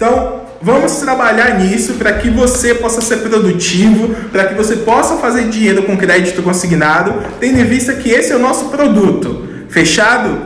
Então, 0.00 0.46
vamos 0.62 0.96
trabalhar 0.96 1.58
nisso 1.58 1.92
para 1.98 2.14
que 2.14 2.30
você 2.30 2.74
possa 2.74 3.02
ser 3.02 3.18
produtivo, 3.18 4.14
para 4.32 4.46
que 4.46 4.54
você 4.54 4.76
possa 4.76 5.16
fazer 5.16 5.50
dinheiro 5.50 5.82
com 5.82 5.94
crédito 5.94 6.42
consignado, 6.42 7.22
tendo 7.38 7.60
em 7.60 7.64
vista 7.64 7.92
que 7.92 8.08
esse 8.08 8.32
é 8.32 8.36
o 8.36 8.38
nosso 8.38 8.70
produto. 8.70 9.46
Fechado? 9.68 10.40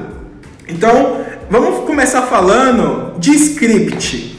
Então, 0.69 1.21
vamos 1.49 1.85
começar 1.85 2.23
falando 2.23 3.17
de 3.21 3.31
script. 3.31 4.37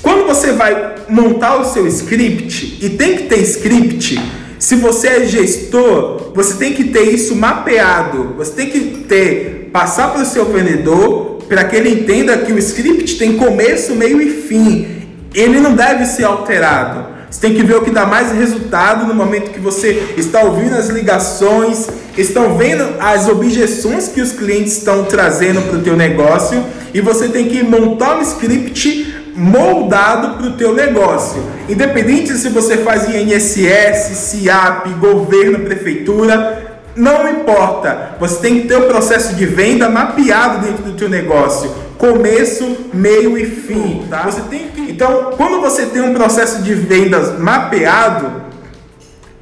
Quando 0.00 0.24
você 0.24 0.52
vai 0.52 0.94
montar 1.08 1.56
o 1.56 1.64
seu 1.64 1.84
script, 1.88 2.78
e 2.80 2.90
tem 2.90 3.16
que 3.16 3.22
ter 3.24 3.40
script, 3.40 4.22
se 4.60 4.76
você 4.76 5.08
é 5.08 5.24
gestor, 5.26 6.30
você 6.32 6.54
tem 6.54 6.74
que 6.74 6.84
ter 6.84 7.12
isso 7.12 7.34
mapeado. 7.34 8.34
Você 8.36 8.52
tem 8.52 8.70
que 8.70 8.80
ter, 9.08 9.70
passar 9.72 10.12
para 10.12 10.22
o 10.22 10.24
seu 10.24 10.44
vendedor 10.44 11.23
para 11.48 11.64
que 11.64 11.76
ele 11.76 11.90
entenda 11.90 12.38
que 12.38 12.52
o 12.52 12.58
script 12.58 13.16
tem 13.16 13.36
começo, 13.36 13.94
meio 13.94 14.20
e 14.20 14.30
fim. 14.30 15.06
Ele 15.34 15.60
não 15.60 15.74
deve 15.74 16.06
ser 16.06 16.24
alterado. 16.24 17.14
Você 17.30 17.40
tem 17.40 17.54
que 17.54 17.64
ver 17.64 17.74
o 17.74 17.82
que 17.82 17.90
dá 17.90 18.06
mais 18.06 18.30
resultado 18.30 19.06
no 19.06 19.14
momento 19.14 19.50
que 19.50 19.58
você 19.58 20.14
está 20.16 20.42
ouvindo 20.44 20.76
as 20.76 20.88
ligações, 20.88 21.88
estão 22.16 22.56
vendo 22.56 22.84
as 23.00 23.28
objeções 23.28 24.06
que 24.06 24.20
os 24.20 24.30
clientes 24.30 24.76
estão 24.78 25.04
trazendo 25.04 25.60
para 25.62 25.78
o 25.78 25.82
teu 25.82 25.96
negócio 25.96 26.62
e 26.94 27.00
você 27.00 27.28
tem 27.28 27.48
que 27.48 27.60
montar 27.64 28.18
um 28.18 28.22
script 28.22 29.12
moldado 29.34 30.38
para 30.38 30.46
o 30.46 30.52
teu 30.52 30.72
negócio. 30.72 31.42
Independente 31.68 32.32
se 32.34 32.48
você 32.50 32.76
faz 32.78 33.08
em 33.08 33.32
INSS, 33.32 34.16
CIAP, 34.16 34.90
governo, 35.00 35.60
prefeitura, 35.60 36.63
não 36.96 37.28
importa. 37.28 38.16
Você 38.20 38.40
tem 38.40 38.60
que 38.60 38.68
ter 38.68 38.76
o 38.76 38.86
processo 38.86 39.34
de 39.34 39.46
venda 39.46 39.88
mapeado 39.88 40.66
dentro 40.66 40.84
do 40.84 40.92
teu 40.92 41.08
negócio. 41.08 41.70
Começo, 41.98 42.88
meio 42.92 43.38
e 43.38 43.46
fim, 43.46 44.06
tá? 44.10 44.24
Você 44.24 44.42
tem 44.42 44.68
que... 44.68 44.80
Então, 44.90 45.30
quando 45.36 45.60
você 45.60 45.86
tem 45.86 46.02
um 46.02 46.12
processo 46.12 46.62
de 46.62 46.74
vendas 46.74 47.38
mapeado, 47.38 48.42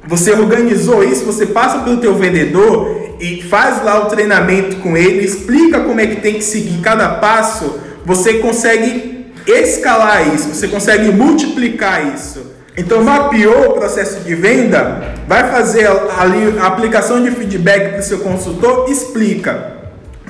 você 0.07 0.31
organizou 0.31 1.03
isso, 1.03 1.25
você 1.25 1.45
passa 1.45 1.79
pelo 1.79 1.97
teu 1.97 2.15
vendedor 2.15 3.15
e 3.19 3.41
faz 3.41 3.83
lá 3.83 4.03
o 4.03 4.05
treinamento 4.05 4.77
com 4.77 4.97
ele, 4.97 5.25
explica 5.25 5.81
como 5.81 5.99
é 5.99 6.07
que 6.07 6.21
tem 6.21 6.35
que 6.35 6.43
seguir 6.43 6.81
cada 6.81 7.07
passo, 7.09 7.79
você 8.05 8.35
consegue 8.35 9.27
escalar 9.47 10.33
isso, 10.33 10.53
você 10.53 10.67
consegue 10.67 11.11
multiplicar 11.11 12.13
isso. 12.13 12.52
Então, 12.75 13.03
mapeou 13.03 13.69
o 13.69 13.73
processo 13.73 14.21
de 14.21 14.33
venda, 14.33 15.13
vai 15.27 15.51
fazer 15.51 15.87
ali 15.87 16.57
a 16.59 16.67
aplicação 16.67 17.23
de 17.23 17.29
feedback 17.31 17.91
para 17.91 17.99
o 17.99 18.03
seu 18.03 18.19
consultor, 18.19 18.89
explica. 18.89 19.73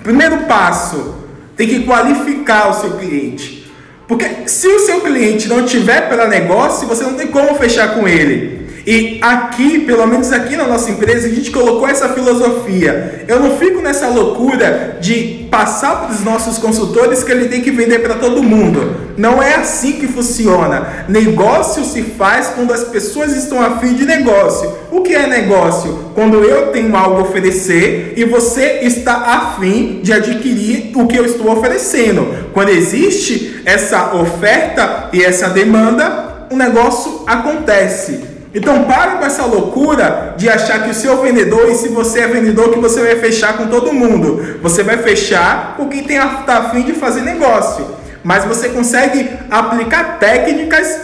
Primeiro 0.03 0.39
passo, 0.39 1.15
tem 1.55 1.67
que 1.67 1.83
qualificar 1.83 2.69
o 2.69 2.73
seu 2.73 2.97
cliente. 2.97 3.71
Porque 4.07 4.47
se 4.47 4.67
o 4.67 4.79
seu 4.79 4.99
cliente 4.99 5.47
não 5.47 5.65
tiver 5.65 6.09
para 6.09 6.27
negócio, 6.27 6.87
você 6.87 7.03
não 7.03 7.13
tem 7.13 7.27
como 7.27 7.55
fechar 7.55 7.95
com 7.95 8.07
ele. 8.07 8.62
E 8.85 9.19
aqui, 9.21 9.79
pelo 9.79 10.05
menos 10.05 10.31
aqui 10.31 10.57
na 10.57 10.67
nossa 10.67 10.91
empresa, 10.91 11.27
a 11.27 11.29
gente 11.29 11.51
colocou 11.51 11.87
essa 11.87 12.09
filosofia. 12.09 13.23
Eu 13.27 13.39
não 13.39 13.57
fico 13.57 13.81
nessa 13.81 14.09
loucura 14.09 14.97
de 14.99 15.47
passar 15.49 16.01
para 16.01 16.13
os 16.13 16.23
nossos 16.23 16.57
consultores 16.57 17.23
que 17.23 17.31
ele 17.31 17.47
tem 17.47 17.61
que 17.61 17.71
vender 17.71 17.99
para 17.99 18.15
todo 18.15 18.43
mundo. 18.43 19.13
Não 19.17 19.41
é 19.41 19.55
assim 19.55 19.93
que 19.93 20.07
funciona. 20.07 21.05
Negócio 21.07 21.85
se 21.85 22.01
faz 22.01 22.47
quando 22.47 22.73
as 22.73 22.83
pessoas 22.83 23.33
estão 23.35 23.61
afim 23.61 23.93
de 23.93 24.05
negócio. 24.05 24.73
O 24.91 25.01
que 25.01 25.15
é 25.15 25.27
negócio? 25.27 26.11
Quando 26.13 26.43
eu 26.43 26.71
tenho 26.73 26.93
algo 26.95 27.17
a 27.17 27.21
oferecer 27.21 28.13
e 28.17 28.25
você 28.25 28.79
está 28.81 29.13
afim 29.13 30.01
de 30.03 30.11
adquirir 30.11 30.91
o 30.95 31.07
que 31.07 31.17
eu 31.17 31.25
estou 31.25 31.49
oferecendo. 31.51 32.51
Quando 32.51 32.69
existe 32.69 33.61
essa 33.63 34.13
oferta 34.15 35.09
e 35.13 35.23
essa 35.23 35.49
demanda, 35.49 36.47
o 36.51 36.55
negócio 36.55 37.23
acontece. 37.25 38.32
Então 38.53 38.83
para 38.83 39.13
com 39.13 39.25
essa 39.25 39.45
loucura 39.45 40.35
de 40.37 40.47
achar 40.47 40.83
que 40.83 40.91
o 40.91 40.93
seu 40.93 41.21
vendedor, 41.21 41.69
e 41.69 41.75
se 41.75 41.87
você 41.87 42.19
é 42.19 42.27
vendedor, 42.27 42.71
que 42.71 42.79
você 42.79 43.01
vai 43.01 43.15
fechar 43.15 43.57
com 43.57 43.67
todo 43.67 43.91
mundo. 43.91 44.59
Você 44.61 44.83
vai 44.83 44.97
fechar 44.97 45.75
com 45.75 45.89
quem 45.89 46.01
está 46.01 46.57
a 46.57 46.69
fim 46.69 46.83
de 46.83 46.93
fazer 46.93 47.21
negócio. 47.21 47.85
Mas 48.23 48.45
você 48.45 48.69
consegue 48.69 49.27
aplicar 49.49 50.19
técnicas 50.19 50.99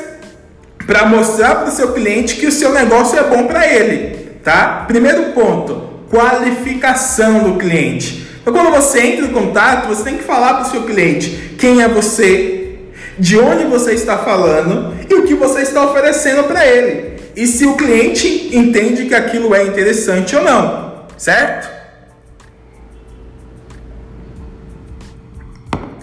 para 0.85 1.07
mostrar 1.07 1.55
para 1.55 1.69
o 1.69 1.71
seu 1.71 1.91
cliente 1.91 2.35
que 2.35 2.45
o 2.45 2.51
seu 2.51 2.71
negócio 2.71 3.17
é 3.17 3.23
bom 3.23 3.47
para 3.47 3.67
ele. 3.67 4.29
Tá? 4.43 4.85
Primeiro 4.87 5.33
ponto, 5.33 5.89
qualificação 6.09 7.39
do 7.39 7.57
cliente. 7.57 8.27
Então 8.41 8.53
quando 8.53 8.71
você 8.71 9.01
entra 9.01 9.25
em 9.25 9.33
contato, 9.33 9.87
você 9.87 10.03
tem 10.03 10.17
que 10.17 10.23
falar 10.23 10.53
para 10.53 10.67
o 10.67 10.71
seu 10.71 10.83
cliente 10.83 11.55
quem 11.57 11.81
é 11.81 11.87
você, 11.87 12.77
de 13.17 13.37
onde 13.37 13.65
você 13.65 13.93
está 13.93 14.19
falando 14.19 14.95
e 15.09 15.13
o 15.13 15.23
que 15.23 15.33
você 15.33 15.61
está 15.61 15.83
oferecendo 15.83 16.43
para 16.43 16.65
ele 16.65 17.18
e 17.39 17.47
se 17.47 17.65
o 17.65 17.77
cliente 17.77 18.49
entende 18.51 19.05
que 19.05 19.15
aquilo 19.15 19.55
é 19.55 19.63
interessante 19.63 20.35
ou 20.35 20.43
não, 20.43 21.05
certo? 21.15 21.69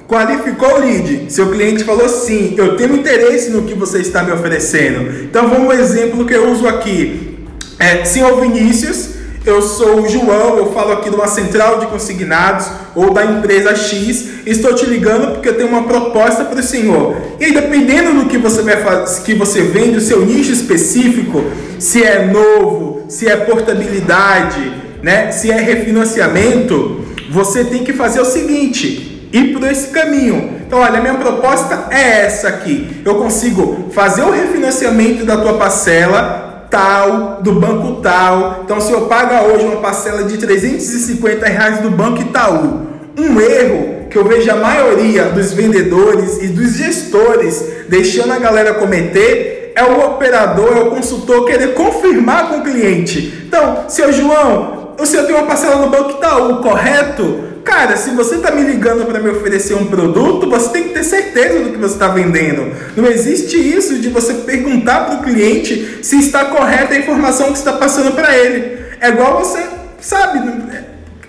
Qualificou 0.09 0.77
o 0.77 0.79
lead. 0.79 1.31
Seu 1.31 1.51
cliente 1.51 1.85
falou 1.85 2.09
sim, 2.09 2.55
eu 2.57 2.75
tenho 2.79 2.97
interesse 2.97 3.51
no 3.51 3.65
que 3.65 3.75
você 3.75 3.99
está 3.99 4.23
me 4.23 4.33
oferecendo. 4.33 5.25
Então 5.25 5.47
vamos 5.51 5.69
um 5.69 5.73
exemplo 5.79 6.25
que 6.25 6.33
eu 6.33 6.51
uso 6.51 6.67
aqui. 6.67 7.47
É, 7.79 8.03
senhor 8.07 8.41
Vinícius, 8.41 9.16
eu 9.47 9.63
sou 9.63 10.03
o 10.03 10.09
João, 10.09 10.59
eu 10.59 10.73
falo 10.73 10.93
aqui 10.93 11.09
de 11.09 11.15
uma 11.15 11.29
central 11.29 11.79
de 11.79 11.87
consignados 11.87 12.67
ou 12.95 13.15
da 13.15 13.25
empresa 13.25 13.77
X. 13.77 14.29
Estou 14.45 14.75
te 14.75 14.85
ligando 14.85 15.33
porque 15.33 15.49
eu 15.49 15.55
tenho 15.57 15.69
uma 15.69 15.85
proposta 15.85 16.45
para 16.45 16.59
o 16.59 16.63
senhor. 16.63 17.17
E 17.39 17.45
aí, 17.45 17.53
dependendo 17.53 18.23
do 18.23 18.29
que 18.29 18.39
você 18.39 18.63
vai 18.63 18.77
fazer, 18.79 19.23
que 19.23 19.35
você 19.35 19.63
vende, 19.63 19.99
o 19.99 20.01
seu 20.01 20.27
nicho 20.27 20.53
específico, 20.53 21.45
se 21.79 22.03
é 22.03 22.27
novo, 22.27 23.05
se 23.09 23.29
é 23.29 23.37
portabilidade, 23.37 24.73
né, 25.03 25.31
se 25.31 25.51
é 25.51 25.61
refinanciamento, 25.61 27.05
você 27.31 27.65
tem 27.65 27.85
que 27.85 27.93
fazer 27.93 28.21
o 28.21 28.25
seguinte: 28.25 29.29
ir 29.33 29.53
por 29.53 29.63
esse 29.71 29.89
caminho. 29.89 30.57
Então, 30.67 30.81
olha, 30.81 31.01
minha 31.01 31.15
proposta 31.15 31.87
é 31.91 32.25
essa 32.25 32.49
aqui. 32.49 33.01
Eu 33.05 33.15
consigo 33.15 33.91
fazer 33.93 34.23
o 34.23 34.33
refinanciamento 34.33 35.25
da 35.25 35.37
tua 35.37 35.55
parcela 35.55 36.46
tal, 36.71 37.41
do 37.43 37.53
banco 37.53 38.01
tal. 38.01 38.61
Então, 38.65 38.81
se 38.81 38.93
eu 38.93 39.03
paga 39.03 39.43
hoje 39.43 39.65
uma 39.65 39.77
parcela 39.77 40.25
de 40.25 40.37
350 40.39 41.47
reais 41.47 41.79
do 41.81 41.91
banco 41.91 42.23
Itaú, 42.23 42.87
um 43.19 43.41
erro 43.41 44.07
que 44.11 44.17
eu 44.17 44.25
vejo 44.25 44.51
a 44.51 44.57
maioria 44.57 45.25
dos 45.25 45.53
vendedores 45.53 46.43
e 46.43 46.49
dos 46.49 46.77
gestores 46.77 47.65
deixando 47.89 48.33
a 48.33 48.39
galera 48.39 48.75
cometer 48.75 49.73
é 49.75 49.85
o 49.85 50.07
operador, 50.07 50.77
é 50.77 50.81
o 50.81 50.91
consultor 50.91 51.45
querer 51.45 51.75
confirmar 51.75 52.49
com 52.49 52.59
o 52.59 52.63
cliente. 52.63 53.45
Então, 53.47 53.85
seu 53.89 54.11
João, 54.13 54.95
o 54.99 55.05
senhor 55.05 55.27
tem 55.27 55.35
uma 55.35 55.47
parcela 55.47 55.77
no 55.77 55.91
banco 55.91 56.13
Itaú, 56.13 56.63
correto? 56.63 57.46
Cara, 57.67 57.97
se 57.97 58.11
você 58.11 58.37
está 58.37 58.53
me 58.53 58.63
ligando 58.63 59.05
para 59.07 59.19
me 59.19 59.29
oferecer 59.29 59.75
um 59.75 59.87
produto, 59.87 60.49
você 60.49 60.69
tem 60.71 60.85
que 60.85 60.91
ter 60.91 61.03
certeza 61.03 61.65
do 61.65 61.71
que 61.71 61.77
você 61.77 61.95
está 61.95 62.07
vendendo. 62.07 62.73
Não 62.97 63.07
existe 63.09 63.57
isso 63.57 63.99
de 63.99 64.09
você 64.09 64.35
perguntar 64.35 65.07
para 65.07 65.17
o 65.17 65.23
cliente 65.25 65.99
se 66.01 66.17
está 66.17 66.45
correta 66.45 66.95
a 66.95 66.99
informação 66.99 67.49
que 67.49 67.59
está 67.59 67.73
passando 67.73 68.13
para 68.13 68.39
ele. 68.39 68.79
É 69.01 69.09
igual 69.09 69.41
você, 69.41 69.67
sabe? 70.01 70.49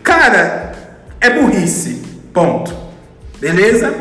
Cara, 0.04 0.74
é 1.20 1.32
burrice. 1.32 2.04
Ponto. 2.32 2.72
Beleza? 3.42 3.92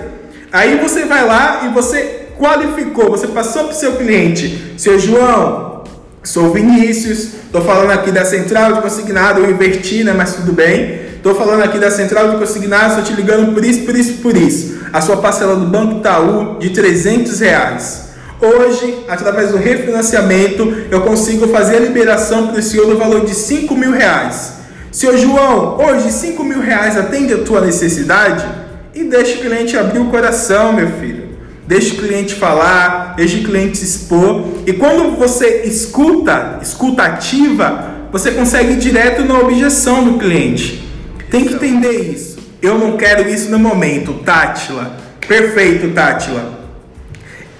Aí 0.52 0.76
você 0.76 1.06
vai 1.06 1.26
lá 1.26 1.62
e 1.64 1.68
você 1.72 2.26
qualificou, 2.38 3.08
você 3.08 3.28
passou 3.28 3.64
para 3.64 3.72
o 3.72 3.74
seu 3.76 3.96
cliente, 3.96 4.74
seu 4.76 4.98
João, 4.98 5.84
sou 6.22 6.52
Vinícius, 6.52 7.32
estou 7.46 7.62
falando 7.62 7.92
aqui 7.92 8.12
da 8.12 8.26
central 8.26 8.74
de 8.74 8.82
consignado, 8.82 9.40
eu 9.40 9.50
inverti, 9.50 10.04
né? 10.04 10.12
Mas 10.12 10.34
tudo 10.34 10.52
bem. 10.52 11.05
Estou 11.28 11.44
falando 11.44 11.64
aqui 11.64 11.76
da 11.80 11.90
central 11.90 12.30
de 12.30 12.36
consignado, 12.36 13.00
estou 13.00 13.02
te 13.02 13.12
ligando 13.12 13.52
por 13.52 13.64
isso, 13.64 13.80
por 13.80 13.96
isso, 13.96 14.12
por 14.18 14.36
isso. 14.36 14.78
A 14.92 15.00
sua 15.00 15.16
parcela 15.16 15.56
do 15.56 15.66
Banco 15.66 15.98
Itaú 15.98 16.56
de 16.60 16.70
300 16.70 17.40
reais. 17.40 18.10
Hoje, 18.40 19.04
através 19.08 19.50
do 19.50 19.56
refinanciamento, 19.56 20.72
eu 20.88 21.00
consigo 21.00 21.48
fazer 21.48 21.78
a 21.78 21.80
liberação 21.80 22.46
para 22.46 22.60
o 22.60 22.62
senhor 22.62 22.86
no 22.86 22.96
valor 22.96 23.24
de 23.24 23.34
5 23.34 23.74
mil 23.74 23.90
reais. 23.90 24.52
Senhor 24.92 25.18
João, 25.18 25.76
hoje 25.80 26.12
5 26.12 26.44
mil 26.44 26.60
reais 26.60 26.96
atende 26.96 27.34
a 27.34 27.38
tua 27.38 27.60
necessidade? 27.60 28.46
E 28.94 29.02
deixa 29.02 29.38
o 29.38 29.40
cliente 29.40 29.76
abrir 29.76 29.98
o 29.98 30.04
coração, 30.04 30.74
meu 30.74 30.90
filho. 31.00 31.24
Deixa 31.66 31.92
o 31.92 31.96
cliente 31.96 32.36
falar, 32.36 33.14
deixa 33.16 33.38
o 33.38 33.42
cliente 33.42 33.78
se 33.78 33.84
expor. 33.84 34.44
E 34.64 34.72
quando 34.72 35.16
você 35.16 35.62
escuta, 35.64 36.60
escuta 36.62 37.02
ativa, 37.02 37.96
você 38.12 38.30
consegue 38.30 38.74
ir 38.74 38.78
direto 38.78 39.24
na 39.24 39.40
objeção 39.40 40.04
do 40.04 40.18
cliente. 40.20 40.85
Tem 41.30 41.44
que 41.44 41.54
entender 41.54 42.12
isso. 42.12 42.38
Eu 42.62 42.78
não 42.78 42.96
quero 42.96 43.28
isso 43.28 43.50
no 43.50 43.58
momento, 43.58 44.14
Tátila. 44.24 44.96
Perfeito, 45.26 45.92
Tátila. 45.92 46.60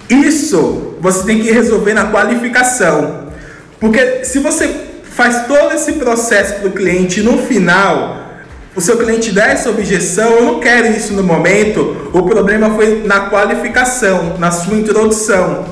Isso 0.09 0.95
você 0.99 1.25
tem 1.25 1.41
que 1.41 1.51
resolver 1.51 1.93
na 1.93 2.05
qualificação. 2.05 3.27
Porque 3.79 4.23
se 4.23 4.39
você 4.39 4.73
faz 5.03 5.45
todo 5.47 5.73
esse 5.73 5.93
processo 5.93 6.55
para 6.55 6.67
o 6.67 6.71
cliente 6.71 7.21
no 7.21 7.37
final, 7.39 8.27
o 8.75 8.81
seu 8.81 8.97
cliente 8.97 9.31
der 9.31 9.51
essa 9.51 9.69
objeção, 9.69 10.31
eu 10.33 10.45
não 10.45 10.59
quero 10.59 10.87
isso 10.95 11.13
no 11.13 11.23
momento, 11.23 12.09
o 12.13 12.23
problema 12.23 12.69
foi 12.71 13.03
na 13.05 13.21
qualificação, 13.21 14.37
na 14.37 14.51
sua 14.51 14.75
introdução. 14.75 15.65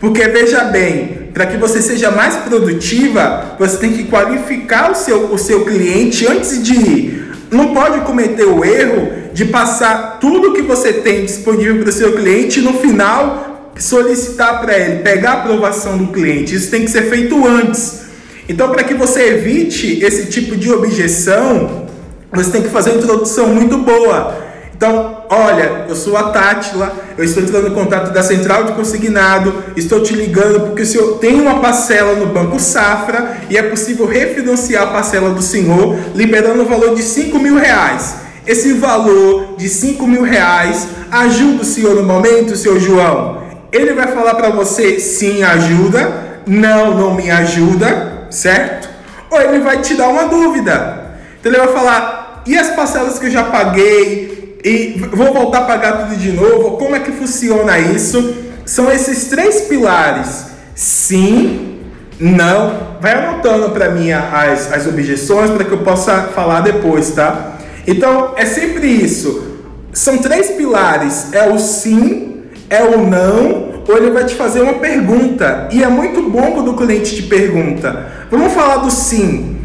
Porque 0.00 0.26
veja 0.28 0.64
bem, 0.64 1.30
para 1.34 1.46
que 1.46 1.56
você 1.56 1.80
seja 1.80 2.10
mais 2.10 2.36
produtiva, 2.36 3.56
você 3.58 3.76
tem 3.78 3.92
que 3.92 4.04
qualificar 4.04 4.90
o 4.90 4.94
seu, 4.94 5.32
o 5.32 5.38
seu 5.38 5.64
cliente 5.64 6.26
antes 6.26 6.62
de 6.62 6.74
ir. 6.74 7.21
Não 7.52 7.74
pode 7.74 8.00
cometer 8.00 8.46
o 8.46 8.64
erro 8.64 9.12
de 9.34 9.44
passar 9.44 10.18
tudo 10.18 10.54
que 10.54 10.62
você 10.62 10.92
tem 10.92 11.26
disponível 11.26 11.80
para 11.80 11.90
o 11.90 11.92
seu 11.92 12.12
cliente 12.14 12.60
e 12.60 12.62
no 12.62 12.72
final 12.74 13.70
solicitar 13.76 14.60
para 14.60 14.78
ele, 14.78 15.02
pegar 15.02 15.30
a 15.30 15.34
aprovação 15.34 15.98
do 15.98 16.06
cliente. 16.08 16.54
Isso 16.54 16.70
tem 16.70 16.84
que 16.84 16.90
ser 16.90 17.10
feito 17.10 17.46
antes. 17.46 18.02
Então, 18.48 18.70
para 18.70 18.84
que 18.84 18.94
você 18.94 19.34
evite 19.34 20.02
esse 20.02 20.26
tipo 20.26 20.56
de 20.56 20.70
objeção, 20.70 21.86
você 22.32 22.50
tem 22.50 22.62
que 22.62 22.68
fazer 22.68 22.90
uma 22.90 22.98
introdução 23.02 23.48
muito 23.48 23.78
boa. 23.78 24.51
Então, 24.74 25.24
olha, 25.28 25.84
eu 25.88 25.94
sou 25.94 26.16
a 26.16 26.30
Tátila, 26.30 26.92
eu 27.16 27.24
estou 27.24 27.42
entrando 27.42 27.68
em 27.68 27.74
contato 27.74 28.12
da 28.12 28.22
central 28.22 28.64
de 28.64 28.72
consignado, 28.72 29.54
estou 29.76 30.02
te 30.02 30.12
ligando 30.12 30.66
porque 30.66 30.82
o 30.82 30.86
senhor 30.86 31.18
tem 31.18 31.40
uma 31.40 31.60
parcela 31.60 32.14
no 32.14 32.26
Banco 32.26 32.58
Safra 32.58 33.36
e 33.48 33.56
é 33.56 33.62
possível 33.62 34.06
refinanciar 34.06 34.84
a 34.84 34.86
parcela 34.88 35.30
do 35.30 35.42
senhor, 35.42 35.96
liberando 36.14 36.62
o 36.62 36.66
valor 36.66 36.94
de 36.94 37.02
5 37.02 37.38
mil 37.38 37.56
reais. 37.56 38.16
Esse 38.44 38.72
valor 38.72 39.54
de 39.56 39.68
5 39.68 40.04
mil 40.06 40.22
reais 40.22 40.88
ajuda 41.10 41.62
o 41.62 41.64
senhor 41.64 41.94
no 41.94 42.02
momento, 42.02 42.56
senhor 42.56 42.80
João? 42.80 43.40
Ele 43.70 43.92
vai 43.92 44.08
falar 44.08 44.34
para 44.34 44.50
você 44.50 44.98
sim, 44.98 45.42
ajuda, 45.44 46.40
não, 46.44 46.98
não 46.98 47.14
me 47.14 47.30
ajuda, 47.30 48.26
certo? 48.30 48.88
Ou 49.30 49.40
ele 49.40 49.60
vai 49.60 49.80
te 49.80 49.94
dar 49.94 50.08
uma 50.08 50.24
dúvida. 50.24 51.18
Então 51.38 51.52
ele 51.52 51.60
vai 51.60 51.72
falar: 51.72 52.42
e 52.44 52.58
as 52.58 52.70
parcelas 52.70 53.18
que 53.18 53.26
eu 53.26 53.30
já 53.30 53.44
paguei? 53.44 54.31
E 54.64 54.94
vou 55.12 55.32
voltar 55.32 55.58
a 55.58 55.62
pagar 55.62 56.04
tudo 56.04 56.16
de 56.16 56.30
novo? 56.32 56.76
Como 56.76 56.94
é 56.94 57.00
que 57.00 57.10
funciona 57.10 57.78
isso? 57.78 58.34
São 58.64 58.90
esses 58.90 59.24
três 59.24 59.62
pilares: 59.62 60.46
sim, 60.74 61.80
não. 62.20 62.92
Vai 63.00 63.14
anotando 63.14 63.70
para 63.70 63.90
mim 63.90 64.12
as, 64.12 64.72
as 64.72 64.86
objeções 64.86 65.50
para 65.50 65.64
que 65.64 65.72
eu 65.72 65.78
possa 65.78 66.28
falar 66.34 66.60
depois, 66.60 67.10
tá? 67.10 67.58
Então 67.86 68.34
é 68.36 68.46
sempre 68.46 68.86
isso. 68.86 69.60
São 69.92 70.18
três 70.18 70.50
pilares: 70.50 71.32
é 71.32 71.48
o 71.48 71.58
sim, 71.58 72.42
é 72.70 72.84
o 72.84 73.04
não, 73.04 73.82
ou 73.88 73.96
ele 73.96 74.12
vai 74.12 74.24
te 74.24 74.36
fazer 74.36 74.60
uma 74.60 74.74
pergunta. 74.74 75.68
E 75.72 75.82
é 75.82 75.88
muito 75.88 76.22
bom 76.30 76.52
quando 76.52 76.70
o 76.70 76.76
cliente 76.76 77.16
te 77.16 77.22
pergunta. 77.24 78.06
Vamos 78.30 78.52
falar 78.52 78.76
do 78.76 78.90
sim, 78.92 79.56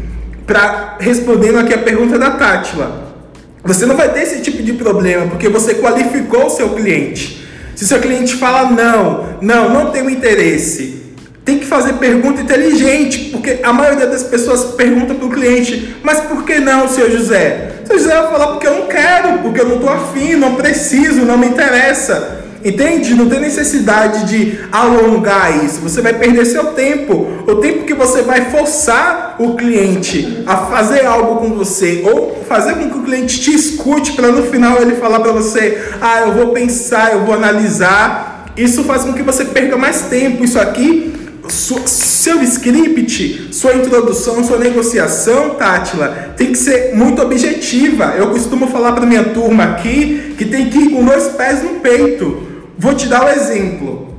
para 0.44 0.96
respondendo 0.98 1.60
aqui 1.60 1.72
a 1.72 1.78
pergunta 1.78 2.18
da 2.18 2.32
Tátila. 2.32 3.07
Você 3.64 3.86
não 3.86 3.96
vai 3.96 4.12
ter 4.12 4.22
esse 4.22 4.40
tipo 4.40 4.62
de 4.62 4.72
problema 4.72 5.26
porque 5.26 5.48
você 5.48 5.74
qualificou 5.74 6.46
o 6.46 6.50
seu 6.50 6.70
cliente. 6.70 7.46
Se 7.74 7.86
seu 7.86 8.00
cliente 8.00 8.34
fala 8.34 8.70
não, 8.70 9.38
não, 9.40 9.72
não 9.72 9.90
tenho 9.90 10.10
interesse, 10.10 11.02
tem 11.44 11.58
que 11.58 11.64
fazer 11.64 11.94
pergunta 11.94 12.42
inteligente, 12.42 13.30
porque 13.30 13.60
a 13.62 13.72
maioria 13.72 14.06
das 14.06 14.22
pessoas 14.22 14.74
pergunta 14.74 15.14
para 15.14 15.26
o 15.26 15.30
cliente, 15.30 15.96
mas 16.02 16.20
por 16.20 16.44
que 16.44 16.58
não, 16.58 16.88
seu 16.88 17.10
José? 17.10 17.76
Seu 17.86 17.98
José 17.98 18.14
vai 18.14 18.30
falar 18.30 18.46
porque 18.48 18.66
eu 18.66 18.80
não 18.80 18.86
quero, 18.86 19.38
porque 19.38 19.60
eu 19.60 19.68
não 19.68 19.76
estou 19.76 19.90
afim, 19.90 20.34
não 20.34 20.56
preciso, 20.56 21.24
não 21.24 21.38
me 21.38 21.46
interessa. 21.46 22.47
Entende? 22.64 23.14
Não 23.14 23.28
tem 23.28 23.40
necessidade 23.40 24.26
de 24.26 24.58
alongar 24.72 25.64
isso. 25.64 25.80
Você 25.80 26.00
vai 26.00 26.14
perder 26.14 26.44
seu 26.44 26.72
tempo. 26.72 27.26
O 27.46 27.56
tempo 27.56 27.84
que 27.84 27.94
você 27.94 28.22
vai 28.22 28.50
forçar 28.50 29.36
o 29.38 29.54
cliente 29.54 30.42
a 30.46 30.56
fazer 30.56 31.06
algo 31.06 31.36
com 31.36 31.54
você 31.54 32.02
ou 32.04 32.44
fazer 32.48 32.74
com 32.74 32.90
que 32.90 32.98
o 32.98 33.02
cliente 33.02 33.40
te 33.40 33.54
escute 33.54 34.12
para 34.12 34.28
no 34.28 34.44
final 34.44 34.80
ele 34.80 34.96
falar 34.96 35.20
para 35.20 35.32
você: 35.32 35.82
"Ah, 36.00 36.22
eu 36.22 36.32
vou 36.32 36.48
pensar, 36.48 37.12
eu 37.12 37.24
vou 37.24 37.34
analisar". 37.34 38.46
Isso 38.56 38.82
faz 38.82 39.04
com 39.04 39.12
que 39.12 39.22
você 39.22 39.44
perca 39.44 39.76
mais 39.76 40.02
tempo. 40.02 40.42
Isso 40.42 40.58
aqui 40.58 41.14
seu 41.48 42.42
script, 42.42 43.48
sua 43.52 43.74
introdução, 43.74 44.44
sua 44.44 44.58
negociação, 44.58 45.50
Tátila, 45.50 46.34
tem 46.36 46.48
que 46.48 46.58
ser 46.58 46.94
muito 46.94 47.22
objetiva. 47.22 48.14
Eu 48.18 48.30
costumo 48.30 48.66
falar 48.66 48.92
para 48.92 49.06
minha 49.06 49.24
turma 49.24 49.64
aqui 49.64 50.34
que 50.36 50.44
tem 50.44 50.68
que 50.68 50.78
ir 50.78 50.90
com 50.90 51.04
dois 51.04 51.28
pés 51.28 51.62
no 51.62 51.80
peito. 51.80 52.47
Vou 52.78 52.94
te 52.94 53.08
dar 53.08 53.24
um 53.24 53.28
exemplo. 53.28 54.16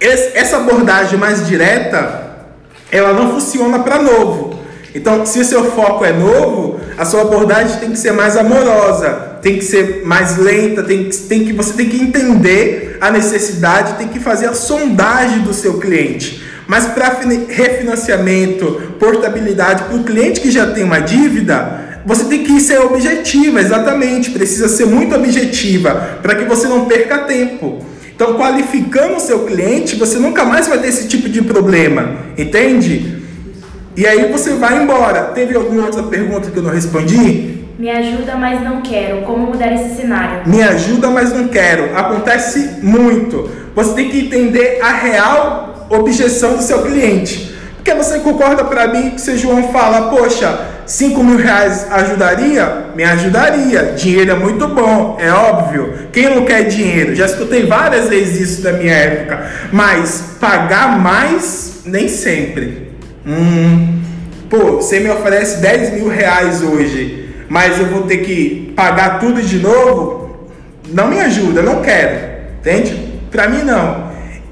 Essa 0.00 0.58
abordagem 0.58 1.18
mais 1.18 1.46
direta, 1.48 2.46
ela 2.92 3.12
não 3.12 3.32
funciona 3.32 3.80
para 3.80 4.00
novo. 4.00 4.60
Então, 4.94 5.26
se 5.26 5.40
o 5.40 5.44
seu 5.44 5.72
foco 5.72 6.04
é 6.04 6.12
novo, 6.12 6.80
a 6.96 7.04
sua 7.04 7.22
abordagem 7.22 7.78
tem 7.78 7.90
que 7.90 7.98
ser 7.98 8.12
mais 8.12 8.36
amorosa, 8.36 9.38
tem 9.42 9.58
que 9.58 9.64
ser 9.64 10.02
mais 10.04 10.38
lenta, 10.38 10.82
tem 10.82 11.10
tem 11.10 11.44
que, 11.44 11.52
você 11.52 11.72
tem 11.74 11.88
que 11.88 12.00
entender 12.00 12.96
a 13.00 13.10
necessidade, 13.10 13.94
tem 13.94 14.08
que 14.08 14.20
fazer 14.20 14.46
a 14.46 14.54
sondagem 14.54 15.40
do 15.40 15.52
seu 15.52 15.78
cliente. 15.78 16.42
Mas 16.66 16.86
para 16.86 17.18
refinanciamento, 17.48 18.94
portabilidade, 18.98 19.84
para 19.84 19.96
o 19.96 20.04
cliente 20.04 20.40
que 20.40 20.50
já 20.50 20.68
tem 20.68 20.84
uma 20.84 21.00
dívida, 21.00 21.95
você 22.06 22.24
tem 22.26 22.44
que 22.44 22.60
ser 22.60 22.78
objetiva, 22.78 23.60
exatamente, 23.60 24.30
precisa 24.30 24.68
ser 24.68 24.86
muito 24.86 25.12
objetiva 25.16 26.20
para 26.22 26.36
que 26.36 26.44
você 26.44 26.68
não 26.68 26.84
perca 26.84 27.18
tempo. 27.24 27.84
Então, 28.14 28.34
qualificando 28.34 29.16
o 29.16 29.20
seu 29.20 29.40
cliente, 29.40 29.96
você 29.96 30.16
nunca 30.16 30.44
mais 30.44 30.68
vai 30.68 30.78
ter 30.78 30.86
esse 30.86 31.08
tipo 31.08 31.28
de 31.28 31.42
problema, 31.42 32.16
entende? 32.38 33.22
E 33.96 34.06
aí 34.06 34.30
você 34.30 34.54
vai 34.54 34.80
embora. 34.80 35.24
Teve 35.34 35.56
alguma 35.56 35.84
outra 35.84 36.04
pergunta 36.04 36.48
que 36.48 36.56
eu 36.56 36.62
não 36.62 36.70
respondi? 36.70 37.64
Me 37.76 37.90
ajuda, 37.90 38.36
mas 38.36 38.62
não 38.62 38.80
quero. 38.80 39.22
Como 39.22 39.48
mudar 39.48 39.72
esse 39.72 39.96
cenário? 39.96 40.48
Me 40.48 40.62
ajuda, 40.62 41.10
mas 41.10 41.32
não 41.32 41.48
quero. 41.48 41.96
Acontece 41.96 42.78
muito. 42.82 43.50
Você 43.74 43.94
tem 43.94 44.08
que 44.08 44.20
entender 44.20 44.78
a 44.80 44.92
real 44.92 45.86
objeção 45.90 46.56
do 46.56 46.62
seu 46.62 46.82
cliente. 46.82 47.52
Porque 47.76 47.92
você 47.94 48.20
concorda 48.20 48.64
para 48.64 48.86
mim 48.86 49.10
que 49.10 49.30
o 49.30 49.36
João 49.36 49.72
fala, 49.72 50.08
poxa, 50.08 50.75
5 50.86 51.22
mil 51.24 51.36
reais 51.36 51.86
ajudaria? 51.90 52.86
Me 52.94 53.02
ajudaria. 53.02 53.94
Dinheiro 53.96 54.30
é 54.30 54.34
muito 54.34 54.68
bom, 54.68 55.18
é 55.20 55.30
óbvio. 55.32 56.08
Quem 56.12 56.34
não 56.34 56.44
quer 56.44 56.62
dinheiro? 56.64 57.14
Já 57.14 57.26
escutei 57.26 57.66
várias 57.66 58.08
vezes 58.08 58.50
isso 58.50 58.62
da 58.62 58.72
minha 58.72 58.94
época. 58.94 59.50
Mas 59.72 60.36
pagar 60.40 60.98
mais, 60.98 61.80
nem 61.84 62.08
sempre. 62.08 62.92
Hum, 63.26 64.00
pô, 64.48 64.76
você 64.76 65.00
me 65.00 65.10
oferece 65.10 65.60
10 65.60 65.94
mil 65.94 66.08
reais 66.08 66.62
hoje, 66.62 67.34
mas 67.48 67.78
eu 67.78 67.86
vou 67.86 68.02
ter 68.02 68.18
que 68.18 68.72
pagar 68.76 69.18
tudo 69.18 69.42
de 69.42 69.58
novo? 69.58 70.48
Não 70.88 71.08
me 71.08 71.20
ajuda, 71.20 71.62
não 71.62 71.82
quero. 71.82 72.36
Entende? 72.60 73.12
Para 73.30 73.48
mim, 73.48 73.62
não. 73.64 74.05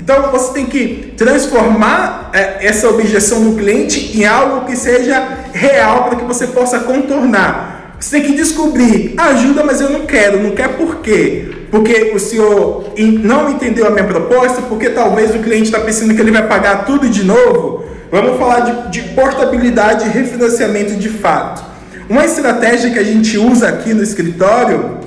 Então 0.05 0.31
você 0.31 0.53
tem 0.53 0.67
que 0.67 1.15
transformar 1.17 2.31
é, 2.35 2.67
essa 2.67 2.91
objeção 2.91 3.43
do 3.43 3.57
cliente 3.57 4.15
em 4.15 4.27
algo 4.27 4.67
que 4.67 4.77
seja 4.77 5.39
real 5.51 6.05
para 6.05 6.17
que 6.17 6.25
você 6.25 6.47
possa 6.49 6.81
contornar. 6.81 7.97
Você 7.99 8.19
tem 8.21 8.23
que 8.31 8.37
descobrir, 8.37 9.15
ajuda, 9.17 9.65
mas 9.65 9.81
eu 9.81 9.89
não 9.89 10.05
quero. 10.05 10.43
Não 10.43 10.51
quer 10.51 10.77
por 10.77 10.97
quê? 10.97 11.49
Porque 11.71 12.13
o 12.15 12.19
senhor 12.19 12.93
não 12.99 13.49
entendeu 13.49 13.87
a 13.87 13.91
minha 13.91 14.05
proposta, 14.05 14.61
porque 14.61 14.91
talvez 14.91 15.35
o 15.35 15.39
cliente 15.39 15.65
está 15.65 15.81
pensando 15.81 16.15
que 16.15 16.21
ele 16.21 16.31
vai 16.31 16.47
pagar 16.47 16.85
tudo 16.85 17.09
de 17.09 17.25
novo. 17.25 17.87
Vamos 18.13 18.39
falar 18.39 18.61
de, 18.61 18.91
de 18.91 19.09
portabilidade 19.15 20.05
e 20.05 20.11
refinanciamento 20.11 20.97
de 20.97 21.09
fato. 21.09 21.65
Uma 22.11 22.27
estratégia 22.27 22.91
que 22.91 22.99
a 22.99 23.03
gente 23.03 23.39
usa 23.39 23.71
aqui 23.71 23.95
no 23.95 24.03
escritório 24.03 24.99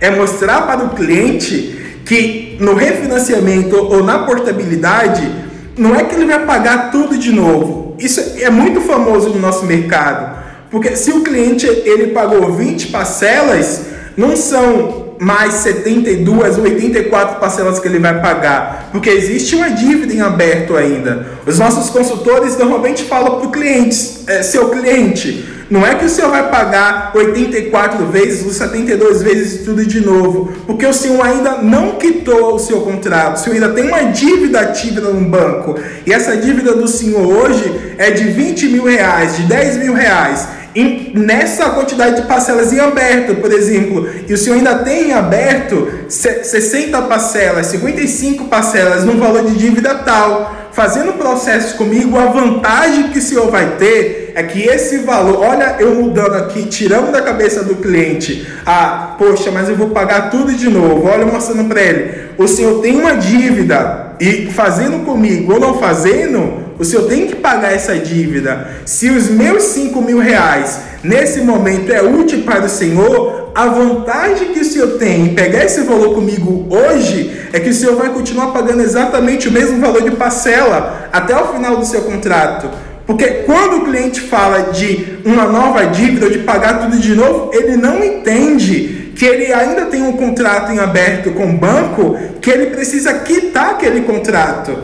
é 0.00 0.10
mostrar 0.10 0.62
para 0.62 0.84
o 0.84 0.90
cliente 0.90 1.75
que 2.06 2.56
no 2.60 2.74
refinanciamento 2.74 3.76
ou 3.76 4.02
na 4.02 4.20
portabilidade, 4.20 5.28
não 5.76 5.94
é 5.94 6.04
que 6.04 6.14
ele 6.14 6.24
vai 6.24 6.46
pagar 6.46 6.90
tudo 6.90 7.18
de 7.18 7.32
novo. 7.32 7.96
Isso 7.98 8.20
é 8.40 8.48
muito 8.48 8.80
famoso 8.80 9.30
no 9.30 9.40
nosso 9.40 9.66
mercado. 9.66 10.36
Porque 10.70 10.96
se 10.96 11.10
o 11.10 11.22
cliente 11.22 11.66
ele 11.66 12.08
pagou 12.08 12.52
20 12.52 12.88
parcelas, 12.88 13.86
não 14.16 14.36
são 14.36 15.06
mais 15.18 15.54
72 15.54 16.58
ou 16.58 16.64
84 16.64 17.40
parcelas 17.40 17.80
que 17.80 17.88
ele 17.88 17.98
vai 17.98 18.20
pagar, 18.20 18.90
porque 18.92 19.08
existe 19.08 19.56
uma 19.56 19.70
dívida 19.70 20.12
em 20.12 20.20
aberto 20.20 20.76
ainda. 20.76 21.26
Os 21.46 21.58
nossos 21.58 21.90
consultores 21.90 22.56
normalmente 22.56 23.02
falam 23.04 23.38
para 23.38 23.48
o 23.48 23.50
cliente, 23.50 24.20
é, 24.26 24.42
seu 24.42 24.68
cliente, 24.68 25.55
não 25.68 25.86
é 25.86 25.94
que 25.94 26.04
o 26.04 26.08
senhor 26.08 26.30
vai 26.30 26.48
pagar 26.48 27.12
84 27.14 28.06
vezes 28.06 28.44
ou 28.44 28.52
72 28.52 29.22
vezes 29.22 29.64
tudo 29.64 29.84
de 29.84 30.00
novo, 30.00 30.52
porque 30.66 30.86
o 30.86 30.92
senhor 30.92 31.24
ainda 31.24 31.58
não 31.62 31.96
quitou 31.96 32.54
o 32.54 32.58
seu 32.58 32.82
contrato, 32.82 33.36
o 33.36 33.38
senhor 33.40 33.54
ainda 33.54 33.70
tem 33.70 33.88
uma 33.88 34.02
dívida 34.04 34.60
ativa 34.60 35.00
no 35.00 35.20
banco, 35.28 35.74
e 36.06 36.12
essa 36.12 36.36
dívida 36.36 36.74
do 36.74 36.86
senhor 36.86 37.26
hoje 37.26 37.94
é 37.98 38.10
de 38.10 38.24
20 38.24 38.68
mil 38.68 38.84
reais, 38.84 39.36
de 39.36 39.42
10 39.42 39.78
mil 39.78 39.94
reais 39.94 40.48
em, 40.76 41.12
nessa 41.14 41.70
quantidade 41.70 42.20
de 42.20 42.28
parcelas 42.28 42.70
em 42.70 42.78
aberto, 42.78 43.36
por 43.36 43.50
exemplo, 43.50 44.06
e 44.28 44.34
o 44.34 44.36
senhor 44.36 44.56
ainda 44.56 44.74
tem 44.80 45.08
em 45.08 45.12
aberto 45.14 45.88
60 46.06 47.00
parcelas, 47.02 47.66
55 47.68 48.44
parcelas 48.44 49.02
no 49.02 49.16
valor 49.16 49.46
de 49.46 49.56
dívida 49.56 49.94
tal, 49.94 50.68
fazendo 50.72 51.14
processo 51.14 51.78
comigo, 51.78 52.18
a 52.18 52.26
vantagem 52.26 53.08
que 53.08 53.18
o 53.18 53.22
senhor 53.22 53.50
vai 53.50 53.76
ter 53.76 54.32
é 54.34 54.42
que 54.42 54.64
esse 54.64 54.98
valor, 54.98 55.42
olha, 55.42 55.76
eu 55.78 55.94
mudando 55.94 56.34
aqui, 56.34 56.66
tirando 56.66 57.10
da 57.10 57.22
cabeça 57.22 57.64
do 57.64 57.76
cliente, 57.76 58.46
ah, 58.66 59.16
poxa, 59.18 59.50
mas 59.50 59.70
eu 59.70 59.76
vou 59.76 59.88
pagar 59.88 60.28
tudo 60.28 60.52
de 60.52 60.68
novo. 60.68 61.08
Olha, 61.08 61.24
mostrando 61.24 61.66
para 61.66 61.80
ele, 61.80 62.28
o 62.36 62.46
senhor 62.46 62.82
tem 62.82 62.94
uma 62.94 63.16
dívida 63.16 64.14
e 64.20 64.50
fazendo 64.50 65.06
comigo 65.06 65.54
ou 65.54 65.60
não 65.60 65.78
fazendo, 65.78 66.65
o 66.78 66.84
senhor 66.84 67.06
tem 67.06 67.26
que 67.26 67.36
pagar 67.36 67.72
essa 67.72 67.96
dívida. 67.96 68.68
Se 68.84 69.08
os 69.10 69.28
meus 69.28 69.62
5 69.64 70.00
mil 70.02 70.18
reais 70.18 70.80
nesse 71.02 71.40
momento 71.40 71.92
é 71.92 72.02
útil 72.02 72.42
para 72.42 72.66
o 72.66 72.68
senhor, 72.68 73.52
a 73.54 73.66
vantagem 73.66 74.52
que 74.52 74.60
o 74.60 74.64
senhor 74.64 74.98
tem 74.98 75.26
em 75.26 75.34
pegar 75.34 75.64
esse 75.64 75.80
valor 75.82 76.14
comigo 76.14 76.66
hoje 76.68 77.48
é 77.52 77.58
que 77.58 77.70
o 77.70 77.74
senhor 77.74 77.96
vai 77.96 78.10
continuar 78.10 78.48
pagando 78.48 78.82
exatamente 78.82 79.48
o 79.48 79.52
mesmo 79.52 79.80
valor 79.80 80.02
de 80.02 80.10
parcela 80.10 81.08
até 81.12 81.34
o 81.34 81.52
final 81.54 81.76
do 81.76 81.86
seu 81.86 82.02
contrato. 82.02 82.68
Porque 83.06 83.26
quando 83.46 83.78
o 83.78 83.84
cliente 83.84 84.20
fala 84.20 84.72
de 84.72 85.20
uma 85.24 85.46
nova 85.46 85.86
dívida 85.86 86.28
de 86.28 86.40
pagar 86.40 86.80
tudo 86.80 86.98
de 86.98 87.14
novo, 87.14 87.50
ele 87.54 87.76
não 87.76 88.04
entende 88.04 89.12
que 89.16 89.24
ele 89.24 89.52
ainda 89.52 89.86
tem 89.86 90.02
um 90.02 90.12
contrato 90.12 90.72
em 90.72 90.78
aberto 90.78 91.30
com 91.30 91.48
o 91.48 91.56
banco, 91.56 92.18
que 92.42 92.50
ele 92.50 92.66
precisa 92.66 93.14
quitar 93.14 93.70
aquele 93.70 94.02
contrato. 94.02 94.76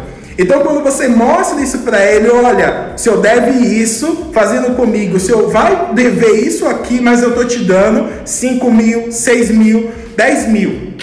Então, 0.43 0.59
quando 0.59 0.83
você 0.83 1.07
mostra 1.07 1.61
isso 1.61 1.79
para 1.79 2.05
ele, 2.05 2.29
olha, 2.29 2.95
o 2.97 2.99
senhor 2.99 3.21
deve 3.21 3.53
isso 3.61 4.31
fazendo 4.33 4.75
comigo, 4.75 5.17
o 5.17 5.21
senhor 5.21 5.49
vai 5.49 5.93
dever 5.95 6.45
isso 6.45 6.67
aqui, 6.67 7.01
mas 7.01 7.23
eu 7.23 7.29
estou 7.29 7.45
te 7.45 7.61
dando 7.61 8.09
5 8.25 8.69
mil, 8.69 9.13
6 9.13 9.51
mil, 9.53 9.93
10 10.17 10.49
mil. 10.49 10.95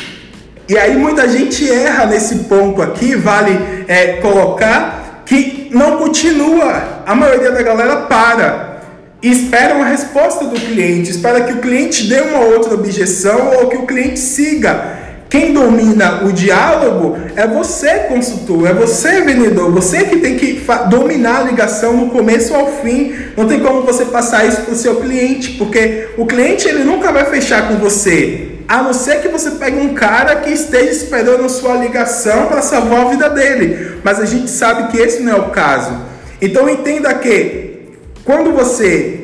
E 0.68 0.78
aí 0.78 0.98
muita 0.98 1.26
gente 1.30 1.72
erra 1.72 2.06
nesse 2.06 2.40
ponto 2.50 2.82
aqui, 2.82 3.16
vale 3.16 3.58
é, 3.88 4.18
colocar 4.18 5.24
que 5.26 5.70
não 5.72 5.96
continua. 5.96 7.00
A 7.06 7.16
maioria 7.16 7.52
da 7.52 7.64
galera 7.64 7.96
para 7.96 8.82
e 9.24 9.32
espera 9.32 9.74
uma 9.74 9.86
resposta 9.86 10.44
do 10.46 10.60
cliente, 10.60 11.12
espera 11.12 11.42
que 11.46 11.54
o 11.54 11.62
cliente 11.62 12.08
dê 12.08 12.20
uma 12.20 12.40
outra 12.40 12.74
objeção 12.74 13.54
ou 13.54 13.70
que 13.70 13.78
o 13.78 13.88
cliente 13.88 14.20
siga. 14.20 14.99
Quem 15.30 15.54
domina 15.54 16.24
o 16.26 16.34
diálogo 16.34 17.16
é 17.36 17.46
você, 17.46 18.00
consultor, 18.08 18.68
é 18.68 18.74
você, 18.74 19.22
vendedor, 19.22 19.72
você 19.72 20.04
que 20.06 20.18
tem 20.18 20.36
que 20.36 20.60
dominar 20.90 21.42
a 21.42 21.44
ligação 21.44 21.96
no 21.96 22.10
começo 22.10 22.56
ao 22.56 22.82
fim. 22.82 23.16
Não 23.38 23.48
tem 23.48 23.60
como 23.60 23.84
você 23.84 24.06
passar 24.06 24.48
isso 24.48 24.62
para 24.62 24.74
o 24.74 24.76
seu 24.76 24.96
cliente, 24.96 25.52
porque 25.52 26.10
o 26.18 26.26
cliente 26.26 26.68
ele 26.68 26.84
nunca 26.84 27.12
vai 27.12 27.26
fechar 27.26 27.68
com 27.68 27.76
você, 27.76 28.56
a 28.68 28.82
não 28.82 28.92
ser 28.92 29.22
que 29.22 29.28
você 29.28 29.52
pegue 29.52 29.78
um 29.78 29.94
cara 29.94 30.38
que 30.38 30.50
esteja 30.50 30.90
esperando 30.90 31.46
a 31.46 31.50
sua 31.50 31.76
ligação 31.76 32.48
para 32.48 32.64
salvar 32.64 33.06
a 33.06 33.10
vida 33.10 33.30
dele. 33.30 33.98
Mas 34.04 34.20
a 34.20 34.26
gente 34.26 34.50
sabe 34.50 34.92
que 34.92 34.98
esse 34.98 35.22
não 35.22 35.32
é 35.32 35.36
o 35.36 35.50
caso. 35.50 35.96
Então 36.42 36.68
entenda 36.68 37.14
que 37.14 37.82
quando 38.26 38.52
você 38.52 39.20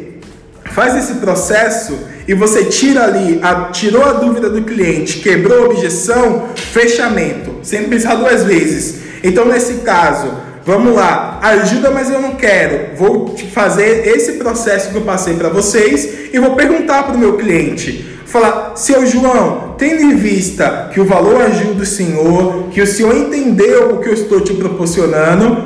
faz 0.65 0.95
esse 0.95 1.15
processo, 1.15 1.97
e 2.27 2.34
você 2.34 2.65
tira 2.65 3.03
ali, 3.03 3.39
a, 3.44 3.65
tirou 3.65 4.03
a 4.03 4.13
dúvida 4.13 4.50
do 4.50 4.63
cliente, 4.63 5.20
quebrou 5.20 5.63
a 5.63 5.65
objeção, 5.67 6.50
fechamento, 6.55 7.58
sem 7.62 7.84
pensar 7.84 8.15
duas 8.15 8.44
vezes. 8.44 9.01
Então, 9.24 9.46
nesse 9.46 9.75
caso, 9.75 10.32
vamos 10.65 10.96
lá, 10.96 11.39
ajuda, 11.41 11.91
mas 11.91 12.10
eu 12.10 12.20
não 12.20 12.36
quero. 12.36 12.96
Vou 12.96 13.36
fazer 13.53 14.08
esse 14.08 14.34
processo 14.34 14.89
que 14.89 14.96
eu 14.96 15.03
passei 15.03 15.36
para 15.36 15.50
vocês 15.50 16.34
e 16.34 16.39
vou 16.39 16.55
perguntar 16.55 17.03
para 17.03 17.15
o 17.15 17.20
meu 17.20 17.38
cliente. 17.38 18.13
Falar, 18.25 18.74
seu 18.75 19.05
João, 19.05 19.75
tendo 19.77 20.01
em 20.01 20.15
vista 20.15 20.89
que 20.91 21.00
o 21.00 21.05
valor 21.05 21.41
ajuda 21.41 21.84
o 21.84 21.86
senhor, 21.86 22.70
que 22.72 22.82
o 22.82 22.88
senhor 22.88 23.15
entendeu 23.15 23.94
o 23.94 23.98
que 24.00 24.10
eu 24.10 24.13
estou 24.13 24.41
te 24.41 24.53
proporcionando, 24.55 25.63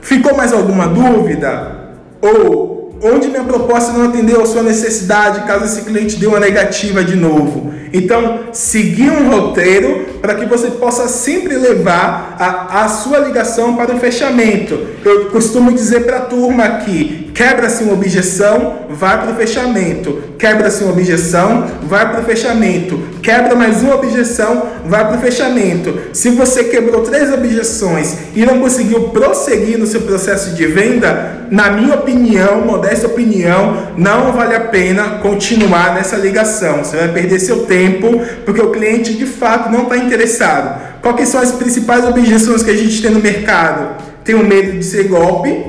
ficou 0.00 0.36
mais 0.36 0.52
alguma 0.52 0.86
dúvida? 0.86 1.76
Ou 2.22 2.67
onde 3.02 3.28
minha 3.28 3.44
proposta 3.44 3.92
não 3.92 4.08
atendeu 4.08 4.42
a 4.42 4.46
sua 4.46 4.62
necessidade, 4.62 5.46
caso 5.46 5.64
esse 5.64 5.82
cliente 5.82 6.16
dê 6.16 6.26
uma 6.26 6.40
negativa 6.40 7.02
de 7.04 7.16
novo. 7.16 7.72
Então, 7.92 8.40
seguir 8.52 9.10
um 9.10 9.30
roteiro 9.30 10.06
para 10.20 10.34
que 10.34 10.44
você 10.44 10.68
possa 10.72 11.08
sempre 11.08 11.56
levar 11.56 12.36
a, 12.38 12.84
a 12.84 12.88
sua 12.88 13.18
ligação 13.18 13.76
para 13.76 13.94
o 13.94 13.98
fechamento. 13.98 14.78
Eu 15.04 15.26
costumo 15.26 15.72
dizer 15.72 16.04
para 16.04 16.18
a 16.18 16.22
turma 16.22 16.64
aqui: 16.64 17.30
quebra-se 17.34 17.84
uma 17.84 17.94
objeção, 17.94 18.86
vai 18.90 19.22
para 19.22 19.32
o 19.32 19.36
fechamento. 19.36 20.22
Quebra-se 20.38 20.84
uma 20.84 20.92
objeção, 20.92 21.66
vai 21.82 22.10
para 22.10 22.20
o 22.20 22.24
fechamento. 22.24 23.00
Quebra 23.22 23.54
mais 23.54 23.82
uma 23.82 23.94
objeção, 23.94 24.66
vai 24.84 25.06
para 25.06 25.16
o 25.16 25.20
fechamento. 25.20 25.98
Se 26.12 26.30
você 26.30 26.64
quebrou 26.64 27.02
três 27.02 27.32
objeções 27.32 28.14
e 28.34 28.44
não 28.44 28.60
conseguiu 28.60 29.08
prosseguir 29.08 29.78
no 29.78 29.86
seu 29.86 30.02
processo 30.02 30.54
de 30.54 30.66
venda, 30.66 31.46
na 31.50 31.70
minha 31.70 31.94
opinião, 31.94 32.60
modesta 32.88 33.06
opinião, 33.06 33.88
não 33.98 34.32
vale 34.32 34.54
a 34.54 34.60
pena 34.60 35.18
continuar 35.20 35.94
nessa 35.94 36.16
ligação. 36.16 36.78
Você 36.78 36.96
vai 36.96 37.08
perder 37.08 37.38
seu 37.38 37.66
tempo 37.66 38.20
porque 38.46 38.62
o 38.62 38.70
cliente 38.70 39.14
de 39.14 39.26
fato 39.26 39.70
não 39.70 39.82
está 39.82 39.98
interessado. 39.98 41.00
Quais 41.02 41.28
são 41.28 41.40
as 41.40 41.52
principais 41.52 42.06
objeções 42.06 42.62
que 42.62 42.70
a 42.70 42.76
gente 42.76 43.02
tem 43.02 43.10
no 43.10 43.20
mercado? 43.20 44.02
Tem 44.24 44.34
o 44.34 44.44
medo 44.44 44.78
de 44.78 44.84
ser 44.84 45.04
golpe, 45.04 45.64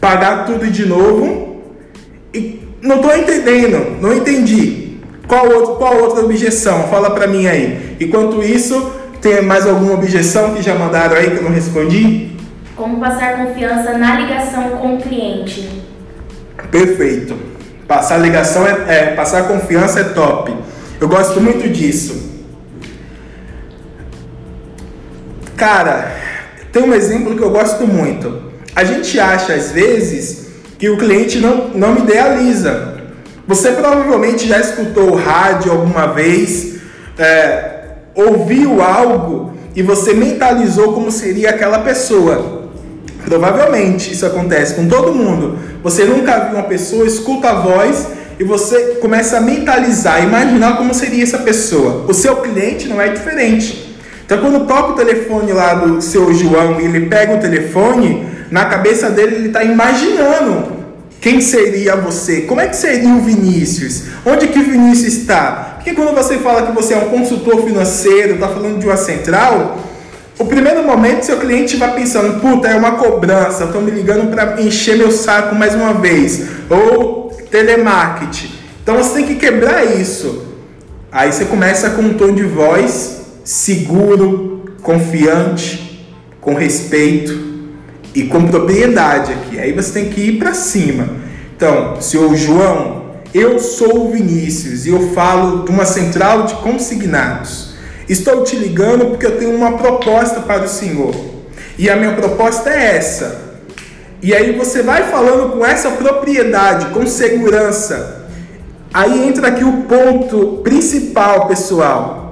pagar 0.00 0.46
tudo 0.46 0.66
de 0.68 0.84
novo 0.84 1.62
e 2.34 2.60
não 2.80 2.96
estou 2.96 3.16
entendendo, 3.16 4.00
não 4.00 4.12
entendi. 4.12 4.98
Qual, 5.28 5.48
outro, 5.48 5.76
qual 5.76 5.96
outra 6.02 6.24
objeção? 6.24 6.88
Fala 6.88 7.10
para 7.10 7.28
mim 7.28 7.46
aí. 7.46 7.96
Enquanto 8.00 8.42
isso, 8.42 8.92
tem 9.20 9.40
mais 9.42 9.66
alguma 9.66 9.94
objeção 9.94 10.54
que 10.54 10.62
já 10.62 10.74
mandaram 10.74 11.16
aí 11.16 11.30
que 11.30 11.36
eu 11.36 11.42
não 11.44 11.52
respondi? 11.52 12.31
Como 12.82 12.98
passar 12.98 13.36
confiança 13.36 13.96
na 13.96 14.18
ligação 14.18 14.70
com 14.70 14.96
o 14.96 15.00
cliente? 15.00 15.84
Perfeito. 16.68 17.38
Passar 17.86 18.18
ligação 18.18 18.66
é, 18.66 18.72
é, 18.88 19.06
passar 19.14 19.46
confiança 19.46 20.00
é 20.00 20.04
top. 20.04 20.52
Eu 21.00 21.06
gosto 21.06 21.40
muito 21.40 21.68
disso. 21.68 22.42
Cara, 25.56 26.10
tem 26.72 26.82
um 26.82 26.92
exemplo 26.92 27.36
que 27.36 27.42
eu 27.44 27.50
gosto 27.50 27.86
muito. 27.86 28.50
A 28.74 28.82
gente 28.82 29.20
acha 29.20 29.54
às 29.54 29.70
vezes 29.70 30.48
que 30.76 30.88
o 30.88 30.98
cliente 30.98 31.38
não, 31.38 31.68
não 31.68 31.96
idealiza. 31.98 32.96
Você 33.46 33.70
provavelmente 33.70 34.48
já 34.48 34.58
escutou 34.58 35.12
o 35.12 35.14
rádio 35.14 35.70
alguma 35.70 36.08
vez, 36.08 36.80
é, 37.16 37.74
ouviu 38.12 38.82
algo 38.82 39.52
e 39.76 39.84
você 39.84 40.14
mentalizou 40.14 40.94
como 40.94 41.12
seria 41.12 41.50
aquela 41.50 41.78
pessoa. 41.78 42.61
Provavelmente 43.32 44.12
isso 44.12 44.26
acontece 44.26 44.74
com 44.74 44.86
todo 44.86 45.14
mundo. 45.14 45.58
Você 45.82 46.04
nunca 46.04 46.38
viu 46.40 46.58
uma 46.58 46.64
pessoa, 46.64 47.06
escuta 47.06 47.48
a 47.48 47.54
voz 47.54 48.08
e 48.38 48.44
você 48.44 48.98
começa 49.00 49.38
a 49.38 49.40
mentalizar, 49.40 50.22
imaginar 50.22 50.76
como 50.76 50.92
seria 50.92 51.22
essa 51.22 51.38
pessoa. 51.38 52.04
O 52.06 52.12
seu 52.12 52.36
cliente 52.36 52.88
não 52.88 53.00
é 53.00 53.08
diferente. 53.08 53.96
Então, 54.22 54.36
quando 54.36 54.66
toca 54.66 54.92
o 54.92 54.94
telefone 54.94 55.50
lá 55.50 55.72
do 55.72 56.02
seu 56.02 56.34
João 56.34 56.78
ele 56.78 57.06
pega 57.06 57.34
o 57.34 57.38
telefone, 57.38 58.26
na 58.50 58.66
cabeça 58.66 59.08
dele 59.08 59.36
ele 59.36 59.46
está 59.46 59.64
imaginando 59.64 60.82
quem 61.18 61.40
seria 61.40 61.96
você? 61.96 62.42
Como 62.42 62.60
é 62.60 62.66
que 62.66 62.76
seria 62.76 63.14
o 63.14 63.20
Vinícius? 63.20 64.08
Onde 64.26 64.48
que 64.48 64.58
o 64.58 64.62
Vinícius 64.62 65.14
está? 65.14 65.76
Porque 65.76 65.94
quando 65.94 66.14
você 66.14 66.36
fala 66.36 66.66
que 66.66 66.72
você 66.72 66.92
é 66.92 66.98
um 66.98 67.08
consultor 67.08 67.64
financeiro, 67.64 68.34
está 68.34 68.48
falando 68.48 68.78
de 68.78 68.84
uma 68.84 68.96
central, 68.98 69.78
o 70.42 70.46
primeiro 70.46 70.82
momento, 70.82 71.24
seu 71.24 71.38
cliente 71.38 71.76
vai 71.76 71.94
pensando, 71.94 72.40
puta, 72.40 72.66
é 72.66 72.74
uma 72.74 72.92
cobrança, 72.92 73.64
estão 73.64 73.80
me 73.80 73.92
ligando 73.92 74.28
para 74.28 74.60
encher 74.60 74.96
meu 74.96 75.12
saco 75.12 75.54
mais 75.54 75.72
uma 75.72 75.94
vez. 75.94 76.48
Ou 76.68 77.30
telemarketing. 77.48 78.50
Então 78.82 78.96
você 78.96 79.14
tem 79.14 79.26
que 79.26 79.36
quebrar 79.36 79.84
isso. 79.84 80.46
Aí 81.12 81.32
você 81.32 81.44
começa 81.44 81.90
com 81.90 82.02
um 82.02 82.14
tom 82.14 82.34
de 82.34 82.42
voz 82.42 83.20
seguro, 83.44 84.64
confiante, 84.82 86.08
com 86.40 86.54
respeito 86.54 87.38
e 88.12 88.24
com 88.24 88.48
propriedade 88.48 89.32
aqui. 89.32 89.60
Aí 89.60 89.72
você 89.72 89.92
tem 89.92 90.10
que 90.10 90.20
ir 90.22 90.38
para 90.38 90.54
cima. 90.54 91.08
Então, 91.54 92.00
senhor 92.00 92.34
João, 92.34 93.12
eu 93.32 93.60
sou 93.60 94.08
o 94.08 94.10
Vinícius 94.10 94.86
e 94.86 94.88
eu 94.88 95.12
falo 95.12 95.64
de 95.64 95.70
uma 95.70 95.84
central 95.84 96.46
de 96.46 96.54
consignados. 96.56 97.71
Estou 98.08 98.42
te 98.44 98.56
ligando 98.56 99.06
porque 99.06 99.26
eu 99.26 99.38
tenho 99.38 99.54
uma 99.54 99.78
proposta 99.78 100.40
para 100.40 100.64
o 100.64 100.68
Senhor. 100.68 101.14
E 101.78 101.88
a 101.88 101.96
minha 101.96 102.14
proposta 102.14 102.70
é 102.70 102.96
essa. 102.96 103.52
E 104.22 104.34
aí 104.34 104.52
você 104.52 104.82
vai 104.82 105.10
falando 105.10 105.52
com 105.52 105.64
essa 105.64 105.90
propriedade, 105.90 106.86
com 106.86 107.06
segurança. 107.06 108.26
Aí 108.92 109.26
entra 109.26 109.48
aqui 109.48 109.64
o 109.64 109.82
ponto 109.82 110.60
principal, 110.62 111.48
pessoal. 111.48 112.22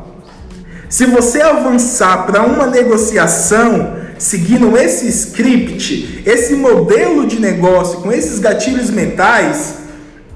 Se 0.89 1.07
você 1.07 1.41
avançar 1.41 2.27
para 2.27 2.43
uma 2.43 2.67
negociação 2.67 3.97
seguindo 4.19 4.77
esse 4.77 5.09
script, 5.09 6.23
esse 6.27 6.55
modelo 6.55 7.27
de 7.27 7.41
negócio, 7.41 8.01
com 8.01 8.13
esses 8.13 8.39
gatilhos 8.39 8.91
mentais, 8.91 9.75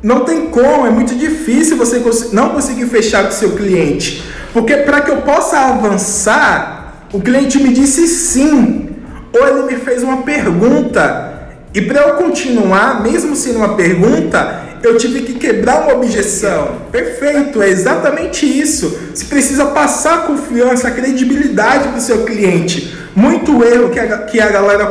não 0.03 0.25
tem 0.25 0.47
como, 0.47 0.87
é 0.87 0.91
muito 0.91 1.15
difícil 1.15 1.77
você 1.77 2.03
não 2.33 2.51
conseguir 2.51 2.87
fechar 2.87 3.25
com 3.25 3.31
seu 3.31 3.53
cliente. 3.53 4.23
Porque 4.55 4.77
para 4.77 5.01
que 5.01 5.11
eu 5.11 5.17
possa 5.23 5.59
avançar, 5.59 7.09
o 7.13 7.21
cliente 7.21 7.61
me 7.61 7.75
disse 7.75 8.07
sim. 8.07 8.89
ou 9.33 9.49
ele 9.49 9.75
me 9.75 9.81
fez 9.81 10.05
uma 10.05 10.19
pergunta. 10.19 11.33
E 11.75 11.83
para 11.83 12.03
eu 12.03 12.15
continuar, 12.15 13.03
mesmo 13.03 13.35
sendo 13.35 13.59
uma 13.59 13.75
pergunta, 13.75 14.63
eu 14.81 14.97
tive 14.97 15.23
que 15.23 15.35
quebrar 15.35 15.83
uma 15.83 15.95
objeção. 15.95 16.83
Perfeito, 16.93 17.61
é 17.61 17.69
exatamente 17.69 18.47
isso. 18.47 18.97
Você 19.13 19.25
precisa 19.25 19.67
passar 19.67 20.25
confiança, 20.25 20.89
credibilidade 20.93 21.89
para 21.89 21.99
o 21.99 22.01
seu 22.01 22.25
cliente. 22.25 22.97
Muito 23.13 23.65
erro 23.65 23.91
que 23.91 23.99
a, 23.99 24.19
que 24.19 24.41
a 24.41 24.51
galera 24.51 24.87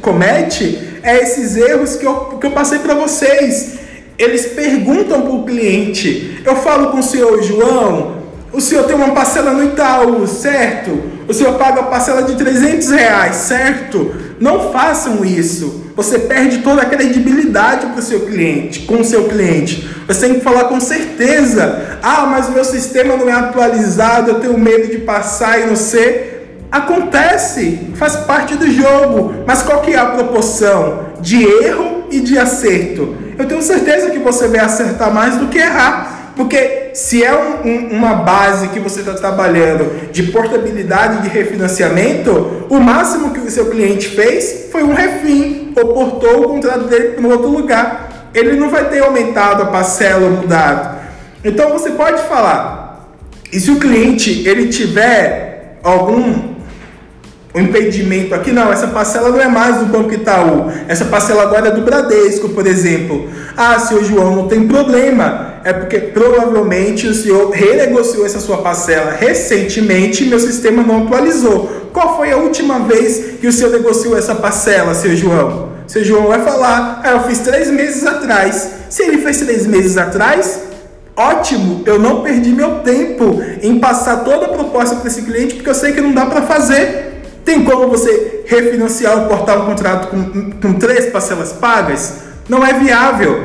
comete 0.00 0.78
é 1.02 1.20
esses 1.20 1.56
erros 1.56 1.96
que 1.96 2.06
eu, 2.06 2.14
que 2.40 2.46
eu 2.46 2.52
passei 2.52 2.78
para 2.78 2.94
vocês. 2.94 3.80
Eles 4.16 4.46
perguntam 4.46 5.22
para 5.22 5.32
o 5.32 5.44
cliente. 5.44 6.40
Eu 6.44 6.54
falo 6.54 6.92
com 6.92 7.00
o 7.00 7.02
senhor 7.02 7.42
João, 7.42 8.21
o 8.52 8.60
senhor 8.60 8.84
tem 8.84 8.94
uma 8.94 9.12
parcela 9.12 9.52
no 9.52 9.64
Itaú, 9.64 10.26
certo? 10.26 11.02
O 11.26 11.32
senhor 11.32 11.54
paga 11.54 11.80
a 11.80 11.84
parcela 11.84 12.22
de 12.22 12.34
300 12.34 12.90
reais, 12.90 13.36
certo? 13.36 14.14
Não 14.38 14.70
façam 14.70 15.24
isso. 15.24 15.82
Você 15.96 16.18
perde 16.18 16.58
toda 16.58 16.82
a 16.82 16.86
credibilidade 16.86 17.86
para 17.86 18.00
o 18.00 18.02
seu 18.02 18.20
cliente, 18.20 18.80
com 18.80 19.00
o 19.00 19.04
seu 19.04 19.24
cliente. 19.24 19.88
Você 20.06 20.26
tem 20.26 20.34
que 20.34 20.40
falar 20.40 20.64
com 20.64 20.80
certeza. 20.80 21.98
Ah, 22.02 22.26
mas 22.26 22.48
o 22.48 22.52
meu 22.52 22.64
sistema 22.64 23.16
não 23.16 23.28
é 23.28 23.32
atualizado, 23.32 24.30
eu 24.30 24.40
tenho 24.40 24.58
medo 24.58 24.88
de 24.88 24.98
passar 24.98 25.60
e 25.60 25.66
não 25.66 25.76
ser. 25.76 26.58
Acontece, 26.70 27.88
faz 27.94 28.16
parte 28.16 28.56
do 28.56 28.70
jogo. 28.70 29.34
Mas 29.46 29.62
qual 29.62 29.80
que 29.80 29.92
é 29.92 29.98
a 29.98 30.06
proporção 30.06 31.06
de 31.20 31.42
erro 31.42 32.04
e 32.10 32.20
de 32.20 32.38
acerto? 32.38 33.14
Eu 33.38 33.46
tenho 33.46 33.62
certeza 33.62 34.10
que 34.10 34.18
você 34.18 34.48
vai 34.48 34.60
acertar 34.60 35.12
mais 35.12 35.36
do 35.36 35.48
que 35.48 35.58
errar. 35.58 36.21
Porque 36.36 36.90
se 36.94 37.22
é 37.22 37.34
um, 37.34 37.68
um, 37.68 37.88
uma 37.92 38.14
base 38.14 38.68
que 38.68 38.80
você 38.80 39.00
está 39.00 39.14
trabalhando 39.14 40.10
de 40.10 40.24
portabilidade 40.24 41.22
de 41.22 41.28
refinanciamento, 41.28 42.66
o 42.70 42.80
máximo 42.80 43.32
que 43.32 43.40
o 43.40 43.50
seu 43.50 43.70
cliente 43.70 44.08
fez 44.08 44.68
foi 44.70 44.82
um 44.82 44.94
refim, 44.94 45.72
ou 45.76 45.92
portou 45.92 46.40
o 46.40 46.48
contrato 46.48 46.84
dele 46.84 47.10
para 47.10 47.28
outro 47.28 47.48
lugar. 47.48 48.30
Ele 48.34 48.56
não 48.56 48.70
vai 48.70 48.88
ter 48.88 49.00
aumentado 49.00 49.62
a 49.62 49.66
parcela 49.66 50.24
ou 50.24 50.30
mudado. 50.30 51.00
Então 51.44 51.70
você 51.70 51.90
pode 51.90 52.22
falar, 52.22 53.08
e 53.52 53.60
se 53.60 53.70
o 53.70 53.78
cliente 53.78 54.48
ele 54.48 54.68
tiver 54.68 55.78
algum 55.82 56.51
o 57.54 57.60
impedimento 57.60 58.34
aqui, 58.34 58.50
não, 58.50 58.72
essa 58.72 58.86
parcela 58.86 59.28
não 59.28 59.40
é 59.40 59.46
mais 59.46 59.76
do 59.76 59.86
Banco 59.86 60.12
Itaú, 60.14 60.72
essa 60.88 61.04
parcela 61.04 61.42
agora 61.42 61.68
é 61.68 61.70
do 61.70 61.82
Bradesco, 61.82 62.48
por 62.48 62.66
exemplo. 62.66 63.28
Ah, 63.54 63.78
senhor 63.78 64.02
João, 64.04 64.34
não 64.34 64.48
tem 64.48 64.66
problema, 64.66 65.56
é 65.62 65.70
porque 65.72 65.98
provavelmente 65.98 67.06
o 67.06 67.14
senhor 67.14 67.50
renegociou 67.50 68.24
essa 68.24 68.40
sua 68.40 68.58
parcela 68.58 69.12
recentemente 69.12 70.24
e 70.24 70.28
meu 70.28 70.40
sistema 70.40 70.82
não 70.82 71.04
atualizou. 71.04 71.90
Qual 71.92 72.16
foi 72.16 72.32
a 72.32 72.38
última 72.38 72.78
vez 72.80 73.36
que 73.38 73.46
o 73.46 73.52
senhor 73.52 73.70
negociou 73.70 74.16
essa 74.16 74.34
parcela, 74.34 74.94
senhor 74.94 75.14
João? 75.14 75.72
Seu 75.86 76.02
João 76.02 76.28
vai 76.28 76.42
falar, 76.42 77.02
ah, 77.04 77.10
eu 77.10 77.20
fiz 77.24 77.40
três 77.40 77.70
meses 77.70 78.06
atrás. 78.06 78.70
Se 78.88 79.02
ele 79.02 79.18
fez 79.18 79.40
três 79.40 79.66
meses 79.66 79.98
atrás, 79.98 80.58
ótimo, 81.14 81.82
eu 81.84 81.98
não 81.98 82.22
perdi 82.22 82.50
meu 82.50 82.78
tempo 82.78 83.42
em 83.60 83.78
passar 83.78 84.24
toda 84.24 84.46
a 84.46 84.48
proposta 84.48 84.96
para 84.96 85.08
esse 85.08 85.20
cliente, 85.20 85.56
porque 85.56 85.68
eu 85.68 85.74
sei 85.74 85.92
que 85.92 86.00
não 86.00 86.14
dá 86.14 86.24
para 86.24 86.40
fazer. 86.40 87.11
Tem 87.44 87.64
como 87.64 87.88
você 87.88 88.44
refinanciar 88.46 89.18
ou 89.18 89.28
portar 89.28 89.62
um 89.62 89.66
contrato 89.66 90.08
com, 90.08 90.50
com 90.52 90.72
três 90.74 91.06
parcelas 91.06 91.52
pagas? 91.52 92.20
Não 92.48 92.64
é 92.64 92.72
viável. 92.72 93.42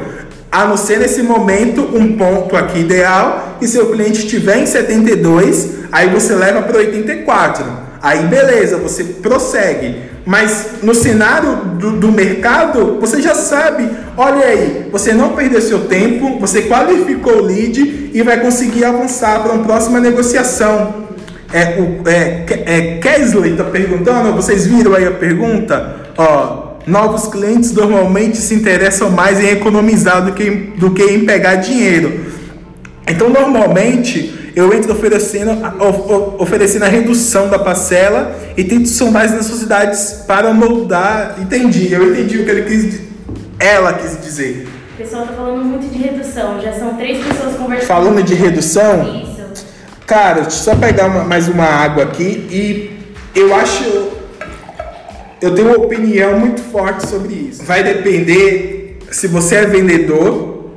A 0.51 0.65
não 0.65 0.77
ser 0.77 0.99
nesse 0.99 1.21
momento 1.21 1.81
um 1.81 2.17
ponto 2.17 2.55
aqui 2.55 2.79
ideal 2.79 3.57
e 3.61 3.67
seu 3.67 3.91
cliente 3.91 4.19
estiver 4.19 4.57
em 4.57 4.65
72, 4.65 5.69
aí 5.91 6.09
você 6.09 6.33
leva 6.35 6.61
para 6.61 6.77
84. 6.77 7.65
Aí 8.01 8.25
beleza, 8.27 8.77
você 8.77 9.03
prossegue. 9.03 10.07
Mas 10.25 10.83
no 10.83 10.93
cenário 10.93 11.55
do, 11.79 11.91
do, 11.91 12.11
mercado, 12.11 12.97
você 12.99 13.21
já 13.21 13.33
sabe, 13.33 13.89
olha 14.17 14.45
aí, 14.45 14.89
você 14.91 15.13
não 15.13 15.35
perdeu 15.35 15.61
seu 15.61 15.85
tempo, 15.85 16.37
você 16.37 16.63
qualificou 16.63 17.37
o 17.37 17.45
lead 17.45 18.11
e 18.13 18.21
vai 18.23 18.39
conseguir 18.41 18.83
avançar 18.83 19.41
para 19.41 19.53
uma 19.53 19.63
próxima 19.63 20.01
negociação. 20.01 21.06
É, 21.53 21.79
o, 21.79 22.07
é, 22.09 22.45
é, 22.65 22.97
Kesley 22.97 23.51
está 23.51 23.63
perguntando, 23.63 24.33
vocês 24.33 24.67
viram 24.67 24.93
aí 24.93 25.05
a 25.05 25.11
pergunta? 25.11 25.95
Ó, 26.17 26.77
novos 26.85 27.27
clientes 27.27 27.71
normalmente 27.71 28.37
se 28.37 28.53
interessam 28.53 29.09
mais 29.09 29.39
em 29.39 29.49
economizar 29.49 30.25
do 30.25 30.33
que, 30.33 30.49
do 30.49 30.91
que 30.91 31.03
em 31.03 31.25
pegar 31.25 31.55
dinheiro. 31.55 32.25
Então, 33.07 33.29
normalmente, 33.29 34.51
eu 34.53 34.73
entro 34.73 34.91
oferecendo, 34.91 35.51
oferecendo 36.39 36.83
a 36.83 36.87
redução 36.89 37.47
da 37.47 37.59
parcela 37.59 38.35
e 38.57 38.63
tento 38.63 38.89
somar 38.89 39.25
as 39.25 39.31
necessidades 39.31 40.23
para 40.27 40.53
moldar. 40.53 41.37
Entendi, 41.39 41.93
eu 41.93 42.11
entendi 42.11 42.39
o 42.39 42.43
que 42.43 42.51
ele 42.51 42.63
quis, 42.63 42.99
ela 43.59 43.93
quis 43.93 44.19
dizer. 44.21 44.67
O 44.95 44.97
pessoal 44.97 45.23
está 45.23 45.35
falando 45.35 45.63
muito 45.63 45.87
de 45.87 45.99
redução, 45.99 46.59
já 46.59 46.73
são 46.73 46.95
três 46.95 47.23
pessoas 47.23 47.55
conversando. 47.55 47.87
Falando 47.87 48.23
de 48.23 48.33
redução? 48.33 49.03
Isso. 49.23 49.36
Cara, 50.07 50.35
deixa 50.43 50.59
eu 50.59 50.63
só 50.63 50.75
pegar 50.75 51.07
uma, 51.07 51.25
mais 51.25 51.49
uma 51.49 51.65
água 51.65 52.03
aqui 52.03 52.47
e 52.49 53.37
eu 53.37 53.53
acho. 53.53 53.83
Eu 55.41 55.53
tenho 55.53 55.67
uma 55.67 55.77
opinião 55.77 56.39
muito 56.39 56.61
forte 56.61 57.05
sobre 57.05 57.33
isso. 57.33 57.61
Vai 57.65 57.83
depender 57.83 58.99
se 59.11 59.27
você 59.27 59.55
é 59.55 59.65
vendedor 59.65 60.71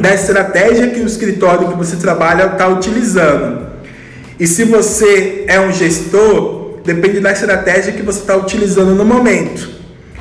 da 0.00 0.14
estratégia 0.14 0.90
que 0.90 1.00
o 1.00 1.06
escritório 1.06 1.66
que 1.66 1.76
você 1.76 1.96
trabalha 1.96 2.44
está 2.44 2.68
utilizando. 2.68 3.66
E 4.38 4.46
se 4.46 4.62
você 4.62 5.44
é 5.48 5.58
um 5.58 5.72
gestor, 5.72 6.78
depende 6.84 7.18
da 7.18 7.32
estratégia 7.32 7.92
que 7.92 8.02
você 8.02 8.20
está 8.20 8.36
utilizando 8.36 8.94
no 8.94 9.04
momento. 9.04 9.70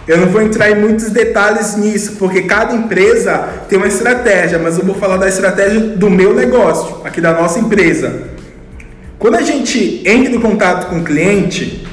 Eu 0.08 0.17
não 0.17 0.30
vou 0.30 0.41
entrar 0.41 0.72
em 0.72 0.82
muitos 0.82 1.12
detalhes 1.12 1.76
nisso, 1.76 2.13
porque 2.17 2.41
cada 2.41 2.74
empresa 2.74 3.50
tem 3.70 3.78
uma 3.78 3.88
estratégia, 3.88 4.58
mas 4.58 4.80
eu 4.80 4.84
vou 4.84 4.96
falar 4.96 5.17
da 5.17 5.28
estratégia 5.28 5.80
do 5.80 6.10
meu 6.10 6.34
negócio, 6.34 7.02
aqui 7.06 7.22
da 7.22 7.34
nossa 7.34 7.60
empresa. 7.60 8.36
Quando 9.19 9.36
a 9.36 9.41
gente 9.41 10.03
entra 10.06 10.32
em 10.32 10.39
contato 10.39 10.89
com 10.89 10.99
o 10.99 11.03
cliente, 11.03 11.88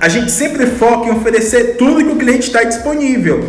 a 0.00 0.08
gente 0.08 0.30
sempre 0.30 0.66
foca 0.66 1.08
em 1.08 1.12
oferecer 1.12 1.76
tudo 1.76 2.04
que 2.04 2.12
o 2.12 2.16
cliente 2.16 2.46
está 2.46 2.62
disponível. 2.62 3.44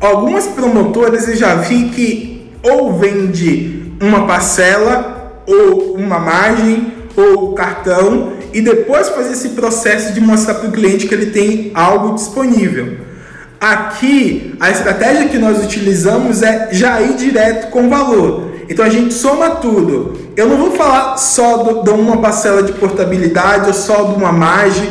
Algumas 0.00 0.46
promotoras 0.46 1.28
eu 1.28 1.36
já 1.36 1.54
vi 1.56 1.90
que 1.90 2.50
ou 2.62 2.98
vende 2.98 3.92
uma 4.00 4.26
parcela, 4.26 5.42
ou 5.46 5.96
uma 5.96 6.18
margem, 6.18 6.94
ou 7.14 7.52
cartão, 7.52 8.32
e 8.54 8.62
depois 8.62 9.10
fazer 9.10 9.32
esse 9.32 9.50
processo 9.50 10.14
de 10.14 10.20
mostrar 10.20 10.54
para 10.54 10.70
o 10.70 10.72
cliente 10.72 11.06
que 11.06 11.14
ele 11.14 11.26
tem 11.26 11.72
algo 11.74 12.14
disponível. 12.14 12.96
Aqui, 13.60 14.54
a 14.60 14.70
estratégia 14.70 15.28
que 15.28 15.38
nós 15.38 15.62
utilizamos 15.62 16.42
é 16.42 16.70
já 16.72 17.02
ir 17.02 17.16
direto 17.16 17.68
com 17.68 17.90
valor. 17.90 18.53
Então 18.68 18.84
a 18.84 18.88
gente 18.88 19.14
soma 19.14 19.50
tudo. 19.56 20.14
Eu 20.36 20.48
não 20.48 20.56
vou 20.56 20.72
falar 20.72 21.16
só 21.16 21.58
do, 21.58 21.82
de 21.82 21.90
uma 21.90 22.18
parcela 22.18 22.62
de 22.62 22.72
portabilidade 22.72 23.68
ou 23.68 23.74
só 23.74 24.04
de 24.04 24.14
uma 24.14 24.32
margem. 24.32 24.88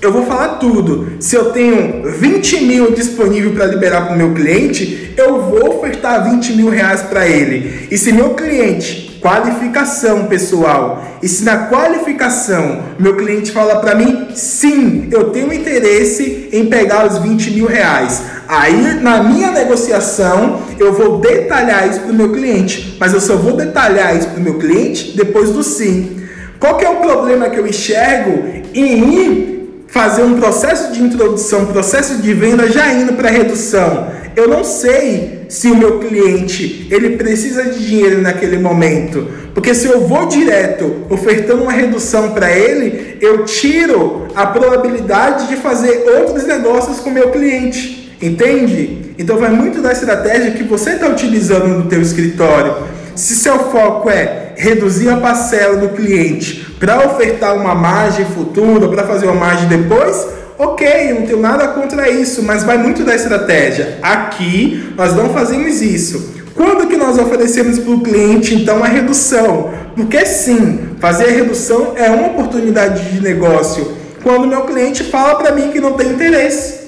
Eu 0.00 0.12
vou 0.12 0.26
falar 0.26 0.58
tudo. 0.58 1.12
Se 1.20 1.36
eu 1.36 1.52
tenho 1.52 2.10
20 2.10 2.64
mil 2.64 2.92
disponível 2.92 3.52
para 3.52 3.66
liberar 3.66 4.06
para 4.06 4.14
o 4.14 4.18
meu 4.18 4.34
cliente, 4.34 5.14
eu 5.16 5.40
vou 5.42 5.78
ofertar 5.78 6.28
20 6.28 6.54
mil 6.54 6.68
reais 6.68 7.02
para 7.02 7.26
ele. 7.28 7.88
E 7.90 7.96
se 7.96 8.12
meu 8.12 8.30
cliente, 8.30 9.11
qualificação 9.22 10.26
pessoal, 10.26 11.02
e 11.22 11.28
se 11.28 11.44
na 11.44 11.68
qualificação 11.68 12.82
meu 12.98 13.16
cliente 13.16 13.52
fala 13.52 13.76
para 13.76 13.94
mim, 13.94 14.26
sim, 14.34 15.08
eu 15.12 15.30
tenho 15.30 15.52
interesse 15.52 16.48
em 16.52 16.66
pegar 16.66 17.06
os 17.06 17.18
20 17.18 17.52
mil 17.52 17.66
reais. 17.66 18.20
Aí, 18.48 19.00
na 19.00 19.22
minha 19.22 19.52
negociação, 19.52 20.60
eu 20.78 20.92
vou 20.92 21.20
detalhar 21.20 21.88
isso 21.88 22.00
para 22.00 22.10
o 22.10 22.14
meu 22.14 22.32
cliente, 22.32 22.96
mas 22.98 23.14
eu 23.14 23.20
só 23.20 23.36
vou 23.36 23.56
detalhar 23.56 24.16
isso 24.16 24.28
para 24.28 24.40
o 24.40 24.42
meu 24.42 24.58
cliente 24.58 25.16
depois 25.16 25.50
do 25.50 25.62
sim. 25.62 26.20
Qual 26.58 26.76
que 26.76 26.84
é 26.84 26.90
o 26.90 26.96
problema 26.96 27.48
que 27.48 27.58
eu 27.58 27.66
enxergo 27.66 28.44
em 28.74 29.14
ir 29.14 29.84
fazer 29.86 30.22
um 30.22 30.34
processo 30.34 30.92
de 30.92 31.02
introdução, 31.02 31.66
processo 31.66 32.16
de 32.16 32.34
venda 32.34 32.68
já 32.68 32.92
indo 32.92 33.12
para 33.12 33.30
redução? 33.30 34.08
Eu 34.34 34.48
não 34.48 34.64
sei 34.64 35.46
se 35.48 35.68
o 35.68 35.76
meu 35.76 35.98
cliente 35.98 36.86
ele 36.90 37.16
precisa 37.16 37.64
de 37.64 37.86
dinheiro 37.86 38.22
naquele 38.22 38.58
momento, 38.58 39.28
porque 39.54 39.74
se 39.74 39.86
eu 39.86 40.06
vou 40.06 40.26
direto 40.26 41.06
ofertando 41.10 41.62
uma 41.62 41.72
redução 41.72 42.30
para 42.30 42.50
ele, 42.50 43.18
eu 43.20 43.44
tiro 43.44 44.28
a 44.34 44.46
probabilidade 44.46 45.48
de 45.48 45.56
fazer 45.56 46.04
outros 46.18 46.44
negócios 46.46 47.00
com 47.00 47.10
o 47.10 47.12
meu 47.12 47.30
cliente. 47.30 48.02
Entende? 48.22 49.14
Então 49.18 49.36
vai 49.36 49.50
muito 49.50 49.82
da 49.82 49.92
estratégia 49.92 50.52
que 50.52 50.62
você 50.62 50.90
está 50.90 51.08
utilizando 51.08 51.66
no 51.68 51.88
teu 51.88 52.00
escritório. 52.00 52.74
Se 53.16 53.34
seu 53.34 53.58
foco 53.58 54.08
é 54.08 54.52
reduzir 54.56 55.08
a 55.08 55.16
parcela 55.16 55.76
do 55.76 55.90
cliente 55.90 56.64
para 56.78 57.06
ofertar 57.06 57.54
uma 57.56 57.74
margem 57.74 58.24
futura, 58.24 58.88
para 58.88 59.04
fazer 59.04 59.26
uma 59.26 59.34
margem 59.34 59.68
depois, 59.68 60.26
ok, 60.62 61.14
não 61.14 61.22
tenho 61.26 61.40
nada 61.40 61.68
contra 61.68 62.08
isso, 62.08 62.42
mas 62.42 62.62
vai 62.62 62.78
muito 62.78 63.02
da 63.02 63.14
estratégia. 63.14 63.98
Aqui 64.00 64.92
nós 64.96 65.14
não 65.14 65.30
fazemos 65.30 65.82
isso. 65.82 66.32
Quando 66.54 66.86
que 66.86 66.96
nós 66.96 67.18
oferecemos 67.18 67.78
para 67.78 67.92
o 67.92 68.00
cliente 68.00 68.54
então 68.54 68.84
a 68.84 68.86
redução? 68.86 69.72
Porque 69.96 70.24
sim, 70.24 70.90
fazer 71.00 71.24
a 71.24 71.32
redução 71.32 71.94
é 71.96 72.08
uma 72.10 72.28
oportunidade 72.28 73.10
de 73.10 73.20
negócio 73.20 73.92
quando 74.22 74.46
meu 74.46 74.62
cliente 74.62 75.02
fala 75.02 75.34
para 75.34 75.52
mim 75.52 75.72
que 75.72 75.80
não 75.80 75.94
tem 75.94 76.12
interesse. 76.12 76.82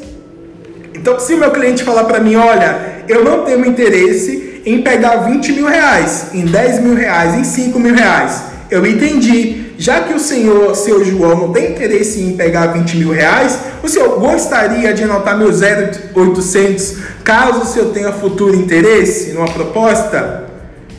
Então, 0.94 1.18
se 1.18 1.34
meu 1.34 1.50
cliente 1.50 1.82
falar 1.82 2.04
para 2.04 2.20
mim, 2.20 2.36
olha, 2.36 3.02
eu 3.08 3.24
não 3.24 3.44
tenho 3.44 3.66
interesse 3.66 4.62
em 4.64 4.82
pegar 4.82 5.16
20 5.16 5.52
mil 5.52 5.66
reais, 5.66 6.26
em 6.32 6.44
10 6.44 6.80
mil 6.80 6.94
reais, 6.94 7.34
em 7.34 7.44
5 7.44 7.78
mil 7.78 7.94
reais, 7.94 8.44
eu 8.70 8.86
entendi. 8.86 9.63
Já 9.76 10.02
que 10.02 10.14
o 10.14 10.20
senhor, 10.20 10.74
seu 10.76 11.04
João, 11.04 11.36
não 11.36 11.52
tem 11.52 11.72
interesse 11.72 12.20
em 12.20 12.36
pegar 12.36 12.68
20 12.68 12.96
mil 12.96 13.10
reais, 13.10 13.58
o 13.82 13.88
senhor 13.88 14.18
gostaria 14.20 14.94
de 14.94 15.02
anotar 15.02 15.36
meu 15.36 15.48
0800 15.48 16.96
caso 17.24 17.62
o 17.62 17.66
senhor 17.66 17.90
tenha 17.92 18.12
futuro 18.12 18.54
interesse 18.54 19.32
numa 19.32 19.48
proposta? 19.48 20.44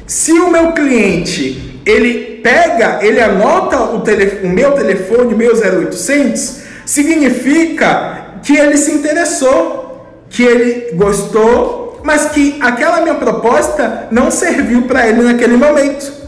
Se 0.05 0.31
o 0.33 0.51
meu 0.51 0.73
cliente 0.73 1.81
ele 1.85 2.41
pega, 2.43 2.99
ele 3.01 3.21
anota 3.21 3.79
o, 3.79 4.03
o 4.43 4.49
meu 4.49 4.71
telefone, 4.71 5.35
meu 5.35 5.53
0800, 5.53 6.57
significa 6.85 8.39
que 8.43 8.57
ele 8.57 8.77
se 8.77 8.91
interessou, 8.91 10.05
que 10.29 10.43
ele 10.43 10.91
gostou, 10.95 12.01
mas 12.03 12.25
que 12.25 12.57
aquela 12.61 13.01
minha 13.01 13.15
proposta 13.15 14.07
não 14.11 14.29
serviu 14.29 14.83
para 14.83 15.07
ele 15.07 15.23
naquele 15.23 15.57
momento. 15.57 16.24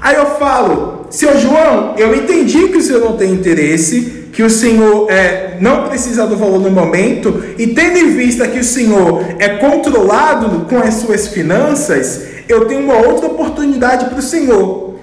Aí 0.00 0.16
eu 0.16 0.26
falo, 0.36 1.06
seu 1.10 1.38
João, 1.38 1.94
eu 1.96 2.14
entendi 2.14 2.68
que 2.68 2.76
o 2.76 2.82
senhor 2.82 3.00
não 3.00 3.16
tem 3.16 3.32
interesse, 3.32 4.26
que 4.32 4.42
o 4.42 4.50
senhor 4.50 5.10
é, 5.10 5.56
não 5.60 5.88
precisa 5.88 6.26
do 6.26 6.36
valor 6.36 6.60
no 6.60 6.70
momento, 6.70 7.42
e 7.56 7.68
tendo 7.68 7.98
em 7.98 8.14
vista 8.14 8.46
que 8.46 8.58
o 8.58 8.64
senhor 8.64 9.24
é 9.38 9.48
controlado 9.48 10.66
com 10.66 10.78
as 10.78 10.94
suas 10.94 11.28
finanças, 11.28 12.26
eu 12.48 12.66
tenho 12.66 12.82
uma 12.82 12.96
outra 12.96 13.26
oportunidade 13.26 14.06
para 14.06 14.18
o 14.18 14.22
senhor. 14.22 14.96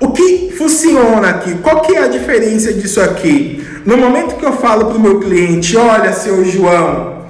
O 0.00 0.08
que 0.10 0.52
funciona 0.56 1.28
aqui? 1.28 1.54
Qual 1.62 1.80
que 1.82 1.94
é 1.94 2.04
a 2.04 2.08
diferença 2.08 2.72
disso 2.72 3.00
aqui? 3.00 3.64
No 3.84 3.96
momento 3.96 4.36
que 4.36 4.44
eu 4.44 4.52
falo 4.52 4.86
para 4.86 4.96
o 4.96 5.00
meu 5.00 5.20
cliente, 5.20 5.76
olha, 5.76 6.12
seu 6.12 6.44
João, 6.44 7.21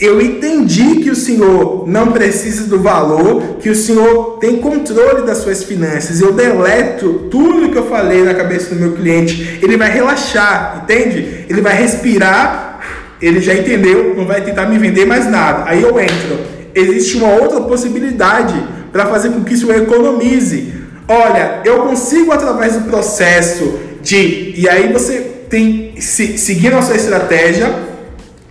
eu 0.00 0.20
entendi 0.20 0.96
que 0.96 1.10
o 1.10 1.16
senhor 1.16 1.86
não 1.86 2.10
precisa 2.10 2.64
do 2.64 2.80
valor, 2.80 3.58
que 3.60 3.70
o 3.70 3.74
senhor 3.74 4.38
tem 4.38 4.56
controle 4.56 5.26
das 5.26 5.38
suas 5.38 5.62
finanças. 5.62 6.20
Eu 6.20 6.32
deleto 6.32 7.28
tudo 7.30 7.70
que 7.70 7.78
eu 7.78 7.86
falei 7.86 8.22
na 8.22 8.34
cabeça 8.34 8.74
do 8.74 8.80
meu 8.80 8.92
cliente. 8.92 9.58
Ele 9.62 9.76
vai 9.76 9.90
relaxar, 9.90 10.82
entende? 10.82 11.44
Ele 11.48 11.60
vai 11.60 11.74
respirar, 11.74 12.80
ele 13.22 13.40
já 13.40 13.54
entendeu, 13.54 14.14
não 14.16 14.26
vai 14.26 14.40
tentar 14.42 14.66
me 14.66 14.78
vender 14.78 15.06
mais 15.06 15.30
nada. 15.30 15.64
Aí 15.66 15.82
eu 15.82 16.00
entro. 16.00 16.38
Existe 16.74 17.16
uma 17.16 17.34
outra 17.34 17.60
possibilidade 17.60 18.54
para 18.90 19.06
fazer 19.06 19.30
com 19.30 19.44
que 19.44 19.54
isso 19.54 19.70
economize 19.70 20.80
olha, 21.10 21.60
eu 21.64 21.80
consigo 21.80 22.30
através 22.30 22.74
do 22.74 22.88
processo 22.88 23.80
de. 24.00 24.54
E 24.56 24.68
aí 24.68 24.92
você 24.92 25.18
tem 25.48 25.94
se, 26.00 26.38
seguindo 26.38 26.76
a 26.76 26.82
sua 26.82 26.94
estratégia. 26.94 27.89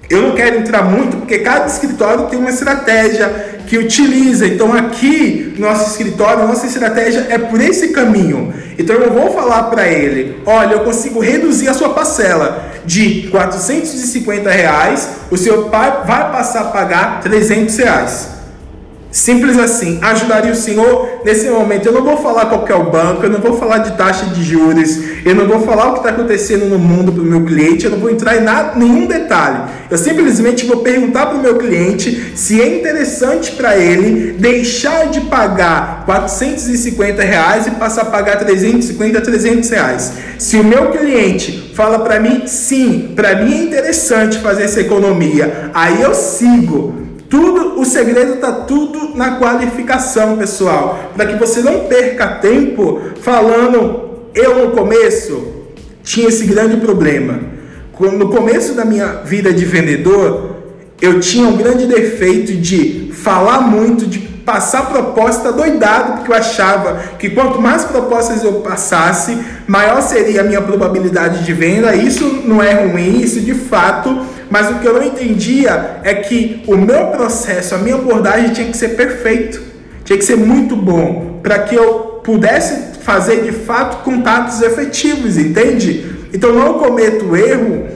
Eu 0.10 0.24
não 0.24 0.36
quero 0.36 0.58
entrar 0.58 0.84
muito, 0.84 1.18
porque 1.18 1.40
cada 1.40 1.68
escritório 1.68 2.26
tem 2.26 2.40
uma 2.40 2.50
estratégia 2.50 3.60
que 3.68 3.78
utiliza. 3.78 4.48
Então, 4.48 4.74
aqui, 4.74 5.54
nosso 5.60 5.92
escritório, 5.92 6.48
nossa 6.48 6.66
estratégia 6.66 7.28
é 7.30 7.38
por 7.38 7.62
esse 7.62 7.90
caminho. 7.90 8.52
Então, 8.78 8.96
eu 8.96 9.12
vou 9.12 9.32
falar 9.32 9.64
para 9.64 9.88
ele: 9.88 10.42
olha, 10.46 10.74
eu 10.74 10.80
consigo 10.80 11.20
reduzir 11.20 11.68
a 11.68 11.76
sua 11.76 11.90
parcela 11.90 12.70
de 12.86 13.28
450 13.30 14.50
reais, 14.50 15.10
o 15.30 15.38
seu 15.38 15.66
pai 15.66 16.02
vai 16.08 16.32
passar 16.32 16.62
a 16.62 16.66
pagar 16.66 17.22
300 17.22 17.78
reais. 17.78 18.39
Simples 19.12 19.58
assim, 19.58 19.98
ajudaria 20.04 20.52
o 20.52 20.56
senhor 20.56 21.22
nesse 21.26 21.50
momento. 21.50 21.88
Eu 21.88 21.92
não 21.92 22.04
vou 22.04 22.18
falar 22.18 22.46
qual 22.46 22.68
é 22.68 22.76
o 22.76 22.92
banco, 22.92 23.24
eu 23.24 23.30
não 23.30 23.40
vou 23.40 23.58
falar 23.58 23.80
de 23.80 23.98
taxa 23.98 24.28
de 24.28 24.44
juros, 24.44 25.00
eu 25.26 25.34
não 25.34 25.48
vou 25.48 25.62
falar 25.62 25.88
o 25.88 25.94
que 25.94 26.00
está 26.00 26.10
acontecendo 26.10 26.66
no 26.66 26.78
mundo 26.78 27.12
para 27.12 27.24
o 27.24 27.26
meu 27.26 27.44
cliente, 27.44 27.86
eu 27.86 27.92
não 27.92 27.98
vou 27.98 28.12
entrar 28.12 28.38
em 28.38 28.42
nada, 28.42 28.78
nenhum 28.78 29.08
detalhe. 29.08 29.64
Eu 29.90 29.98
simplesmente 29.98 30.68
vou 30.68 30.78
perguntar 30.78 31.26
para 31.26 31.38
o 31.38 31.42
meu 31.42 31.58
cliente 31.58 32.34
se 32.36 32.62
é 32.62 32.78
interessante 32.78 33.54
para 33.54 33.76
ele 33.76 34.34
deixar 34.34 35.08
de 35.08 35.22
pagar 35.22 36.04
450 36.06 37.24
reais 37.24 37.66
e 37.66 37.72
passar 37.72 38.04
a 38.04 38.06
pagar 38.06 38.38
350, 38.38 39.22
300 39.22 39.70
reais. 39.72 40.14
Se 40.38 40.56
o 40.56 40.64
meu 40.64 40.92
cliente 40.92 41.72
fala 41.74 42.00
para 42.00 42.20
mim, 42.20 42.44
sim, 42.46 43.12
para 43.16 43.44
mim 43.44 43.54
é 43.54 43.64
interessante 43.64 44.38
fazer 44.38 44.64
essa 44.64 44.82
economia, 44.82 45.72
aí 45.74 46.00
eu 46.00 46.14
sigo 46.14 46.99
tudo, 47.30 47.80
o 47.80 47.86
segredo 47.86 48.34
está 48.34 48.52
tudo 48.52 49.16
na 49.16 49.38
qualificação, 49.38 50.36
pessoal, 50.38 51.12
para 51.16 51.28
que 51.28 51.36
você 51.38 51.62
não 51.62 51.82
perca 51.82 52.28
tempo 52.28 53.00
falando. 53.22 54.10
Eu 54.34 54.68
no 54.68 54.72
começo 54.76 55.60
tinha 56.04 56.28
esse 56.28 56.46
grande 56.46 56.78
problema. 56.78 57.40
No 58.00 58.30
começo 58.30 58.74
da 58.74 58.84
minha 58.84 59.22
vida 59.26 59.54
de 59.54 59.66
vendedor, 59.66 60.56
eu 61.02 61.20
tinha 61.20 61.48
um 61.48 61.58
grande 61.58 61.86
defeito 61.86 62.54
de 62.54 63.12
falar 63.14 63.62
muito, 63.62 64.08
de 64.08 64.20
passar 64.20 64.90
proposta 64.90 65.52
doidado, 65.52 66.14
porque 66.14 66.32
eu 66.32 66.36
achava 66.36 67.00
que 67.20 67.30
quanto 67.30 67.62
mais 67.62 67.84
propostas 67.84 68.44
eu 68.44 68.54
passasse, 68.54 69.38
maior 69.68 70.02
seria 70.02 70.42
a 70.42 70.44
minha 70.44 70.62
probabilidade 70.62 71.46
de 71.46 71.54
venda. 71.54 71.96
Isso 71.96 72.42
não 72.46 72.64
é 72.64 72.86
ruim, 72.86 73.20
isso 73.20 73.40
de 73.42 73.54
fato 73.54 74.26
mas 74.50 74.70
o 74.70 74.80
que 74.80 74.88
eu 74.88 74.94
não 74.94 75.04
entendia 75.04 76.00
é 76.04 76.16
que 76.16 76.64
o 76.68 76.76
meu 76.76 77.08
processo, 77.08 77.76
a 77.76 77.78
minha 77.78 77.96
abordagem 77.96 78.52
tinha 78.52 78.68
que 78.68 78.78
ser 78.78 78.90
perfeito, 78.90 79.62
tinha 80.04 80.18
que 80.18 80.26
ser 80.26 80.38
muito 80.38 80.76
bom, 80.76 81.40
para 81.44 81.60
que 81.60 81.76
eu 81.76 82.22
pudesse 82.24 83.00
fazer 83.02 83.44
de 83.44 83.52
fato 83.52 84.04
contatos 84.04 84.62
efetivos, 84.62 85.38
entende? 85.38 86.06
Então 86.34 86.54
não 86.54 86.76
cometo 86.76 87.26
o 87.26 87.36
erro 87.36 87.88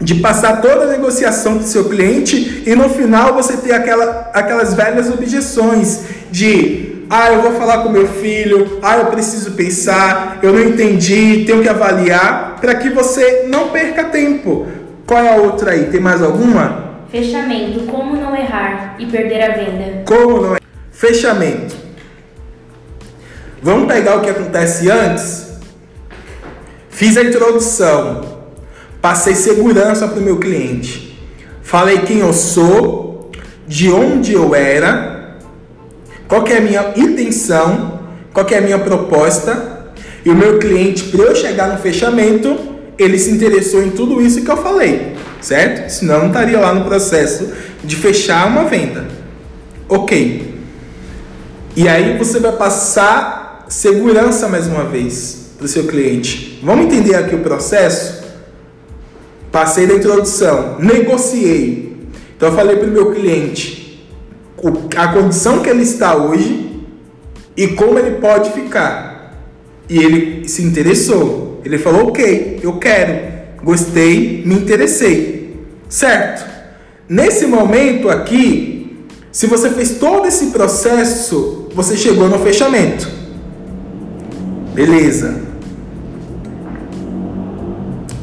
de 0.00 0.16
passar 0.16 0.60
toda 0.60 0.84
a 0.84 0.88
negociação 0.88 1.58
com 1.58 1.64
o 1.64 1.66
seu 1.66 1.88
cliente 1.88 2.62
e 2.66 2.74
no 2.74 2.88
final 2.88 3.34
você 3.34 3.56
ter 3.56 3.72
aquela, 3.72 4.30
aquelas 4.34 4.74
velhas 4.74 5.10
objeções 5.10 6.00
de 6.30 6.94
ah, 7.08 7.32
eu 7.32 7.42
vou 7.42 7.52
falar 7.52 7.78
com 7.82 7.90
meu 7.90 8.08
filho, 8.08 8.78
ah, 8.82 8.96
eu 8.96 9.06
preciso 9.06 9.52
pensar, 9.52 10.38
eu 10.42 10.52
não 10.52 10.60
entendi, 10.60 11.44
tenho 11.46 11.62
que 11.62 11.68
avaliar, 11.68 12.56
para 12.60 12.74
que 12.74 12.88
você 12.88 13.44
não 13.48 13.68
perca 13.68 14.04
tempo. 14.04 14.66
Qual 15.06 15.22
é 15.22 15.34
a 15.34 15.36
outra 15.36 15.72
aí? 15.72 15.86
Tem 15.90 16.00
mais 16.00 16.22
alguma? 16.22 16.84
Fechamento. 17.10 17.80
Como 17.86 18.16
não 18.16 18.34
errar 18.34 18.96
e 18.98 19.06
perder 19.06 19.42
a 19.42 19.54
venda? 19.54 20.02
Como 20.06 20.40
não 20.40 20.50
errar? 20.50 20.60
Fechamento. 20.90 21.76
Vamos 23.62 23.92
pegar 23.92 24.16
o 24.16 24.20
que 24.20 24.30
acontece 24.30 24.90
antes? 24.90 25.54
Fiz 26.88 27.16
a 27.16 27.22
introdução. 27.22 28.22
Passei 29.00 29.34
segurança 29.34 30.08
para 30.08 30.18
o 30.18 30.22
meu 30.22 30.38
cliente. 30.38 31.18
Falei 31.62 31.98
quem 32.00 32.18
eu 32.18 32.32
sou, 32.32 33.30
de 33.66 33.90
onde 33.90 34.32
eu 34.32 34.54
era, 34.54 35.38
qual 36.28 36.46
é 36.46 36.58
a 36.58 36.60
minha 36.60 36.92
intenção, 36.96 38.00
qual 38.32 38.46
é 38.48 38.58
a 38.58 38.60
minha 38.60 38.78
proposta. 38.78 39.92
E 40.24 40.30
o 40.30 40.34
meu 40.34 40.58
cliente, 40.58 41.04
para 41.04 41.22
eu 41.22 41.36
chegar 41.36 41.68
no 41.68 41.78
fechamento, 41.78 42.73
ele 42.98 43.18
se 43.18 43.30
interessou 43.30 43.82
em 43.82 43.90
tudo 43.90 44.20
isso 44.20 44.42
que 44.42 44.50
eu 44.50 44.56
falei, 44.56 45.14
certo? 45.40 45.90
Senão 45.90 46.20
não 46.20 46.26
estaria 46.28 46.58
lá 46.58 46.74
no 46.74 46.84
processo 46.84 47.52
de 47.82 47.96
fechar 47.96 48.46
uma 48.46 48.64
venda. 48.64 49.06
Ok. 49.88 50.54
E 51.76 51.88
aí 51.88 52.16
você 52.16 52.38
vai 52.38 52.52
passar 52.52 53.66
segurança 53.68 54.48
mais 54.48 54.66
uma 54.66 54.84
vez 54.84 55.50
para 55.56 55.64
o 55.64 55.68
seu 55.68 55.86
cliente. 55.86 56.60
Vamos 56.62 56.86
entender 56.86 57.16
aqui 57.16 57.34
o 57.34 57.40
processo? 57.40 58.22
Passei 59.50 59.86
da 59.86 59.94
introdução, 59.94 60.76
negociei. 60.78 61.96
Então 62.36 62.48
eu 62.48 62.54
falei 62.54 62.76
para 62.76 62.88
o 62.88 62.92
meu 62.92 63.12
cliente 63.12 63.84
a 64.96 65.08
condição 65.08 65.60
que 65.60 65.68
ele 65.68 65.82
está 65.82 66.16
hoje 66.16 66.80
e 67.56 67.68
como 67.68 67.98
ele 67.98 68.16
pode 68.16 68.50
ficar. 68.52 69.34
E 69.88 69.98
ele 69.98 70.48
se 70.48 70.62
interessou. 70.62 71.43
Ele 71.64 71.78
falou: 71.78 72.08
ok, 72.08 72.60
eu 72.62 72.74
quero, 72.78 73.32
gostei, 73.62 74.42
me 74.44 74.54
interessei, 74.54 75.56
certo? 75.88 76.44
Nesse 77.08 77.46
momento 77.46 78.10
aqui, 78.10 79.06
se 79.32 79.46
você 79.46 79.70
fez 79.70 79.98
todo 79.98 80.26
esse 80.26 80.46
processo, 80.46 81.68
você 81.74 81.96
chegou 81.96 82.28
no 82.28 82.38
fechamento. 82.38 83.08
Beleza. 84.74 85.42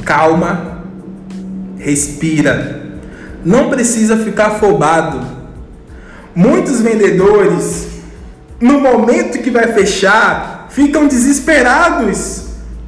Calma, 0.06 0.84
respira. 1.78 3.00
Não 3.44 3.70
precisa 3.70 4.18
ficar 4.18 4.48
afobado. 4.48 5.22
Muitos 6.36 6.80
vendedores, 6.80 7.88
no 8.60 8.80
momento 8.80 9.40
que 9.40 9.50
vai 9.50 9.74
fechar, 9.74 10.68
ficam 10.70 11.08
desesperados 11.08 12.41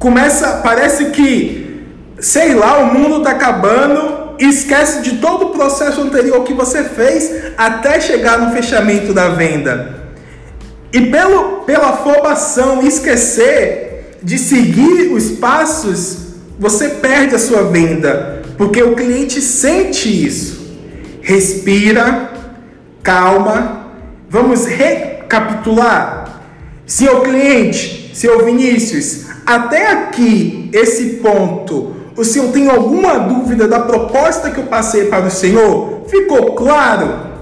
começa, 0.04 0.60
parece 0.62 1.06
que, 1.06 1.82
sei 2.20 2.52
lá, 2.52 2.78
o 2.80 2.92
mundo 2.92 3.16
está 3.16 3.30
acabando 3.30 4.34
esquece 4.38 5.00
de 5.00 5.16
todo 5.16 5.46
o 5.46 5.50
processo 5.50 6.02
anterior 6.02 6.44
que 6.44 6.52
você 6.52 6.84
fez 6.84 7.54
até 7.56 7.98
chegar 7.98 8.38
no 8.38 8.52
fechamento 8.52 9.14
da 9.14 9.30
venda. 9.30 10.04
E 10.92 11.00
pelo, 11.06 11.60
pela 11.60 11.88
afobação, 11.90 12.86
esquecer 12.86 14.18
de 14.22 14.36
seguir 14.36 15.10
os 15.10 15.30
passos 15.30 16.18
você 16.58 16.88
perde 16.90 17.34
a 17.34 17.38
sua 17.38 17.62
venda, 17.62 18.42
porque 18.58 18.82
o 18.82 18.94
cliente 18.94 19.40
sente 19.40 20.08
isso. 20.08 20.76
Respira, 21.22 22.30
calma. 23.02 23.86
Vamos 24.28 24.66
recapitular. 24.66 26.42
Seu 26.86 27.22
cliente, 27.22 28.10
seu 28.14 28.44
Vinícius, 28.44 29.23
até 29.46 29.90
aqui, 29.90 30.70
esse 30.72 31.16
ponto, 31.16 31.94
o 32.16 32.24
senhor 32.24 32.50
tem 32.52 32.68
alguma 32.68 33.18
dúvida 33.18 33.66
da 33.66 33.80
proposta 33.80 34.50
que 34.50 34.58
eu 34.58 34.64
passei 34.64 35.06
para 35.06 35.26
o 35.26 35.30
senhor? 35.30 36.04
Ficou 36.08 36.54
claro? 36.54 37.32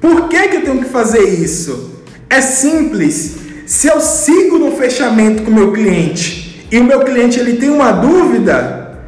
Por 0.00 0.28
que, 0.28 0.48
que 0.48 0.56
eu 0.56 0.62
tenho 0.62 0.78
que 0.78 0.88
fazer 0.88 1.22
isso? 1.22 2.02
É 2.28 2.40
simples. 2.40 3.36
Se 3.66 3.86
eu 3.86 4.00
sigo 4.00 4.58
no 4.58 4.72
fechamento 4.72 5.42
com 5.42 5.50
o 5.50 5.54
meu 5.54 5.72
cliente 5.72 6.66
e 6.72 6.78
o 6.78 6.84
meu 6.84 7.00
cliente 7.00 7.38
ele 7.38 7.56
tem 7.56 7.68
uma 7.68 7.92
dúvida, 7.92 8.98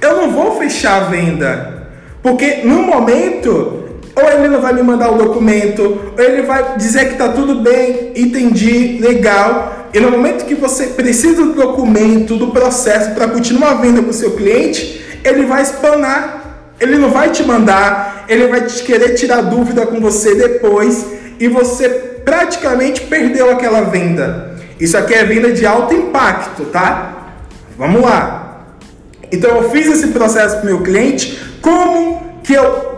eu 0.00 0.16
não 0.16 0.30
vou 0.30 0.58
fechar 0.58 1.02
a 1.02 1.04
venda. 1.06 1.88
Porque 2.22 2.62
no 2.64 2.82
momento, 2.82 3.81
ou 4.14 4.30
ele 4.30 4.48
não 4.48 4.60
vai 4.60 4.72
me 4.72 4.82
mandar 4.82 5.10
o 5.10 5.16
documento, 5.16 6.12
ou 6.16 6.22
ele 6.22 6.42
vai 6.42 6.76
dizer 6.76 7.06
que 7.06 7.12
está 7.12 7.28
tudo 7.28 7.56
bem, 7.56 8.12
entendi, 8.14 8.98
legal. 9.00 9.88
E 9.92 10.00
no 10.00 10.10
momento 10.10 10.44
que 10.44 10.54
você 10.54 10.88
precisa 10.88 11.44
do 11.44 11.54
documento, 11.54 12.36
do 12.36 12.48
processo 12.48 13.14
para 13.14 13.28
continuar 13.28 13.72
a 13.72 13.74
venda 13.74 14.02
com 14.02 14.10
o 14.10 14.14
seu 14.14 14.32
cliente, 14.32 15.02
ele 15.24 15.46
vai 15.46 15.62
espanar. 15.62 16.40
Ele 16.80 16.98
não 16.98 17.10
vai 17.10 17.30
te 17.30 17.44
mandar, 17.44 18.24
ele 18.28 18.48
vai 18.48 18.62
te 18.62 18.82
querer 18.82 19.14
tirar 19.14 19.42
dúvida 19.42 19.86
com 19.86 20.00
você 20.00 20.34
depois 20.34 21.06
e 21.38 21.46
você 21.46 21.88
praticamente 22.24 23.02
perdeu 23.02 23.50
aquela 23.50 23.82
venda. 23.82 24.56
Isso 24.80 24.98
aqui 24.98 25.14
é 25.14 25.24
venda 25.24 25.52
de 25.52 25.64
alto 25.64 25.94
impacto, 25.94 26.64
tá? 26.64 27.34
Vamos 27.78 28.02
lá. 28.02 28.64
Então 29.30 29.58
eu 29.58 29.70
fiz 29.70 29.86
esse 29.86 30.08
processo 30.08 30.56
para 30.56 30.64
meu 30.64 30.82
cliente, 30.82 31.40
como 31.60 32.40
que 32.42 32.52
eu 32.52 32.91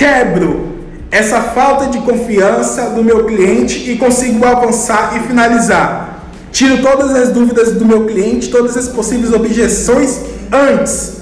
quebro 0.00 0.78
essa 1.10 1.42
falta 1.42 1.88
de 1.88 1.98
confiança 1.98 2.88
do 2.90 3.04
meu 3.04 3.26
cliente 3.26 3.90
e 3.90 3.98
consigo 3.98 4.42
avançar 4.46 5.14
e 5.16 5.28
finalizar. 5.28 6.24
Tiro 6.50 6.80
todas 6.80 7.10
as 7.14 7.28
dúvidas 7.28 7.72
do 7.72 7.84
meu 7.84 8.06
cliente, 8.06 8.48
todas 8.48 8.78
as 8.78 8.88
possíveis 8.88 9.30
objeções 9.30 10.22
antes. 10.50 11.18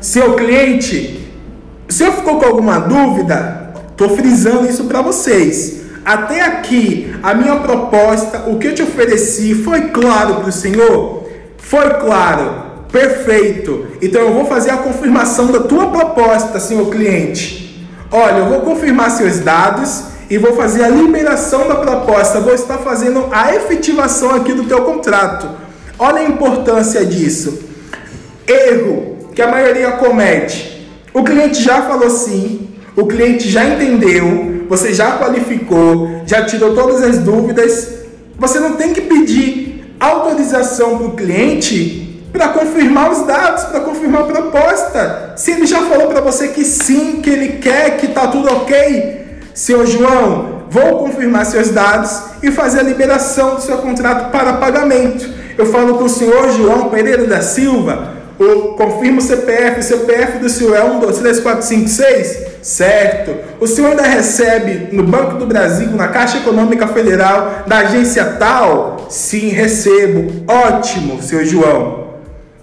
Seu 0.00 0.34
cliente, 0.34 1.28
se 1.88 2.04
eu 2.04 2.12
ficou 2.12 2.38
com 2.38 2.46
alguma 2.46 2.78
dúvida, 2.78 3.72
estou 3.90 4.16
frisando 4.16 4.68
isso 4.68 4.84
para 4.84 5.02
vocês. 5.02 5.80
Até 6.04 6.40
aqui, 6.42 7.12
a 7.22 7.34
minha 7.34 7.56
proposta, 7.56 8.44
o 8.46 8.58
que 8.58 8.68
eu 8.68 8.74
te 8.74 8.82
ofereci, 8.82 9.54
foi 9.54 9.88
claro 9.88 10.36
para 10.36 10.50
o 10.50 10.52
Senhor? 10.52 11.28
Foi 11.58 11.88
claro, 11.94 12.62
perfeito. 12.92 13.88
Então 14.00 14.20
eu 14.20 14.32
vou 14.32 14.44
fazer 14.44 14.70
a 14.70 14.76
confirmação 14.76 15.50
da 15.50 15.60
tua 15.60 15.86
proposta, 15.86 16.60
senhor 16.60 16.88
cliente. 16.90 17.69
Olha, 18.12 18.38
eu 18.38 18.46
vou 18.46 18.60
confirmar 18.62 19.10
seus 19.10 19.38
dados 19.38 20.04
e 20.28 20.36
vou 20.36 20.56
fazer 20.56 20.82
a 20.82 20.88
liberação 20.88 21.68
da 21.68 21.76
proposta. 21.76 22.40
Vou 22.40 22.54
estar 22.54 22.78
fazendo 22.78 23.28
a 23.30 23.54
efetivação 23.54 24.34
aqui 24.34 24.52
do 24.52 24.64
teu 24.64 24.82
contrato. 24.82 25.48
Olha 25.96 26.18
a 26.18 26.24
importância 26.24 27.04
disso. 27.06 27.60
Erro 28.46 29.28
que 29.32 29.40
a 29.40 29.46
maioria 29.46 29.92
comete. 29.92 30.88
O 31.14 31.22
cliente 31.22 31.62
já 31.62 31.82
falou 31.82 32.10
sim, 32.10 32.70
o 32.96 33.06
cliente 33.06 33.48
já 33.48 33.64
entendeu, 33.64 34.64
você 34.68 34.92
já 34.92 35.18
qualificou, 35.18 36.22
já 36.26 36.44
tirou 36.44 36.74
todas 36.74 37.02
as 37.02 37.18
dúvidas. 37.18 38.00
Você 38.38 38.58
não 38.58 38.74
tem 38.74 38.92
que 38.92 39.02
pedir 39.02 39.94
autorização 40.00 40.98
para 40.98 41.06
o 41.06 41.16
cliente 41.16 42.09
para 42.32 42.48
confirmar 42.48 43.10
os 43.10 43.26
dados, 43.26 43.64
para 43.64 43.80
confirmar 43.80 44.22
a 44.22 44.26
proposta. 44.26 45.32
Se 45.36 45.52
ele 45.52 45.66
já 45.66 45.82
falou 45.82 46.08
para 46.08 46.20
você 46.20 46.48
que 46.48 46.64
sim, 46.64 47.20
que 47.20 47.30
ele 47.30 47.48
quer, 47.58 47.96
que 47.96 48.06
está 48.06 48.28
tudo 48.28 48.50
ok, 48.52 49.40
seu 49.54 49.86
João, 49.86 50.62
vou 50.70 50.98
confirmar 50.98 51.44
seus 51.46 51.70
dados 51.70 52.22
e 52.42 52.50
fazer 52.50 52.80
a 52.80 52.84
liberação 52.84 53.56
do 53.56 53.62
seu 53.62 53.78
contrato 53.78 54.30
para 54.30 54.54
pagamento. 54.54 55.28
Eu 55.58 55.66
falo 55.66 55.98
com 55.98 56.04
o 56.04 56.08
senhor 56.08 56.50
João 56.52 56.88
Pereira 56.88 57.24
da 57.26 57.42
Silva, 57.42 58.20
confirma 58.76 59.18
o 59.18 59.22
CPF, 59.22 59.80
o 59.80 59.82
CPF 59.82 60.38
do 60.38 60.48
senhor 60.48 60.74
é 60.74 60.82
1, 60.82 61.00
2, 61.00 61.18
3, 61.18 61.40
4, 61.40 61.66
5, 61.66 61.88
6? 61.88 62.46
Certo. 62.62 63.34
O 63.60 63.66
senhor 63.66 63.90
ainda 63.90 64.02
recebe 64.02 64.88
no 64.94 65.02
Banco 65.02 65.36
do 65.36 65.46
Brasil, 65.46 65.88
na 65.90 66.08
Caixa 66.08 66.38
Econômica 66.38 66.86
Federal, 66.86 67.64
da 67.66 67.78
agência 67.78 68.24
tal? 68.38 69.06
Sim, 69.10 69.48
recebo. 69.48 70.44
Ótimo, 70.48 71.22
senhor 71.22 71.44
João. 71.44 71.99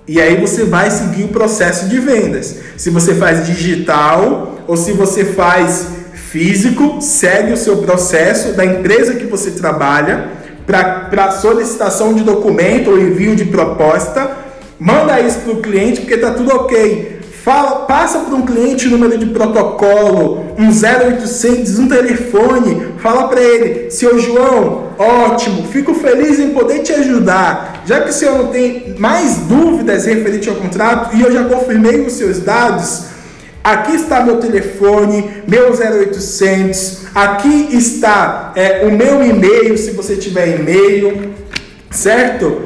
E 0.07 0.21
aí 0.21 0.37
você 0.37 0.63
vai 0.63 0.89
seguir 0.89 1.25
o 1.25 1.27
processo 1.27 1.89
de 1.89 1.99
vendas. 1.99 2.55
Se 2.77 2.89
você 2.89 3.13
faz 3.13 3.45
digital 3.45 4.59
ou 4.65 4.77
se 4.77 4.93
você 4.93 5.25
faz 5.25 5.87
físico, 6.13 7.01
segue 7.01 7.51
o 7.51 7.57
seu 7.57 7.77
processo 7.77 8.53
da 8.53 8.65
empresa 8.65 9.15
que 9.15 9.25
você 9.25 9.51
trabalha 9.51 10.29
para 10.65 11.31
solicitação 11.31 12.13
de 12.13 12.23
documento 12.23 12.91
ou 12.91 12.99
envio 12.99 13.35
de 13.35 13.45
proposta. 13.45 14.31
Manda 14.79 15.19
isso 15.19 15.39
para 15.39 15.53
o 15.53 15.61
cliente 15.61 16.01
porque 16.01 16.13
está 16.13 16.31
tudo 16.31 16.55
ok. 16.55 17.16
Fala, 17.47 17.85
passa 17.85 18.19
para 18.19 18.35
um 18.35 18.45
cliente 18.45 18.89
o 18.89 18.91
número 18.91 19.17
de 19.17 19.27
protocolo, 19.27 20.47
um 20.59 20.67
0800, 20.67 21.79
um 21.79 21.87
telefone, 21.87 22.89
fala 22.97 23.29
para 23.29 23.41
ele, 23.41 23.89
seu 23.89 24.19
João, 24.19 24.89
ótimo, 24.99 25.65
fico 25.71 25.93
feliz 25.93 26.39
em 26.39 26.49
poder 26.49 26.79
te 26.79 26.91
ajudar. 26.91 27.83
Já 27.85 28.01
que 28.01 28.09
o 28.09 28.13
senhor 28.13 28.37
não 28.37 28.47
tem 28.47 28.95
mais 28.99 29.37
dúvidas 29.47 30.03
referente 30.03 30.49
ao 30.49 30.55
contrato 30.55 31.15
e 31.15 31.21
eu 31.21 31.31
já 31.31 31.45
confirmei 31.45 32.01
os 32.01 32.11
seus 32.15 32.39
dados, 32.39 33.03
aqui 33.63 33.95
está 33.95 34.25
meu 34.25 34.41
telefone, 34.41 35.41
meu 35.47 35.71
0800, 35.71 37.03
aqui 37.15 37.69
está 37.71 38.51
é, 38.57 38.85
o 38.85 38.91
meu 38.91 39.23
e-mail, 39.23 39.77
se 39.77 39.91
você 39.91 40.17
tiver 40.17 40.59
e-mail, 40.59 41.31
certo? 41.91 42.63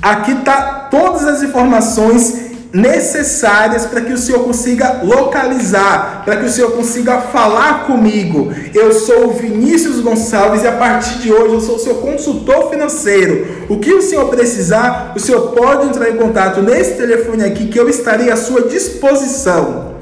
Aqui 0.00 0.32
está 0.32 0.88
todas 0.90 1.26
as 1.26 1.42
informações 1.42 2.47
necessárias 2.72 3.86
para 3.86 4.02
que 4.02 4.12
o 4.12 4.18
Senhor 4.18 4.44
consiga 4.44 5.00
localizar, 5.02 6.22
para 6.24 6.36
que 6.36 6.44
o 6.44 6.48
Senhor 6.48 6.72
consiga 6.72 7.20
falar 7.20 7.86
comigo. 7.86 8.52
Eu 8.74 8.92
sou 8.92 9.28
o 9.28 9.32
Vinícius 9.32 10.00
Gonçalves 10.00 10.62
e 10.62 10.66
a 10.66 10.72
partir 10.72 11.18
de 11.18 11.32
hoje 11.32 11.54
eu 11.54 11.60
sou 11.60 11.76
o 11.76 11.78
seu 11.78 11.94
consultor 11.96 12.70
financeiro. 12.70 13.64
O 13.68 13.78
que 13.78 13.92
o 13.92 14.02
Senhor 14.02 14.28
precisar, 14.28 15.12
o 15.16 15.20
Senhor 15.20 15.52
pode 15.52 15.88
entrar 15.88 16.10
em 16.10 16.16
contato 16.16 16.60
nesse 16.60 16.94
telefone 16.94 17.44
aqui 17.44 17.68
que 17.68 17.78
eu 17.78 17.88
estarei 17.88 18.30
à 18.30 18.36
sua 18.36 18.62
disposição. 18.62 19.94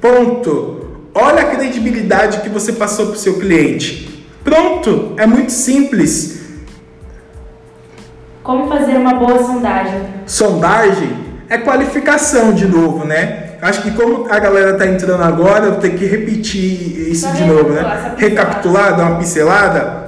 Ponto. 0.00 0.82
Olha 1.14 1.42
a 1.42 1.56
credibilidade 1.56 2.40
que 2.40 2.48
você 2.48 2.72
passou 2.72 3.06
para 3.06 3.14
o 3.14 3.18
seu 3.18 3.38
cliente. 3.38 4.26
Pronto, 4.42 5.14
é 5.16 5.26
muito 5.26 5.52
simples. 5.52 6.40
Como 8.42 8.68
fazer 8.68 8.96
uma 8.96 9.14
boa 9.14 9.42
sondagem? 9.42 10.02
Sondagem 10.26 11.23
é 11.48 11.58
qualificação 11.58 12.52
de 12.52 12.66
novo, 12.66 13.04
né? 13.04 13.50
Acho 13.60 13.82
que 13.82 13.90
como 13.92 14.26
a 14.30 14.38
galera 14.38 14.74
tá 14.74 14.86
entrando 14.86 15.22
agora, 15.22 15.66
eu 15.66 15.72
vou 15.72 15.80
ter 15.80 15.94
que 15.94 16.04
repetir 16.04 17.10
isso 17.10 17.30
de 17.32 17.44
novo, 17.44 17.70
né? 17.70 18.14
Recapitular, 18.16 18.96
dar 18.96 19.04
uma 19.04 19.18
pincelada. 19.18 20.04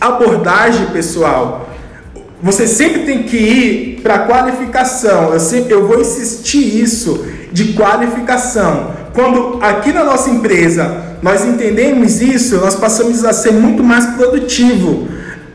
Abordagem, 0.00 0.86
pessoal. 0.86 1.68
Você 2.42 2.66
sempre 2.66 3.04
tem 3.04 3.22
que 3.22 3.36
ir 3.36 4.00
para 4.02 4.20
qualificação. 4.20 5.32
Eu 5.32 5.40
sempre 5.40 5.72
eu 5.72 5.86
vou 5.86 6.00
insistir 6.00 6.80
isso 6.80 7.26
de 7.50 7.72
qualificação. 7.72 8.92
Quando 9.12 9.58
aqui 9.62 9.92
na 9.92 10.04
nossa 10.04 10.30
empresa 10.30 11.08
nós 11.20 11.44
entendemos 11.44 12.20
isso, 12.20 12.56
nós 12.58 12.76
passamos 12.76 13.24
a 13.24 13.32
ser 13.32 13.52
muito 13.52 13.82
mais 13.82 14.06
produtivo. 14.06 15.08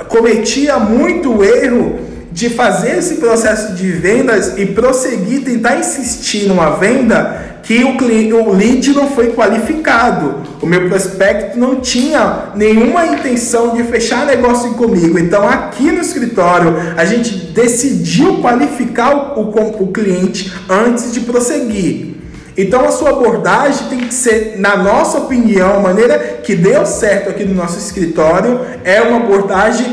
Cometia 0.09 0.77
muito 0.77 1.43
erro 1.43 1.99
de 2.33 2.49
fazer 2.49 2.97
esse 2.97 3.15
processo 3.15 3.75
de 3.75 3.91
vendas 3.91 4.57
e 4.57 4.65
prosseguir, 4.65 5.43
tentar 5.43 5.77
insistir 5.77 6.47
numa 6.47 6.71
venda 6.71 7.59
que 7.61 7.83
o, 7.83 7.95
cliente, 7.95 8.33
o 8.33 8.51
lead 8.51 8.91
não 8.91 9.11
foi 9.11 9.33
qualificado. 9.33 10.41
O 10.59 10.65
meu 10.65 10.89
prospecto 10.89 11.57
não 11.57 11.79
tinha 11.79 12.49
nenhuma 12.55 13.05
intenção 13.05 13.75
de 13.75 13.83
fechar 13.83 14.25
negócio 14.25 14.73
comigo. 14.73 15.17
Então, 15.19 15.47
aqui 15.47 15.91
no 15.91 16.01
escritório, 16.01 16.75
a 16.97 17.05
gente 17.05 17.35
decidiu 17.35 18.39
qualificar 18.41 19.37
o, 19.37 19.41
o, 19.41 19.83
o 19.83 19.91
cliente 19.93 20.51
antes 20.67 21.13
de 21.13 21.21
prosseguir. 21.21 22.15
Então, 22.57 22.83
a 22.83 22.91
sua 22.91 23.11
abordagem 23.11 23.87
tem 23.89 23.99
que 23.99 24.13
ser, 24.13 24.55
na 24.57 24.75
nossa 24.75 25.19
opinião, 25.19 25.77
a 25.77 25.79
maneira 25.79 26.17
que 26.43 26.55
deu 26.55 26.85
certo 26.85 27.29
aqui 27.29 27.45
no 27.45 27.53
nosso 27.53 27.77
escritório 27.77 28.59
é 28.83 29.01
uma 29.01 29.17
abordagem 29.17 29.85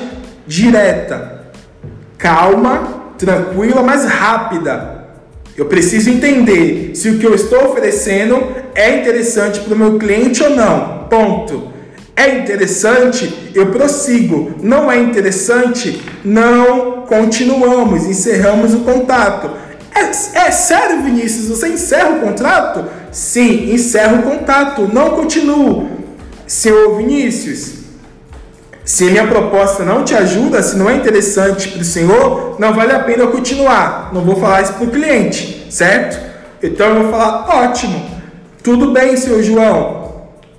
direta 0.47 1.40
calma, 2.21 3.15
tranquila, 3.19 3.83
mas 3.83 4.05
rápida. 4.05 5.01
Eu 5.57 5.67
preciso 5.67 6.11
entender 6.11 6.93
se 6.95 7.09
o 7.11 7.19
que 7.19 7.27
eu 7.27 7.35
estou 7.35 7.71
oferecendo 7.71 8.41
é 8.75 9.01
interessante 9.01 9.61
para 9.61 9.75
o 9.75 9.79
meu 9.79 9.99
cliente 9.99 10.43
ou 10.43 10.51
não. 10.51 11.07
Ponto. 11.11 11.71
É 12.15 12.39
interessante, 12.39 13.51
eu 13.55 13.67
prossigo. 13.67 14.55
Não 14.63 14.91
é 14.91 14.99
interessante, 14.99 16.01
não 16.25 17.03
continuamos, 17.07 18.07
encerramos 18.07 18.75
o 18.75 18.81
contato. 18.81 19.51
É, 19.95 20.03
é 20.39 20.51
sério, 20.51 21.03
Vinícius? 21.03 21.49
Você 21.49 21.69
encerra 21.69 22.11
o 22.11 22.21
contrato? 22.21 22.85
Sim, 23.11 23.73
encerro 23.73 24.21
o 24.21 24.23
contato, 24.23 24.89
não 24.93 25.11
continuo. 25.11 25.91
Senhor 26.47 26.97
Vinícius, 26.97 27.80
se 28.85 29.05
minha 29.05 29.27
proposta 29.27 29.85
não 29.85 30.05
te 30.05 30.15
ajuda, 30.15 30.63
se 30.63 30.77
não 30.77 30.89
é 30.89 30.95
interessante 30.95 31.69
para 31.69 31.83
o 31.83 31.85
senhor, 31.85 32.57
não 32.59 32.75
vale 32.75 32.93
a 32.93 33.01
pena 33.01 33.23
eu 33.23 33.31
continuar. 33.31 34.11
Não 34.13 34.23
vou 34.23 34.37
falar 34.37 34.63
isso 34.63 34.73
para 34.75 34.85
o 34.85 34.91
cliente, 34.91 35.67
certo? 35.71 36.19
Então 36.63 36.89
eu 36.89 37.03
vou 37.03 37.11
falar, 37.11 37.47
ótimo, 37.49 38.05
tudo 38.63 38.93
bem, 38.93 39.17
senhor 39.17 39.43
João. 39.43 40.01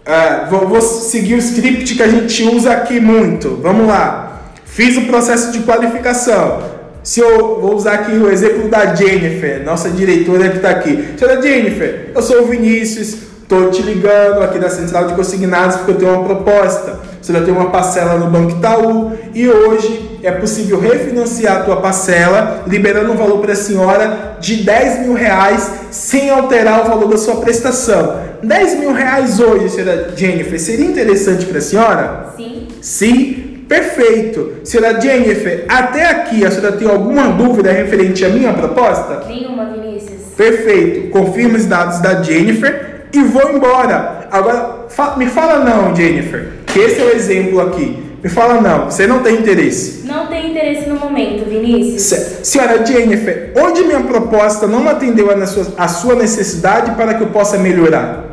Ah, 0.05 0.47
vou, 0.49 0.67
vou 0.67 0.81
seguir 0.81 1.35
o 1.35 1.37
script 1.37 1.95
que 1.95 2.01
a 2.01 2.07
gente 2.07 2.43
usa 2.43 2.71
aqui 2.71 2.99
muito. 2.99 3.59
Vamos 3.61 3.87
lá. 3.87 4.41
Fiz 4.65 4.97
o 4.97 5.01
processo 5.01 5.51
de 5.51 5.59
qualificação. 5.59 6.63
Se 7.03 7.19
eu 7.19 7.59
vou 7.59 7.75
usar 7.75 7.93
aqui 7.93 8.11
o 8.11 8.29
exemplo 8.29 8.69
da 8.69 8.95
Jennifer, 8.95 9.63
nossa 9.63 9.89
diretora 9.89 10.49
que 10.49 10.57
está 10.57 10.69
aqui. 10.69 11.13
Senhora 11.17 11.41
Jennifer, 11.41 12.11
eu 12.13 12.21
sou 12.21 12.43
o 12.43 12.47
Vinícius, 12.47 13.17
estou 13.41 13.69
te 13.69 13.81
ligando 13.81 14.41
aqui 14.41 14.59
da 14.59 14.69
central 14.69 15.07
de 15.07 15.15
consignados 15.15 15.77
porque 15.77 15.91
eu 15.91 15.95
tenho 15.97 16.13
uma 16.13 16.23
proposta. 16.23 17.10
Você 17.21 17.33
já 17.33 17.41
tem 17.41 17.53
uma 17.53 17.69
parcela 17.69 18.17
no 18.17 18.31
Banco 18.31 18.57
Itaú 18.57 19.11
e 19.33 19.47
hoje 19.47 20.19
é 20.23 20.31
possível 20.31 20.79
refinanciar 20.79 21.57
a 21.57 21.63
tua 21.63 21.77
parcela, 21.77 22.63
liberando 22.67 23.11
um 23.11 23.15
valor 23.15 23.39
para 23.39 23.53
a 23.53 23.55
senhora 23.55 24.37
de 24.39 24.57
10 24.63 25.01
mil 25.01 25.13
reais 25.13 25.71
sem 25.91 26.29
alterar 26.31 26.85
o 26.85 26.89
valor 26.89 27.07
da 27.09 27.17
sua 27.17 27.35
prestação. 27.37 28.19
10 28.41 28.79
mil 28.79 28.91
reais 28.91 29.39
hoje, 29.39 29.69
senhora 29.69 30.13
Jennifer, 30.15 30.59
seria 30.59 30.85
interessante 30.85 31.45
para 31.45 31.59
a 31.59 31.61
senhora? 31.61 32.25
Sim. 32.35 32.67
Sim? 32.81 33.65
Perfeito. 33.69 34.55
Senhora 34.63 34.99
Jennifer, 34.99 35.65
até 35.69 36.05
aqui 36.05 36.45
a 36.45 36.51
senhora 36.51 36.73
tem 36.73 36.89
alguma 36.89 37.29
dúvida 37.29 37.71
referente 37.71 38.25
à 38.25 38.29
minha 38.29 38.51
proposta? 38.51 39.23
Nenhuma, 39.27 39.65
Vinícius. 39.65 40.21
Perfeito. 40.35 41.09
Confirma 41.11 41.57
os 41.57 41.65
dados 41.65 41.99
da 41.99 42.21
Jennifer 42.21 43.05
e 43.13 43.23
vou 43.23 43.51
embora. 43.51 44.27
Agora, 44.31 44.85
fa 44.89 45.15
me 45.17 45.25
fala 45.27 45.63
não, 45.63 45.95
Jennifer, 45.95 46.47
esse 46.79 47.01
é 47.01 47.05
o 47.05 47.15
exemplo 47.15 47.59
aqui. 47.61 48.11
Me 48.23 48.29
fala 48.29 48.61
não, 48.61 48.85
você 48.91 49.07
não 49.07 49.19
tem 49.23 49.37
interesse. 49.37 50.05
Não 50.05 50.27
tem 50.27 50.51
interesse 50.51 50.87
no 50.87 50.99
momento, 50.99 51.43
Vinícius. 51.49 52.01
Se- 52.03 52.45
Senhora 52.45 52.85
Jennifer, 52.85 53.51
onde 53.57 53.83
minha 53.83 54.01
proposta 54.01 54.67
não 54.67 54.87
atendeu 54.87 55.31
a 55.31 55.45
sua, 55.47 55.67
a 55.77 55.87
sua 55.87 56.13
necessidade 56.15 56.91
para 56.91 57.15
que 57.15 57.23
eu 57.23 57.27
possa 57.27 57.57
melhorar? 57.57 58.25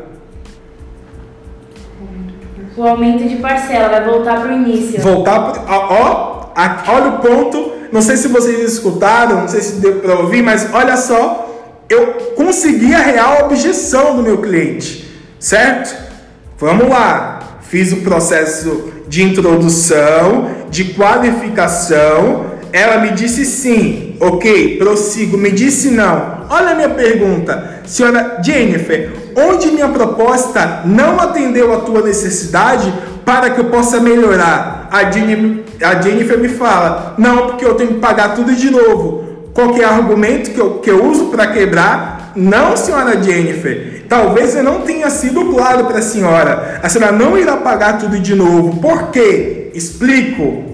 O 2.76 2.82
aumento 2.86 3.26
de 3.28 3.36
parcela 3.36 3.88
vai 3.88 4.04
voltar 4.04 4.40
para 4.40 4.52
o 4.52 4.54
início. 4.54 5.00
voltar 5.00 5.64
ó, 5.66 6.52
ó, 6.54 6.92
olha 6.92 7.08
o 7.08 7.18
ponto 7.18 7.72
não 7.90 8.00
sei 8.02 8.16
se 8.16 8.28
vocês 8.28 8.60
escutaram 8.72 9.40
não 9.40 9.48
sei 9.48 9.60
se 9.62 9.72
deu 9.80 9.96
para 9.96 10.14
ouvir 10.14 10.42
mas 10.42 10.68
olha 10.72 10.96
só 10.96 11.46
eu 11.90 12.12
consegui 12.36 12.94
a 12.94 12.98
real 12.98 13.46
objeção 13.46 14.14
do 14.16 14.22
meu 14.22 14.38
cliente 14.38 15.10
certo 15.40 15.92
vamos 16.56 16.88
lá 16.88 17.37
fiz 17.68 17.92
o 17.92 17.98
processo 17.98 18.92
de 19.08 19.22
introdução 19.22 20.50
de 20.70 20.84
qualificação 20.94 22.46
ela 22.72 22.98
me 22.98 23.10
disse 23.12 23.44
sim 23.44 24.16
ok 24.20 24.76
prossigo 24.78 25.38
me 25.38 25.50
disse 25.50 25.90
não 25.90 26.46
olha 26.50 26.70
a 26.70 26.74
minha 26.74 26.90
pergunta 26.90 27.80
senhora 27.86 28.40
Jennifer 28.44 29.10
onde 29.36 29.70
minha 29.70 29.88
proposta 29.88 30.82
não 30.84 31.20
atendeu 31.20 31.72
a 31.72 31.80
tua 31.80 32.02
necessidade 32.02 32.92
para 33.28 33.50
que 33.50 33.60
eu 33.60 33.66
possa 33.66 34.00
melhorar. 34.00 34.88
A 34.90 35.10
Jennifer, 35.10 35.62
a 35.86 36.00
Jennifer 36.00 36.38
me 36.38 36.48
fala, 36.48 37.14
não, 37.18 37.48
porque 37.48 37.64
eu 37.64 37.74
tenho 37.74 37.94
que 37.94 38.00
pagar 38.00 38.34
tudo 38.34 38.54
de 38.54 38.70
novo. 38.70 39.50
Qual 39.52 39.74
que 39.74 39.82
o 39.82 39.86
argumento 39.86 40.50
que 40.50 40.58
eu, 40.58 40.78
que 40.78 40.90
eu 40.90 41.04
uso 41.04 41.26
para 41.26 41.48
quebrar? 41.48 42.32
Não, 42.34 42.74
senhora 42.74 43.22
Jennifer. 43.22 43.97
Talvez 44.08 44.56
eu 44.56 44.62
não 44.62 44.80
tenha 44.80 45.10
sido 45.10 45.52
claro 45.52 45.84
para 45.84 45.98
a 45.98 46.02
senhora. 46.02 46.80
A 46.82 46.88
senhora 46.88 47.12
não 47.12 47.36
irá 47.36 47.56
pagar 47.58 47.98
tudo 47.98 48.18
de 48.18 48.34
novo. 48.34 48.80
Por 48.80 49.10
quê? 49.10 49.70
Explico. 49.74 50.64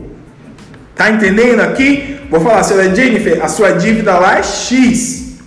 Tá 0.95 1.11
entendendo 1.11 1.61
aqui? 1.61 2.21
Vou 2.31 2.41
falar, 2.41 2.63
senhora 2.63 2.95
Jennifer, 2.95 3.45
a 3.45 3.49
sua 3.49 3.73
dívida 3.73 4.17
lá 4.19 4.39
é 4.39 4.43
X. 4.43 5.39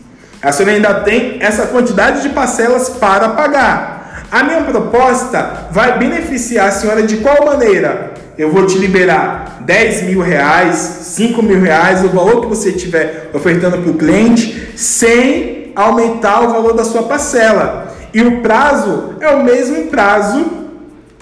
A 0.42 0.52
senhora 0.52 0.76
ainda 0.76 0.94
tem 0.96 1.38
essa 1.40 1.68
quantidade 1.68 2.22
de 2.22 2.30
parcelas 2.30 2.90
para 2.90 3.30
pagar. 3.30 4.26
A 4.30 4.44
minha 4.44 4.62
proposta 4.62 5.68
vai 5.72 5.98
beneficiar 5.98 6.68
a 6.68 6.72
senhora 6.72 7.04
de 7.04 7.18
qual 7.18 7.46
maneira? 7.46 8.12
Eu 8.38 8.52
vou 8.52 8.68
te 8.68 8.78
liberar 8.78 9.60
10 9.62 10.04
mil 10.04 10.22
reais, 10.22 10.76
5 10.76 11.42
mil 11.42 11.60
reais, 11.60 12.04
o 12.04 12.10
valor 12.10 12.42
que 12.42 12.48
você 12.48 12.70
estiver 12.70 13.32
ofertando 13.34 13.78
para 13.78 13.90
o 13.90 13.96
cliente, 13.96 14.74
sem 14.76 15.57
aumentar 15.84 16.44
o 16.44 16.50
valor 16.50 16.74
da 16.74 16.84
sua 16.84 17.04
parcela. 17.04 17.88
E 18.14 18.22
o 18.22 18.42
prazo 18.42 19.16
é 19.20 19.30
o 19.30 19.44
mesmo 19.44 19.88
prazo 19.88 20.46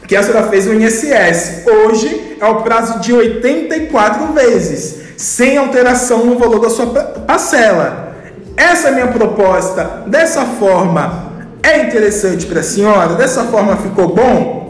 que 0.08 0.16
a 0.16 0.24
senhora 0.24 0.48
fez 0.48 0.66
no 0.66 0.74
INSS. 0.74 1.66
Hoje 1.68 2.38
é 2.40 2.46
o 2.46 2.56
prazo 2.62 3.00
de 3.00 3.12
84 3.14 4.28
vezes, 4.34 5.02
sem 5.18 5.58
alteração 5.58 6.26
no 6.26 6.38
valor 6.38 6.60
da 6.60 6.70
sua 6.70 6.88
pa- 6.88 7.04
parcela. 7.26 8.14
Essa 8.56 8.88
é 8.88 8.92
a 8.92 8.94
minha 8.94 9.08
proposta. 9.08 10.04
Dessa 10.08 10.42
forma, 10.46 11.26
é 11.62 11.82
interessante 11.82 12.46
para 12.46 12.60
a 12.62 12.64
senhora? 12.64 13.16
Dessa 13.16 13.44
forma 13.46 13.76
ficou 13.78 14.08
bom? 14.10 14.64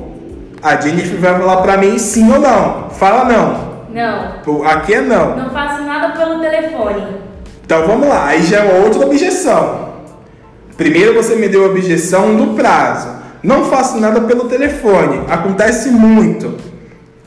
A 0.63 0.77
Jennifer 0.77 1.19
vai 1.19 1.37
falar 1.37 1.57
para 1.57 1.77
mim 1.77 1.99
sim 1.99 2.31
ou 2.31 2.39
não. 2.39 2.89
Fala 2.89 3.25
não. 3.25 3.75
Não. 3.89 4.63
Aqui 4.65 4.95
é 4.95 5.01
não. 5.01 5.35
Não 5.35 5.49
faço 5.51 5.83
nada 5.83 6.17
pelo 6.17 6.39
telefone. 6.39 7.05
Então 7.65 7.87
vamos 7.87 8.07
lá, 8.07 8.27
aí 8.27 8.43
já 8.43 8.63
é 8.63 8.79
outra 8.83 9.07
objeção. 9.07 9.89
Primeiro 10.77 11.15
você 11.15 11.35
me 11.35 11.47
deu 11.47 11.65
a 11.65 11.69
objeção 11.69 12.35
do 12.35 12.53
prazo. 12.53 13.07
Não 13.41 13.65
faço 13.65 13.99
nada 13.99 14.21
pelo 14.21 14.45
telefone. 14.45 15.21
Acontece 15.27 15.89
muito. 15.89 16.53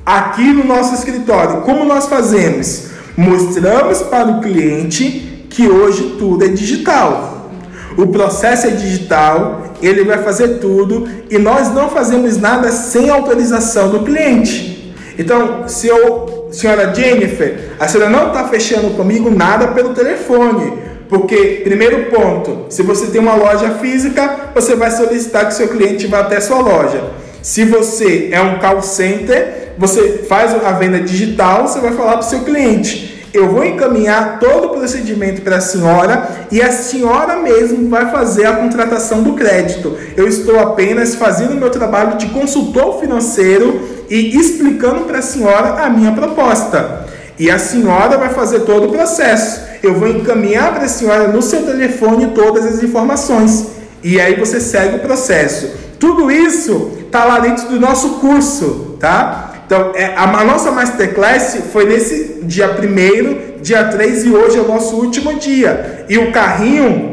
Aqui 0.06 0.52
no 0.52 0.64
nosso 0.64 0.94
escritório, 0.94 1.62
como 1.62 1.84
nós 1.84 2.06
fazemos? 2.06 2.86
Mostramos 3.16 4.00
para 4.02 4.28
o 4.28 4.40
cliente 4.40 5.46
que 5.50 5.68
hoje 5.68 6.14
tudo 6.18 6.44
é 6.44 6.48
digital. 6.48 7.50
O 7.96 8.06
processo 8.06 8.68
é 8.68 8.70
digital, 8.70 9.74
ele 9.82 10.04
vai 10.04 10.18
fazer 10.18 10.58
tudo 10.60 11.08
e 11.28 11.36
nós 11.36 11.74
não 11.74 11.88
fazemos 11.88 12.36
nada 12.36 12.70
sem 12.70 13.10
autorização 13.10 13.90
do 13.90 14.04
cliente. 14.04 14.77
Então, 15.18 15.66
se 15.66 15.88
eu, 15.88 16.48
senhora 16.52 16.94
Jennifer, 16.94 17.70
a 17.78 17.88
senhora 17.88 18.08
não 18.08 18.28
está 18.28 18.46
fechando 18.46 18.90
comigo 18.90 19.28
nada 19.28 19.68
pelo 19.68 19.92
telefone. 19.92 20.86
Porque, 21.08 21.62
primeiro 21.64 22.10
ponto, 22.10 22.66
se 22.68 22.82
você 22.82 23.06
tem 23.06 23.20
uma 23.20 23.34
loja 23.34 23.70
física, 23.80 24.50
você 24.54 24.76
vai 24.76 24.90
solicitar 24.90 25.46
que 25.46 25.54
seu 25.54 25.68
cliente 25.68 26.06
vá 26.06 26.20
até 26.20 26.38
sua 26.38 26.60
loja. 26.60 27.02
Se 27.42 27.64
você 27.64 28.28
é 28.30 28.40
um 28.40 28.58
call 28.58 28.82
center, 28.82 29.72
você 29.78 30.24
faz 30.28 30.54
a 30.54 30.72
venda 30.72 31.00
digital, 31.00 31.66
você 31.66 31.80
vai 31.80 31.92
falar 31.92 32.18
para 32.18 32.26
o 32.26 32.30
seu 32.30 32.40
cliente. 32.40 33.26
Eu 33.32 33.48
vou 33.50 33.64
encaminhar 33.64 34.38
todo 34.38 34.66
o 34.66 34.70
procedimento 34.70 35.42
para 35.42 35.56
a 35.56 35.60
senhora 35.60 36.28
e 36.50 36.62
a 36.62 36.72
senhora 36.72 37.36
mesmo 37.36 37.88
vai 37.88 38.10
fazer 38.10 38.46
a 38.46 38.56
contratação 38.56 39.22
do 39.22 39.34
crédito. 39.34 39.96
Eu 40.16 40.26
estou 40.26 40.58
apenas 40.58 41.14
fazendo 41.14 41.52
o 41.52 41.56
meu 41.56 41.70
trabalho 41.70 42.16
de 42.16 42.26
consultor 42.28 43.00
financeiro 43.00 43.97
e 44.08 44.36
explicando 44.36 45.04
para 45.04 45.18
a 45.18 45.22
senhora 45.22 45.84
a 45.84 45.90
minha 45.90 46.12
proposta. 46.12 47.06
E 47.38 47.50
a 47.50 47.58
senhora 47.58 48.16
vai 48.16 48.30
fazer 48.30 48.60
todo 48.60 48.88
o 48.88 48.92
processo. 48.92 49.62
Eu 49.82 49.94
vou 49.94 50.08
encaminhar 50.08 50.74
para 50.74 50.84
a 50.84 50.88
senhora 50.88 51.28
no 51.28 51.40
seu 51.40 51.64
telefone 51.64 52.28
todas 52.28 52.66
as 52.66 52.82
informações. 52.82 53.68
E 54.02 54.20
aí 54.20 54.34
você 54.34 54.60
segue 54.60 54.96
o 54.96 54.98
processo. 54.98 55.70
Tudo 55.98 56.30
isso 56.30 56.98
está 57.06 57.24
lá 57.24 57.38
dentro 57.38 57.68
do 57.68 57.78
nosso 57.78 58.20
curso, 58.20 58.96
tá? 58.98 59.62
Então, 59.66 59.92
é, 59.94 60.14
a, 60.16 60.22
a 60.22 60.44
nossa 60.44 60.70
Masterclass 60.72 61.58
foi 61.72 61.84
nesse 61.86 62.40
dia 62.42 62.70
1 62.70 63.60
dia 63.60 63.84
3 63.84 64.24
e 64.24 64.30
hoje 64.30 64.58
é 64.58 64.60
o 64.60 64.68
nosso 64.68 64.96
último 64.96 65.34
dia. 65.34 66.06
E 66.08 66.16
o 66.18 66.32
carrinho, 66.32 67.12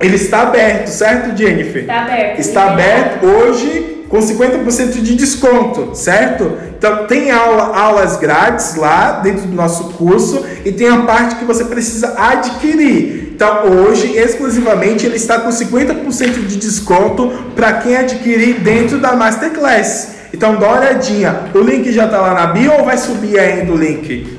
ele 0.00 0.16
está 0.16 0.42
aberto, 0.42 0.88
certo, 0.88 1.36
Jennifer? 1.36 1.82
Está 1.82 2.00
aberto. 2.02 2.38
Está 2.38 2.64
aberto 2.70 3.26
hoje 3.26 3.99
com 4.10 4.18
50% 4.18 5.00
de 5.00 5.14
desconto, 5.14 5.94
certo? 5.94 6.52
Então 6.76 7.06
tem 7.06 7.30
aula, 7.30 7.76
aulas 7.76 8.16
grátis 8.16 8.74
lá 8.74 9.20
dentro 9.22 9.42
do 9.42 9.54
nosso 9.54 9.84
curso 9.90 10.44
e 10.64 10.72
tem 10.72 10.88
a 10.88 11.02
parte 11.02 11.36
que 11.36 11.44
você 11.44 11.64
precisa 11.64 12.14
adquirir. 12.18 13.32
Então 13.32 13.66
hoje 13.66 14.16
exclusivamente 14.16 15.06
ele 15.06 15.14
está 15.14 15.38
com 15.38 15.48
50% 15.48 16.44
de 16.44 16.56
desconto 16.56 17.30
para 17.54 17.74
quem 17.74 17.96
adquirir 17.96 18.58
dentro 18.58 18.98
da 18.98 19.14
Masterclass. 19.14 20.16
Então 20.34 20.56
dá 20.56 20.66
uma 20.66 20.78
olhadinha. 20.80 21.42
O 21.54 21.60
link 21.60 21.92
já 21.92 22.06
está 22.06 22.20
lá 22.20 22.34
na 22.34 22.46
bio 22.48 22.72
ou 22.72 22.84
vai 22.84 22.98
subir 22.98 23.38
ainda 23.38 23.72
o 23.72 23.76
link? 23.76 24.38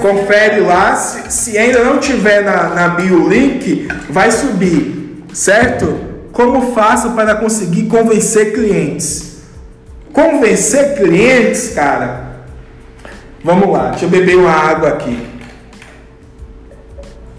Confere 0.00 0.60
lá. 0.60 0.94
Se, 0.94 1.32
se 1.32 1.58
ainda 1.58 1.82
não 1.82 1.98
tiver 1.98 2.44
na, 2.44 2.68
na 2.68 2.88
bio 2.90 3.24
o 3.24 3.28
link, 3.28 3.88
vai 4.08 4.30
subir, 4.30 5.24
certo? 5.32 6.11
Como 6.32 6.72
faço 6.72 7.10
para 7.10 7.34
conseguir 7.34 7.84
convencer 7.84 8.52
clientes? 8.52 9.42
Convencer 10.12 10.96
clientes, 10.96 11.72
cara. 11.74 12.32
Vamos 13.44 13.70
lá, 13.70 13.90
deixa 13.90 14.06
eu 14.06 14.08
beber 14.08 14.36
uma 14.36 14.50
água 14.50 14.90
aqui. 14.90 15.18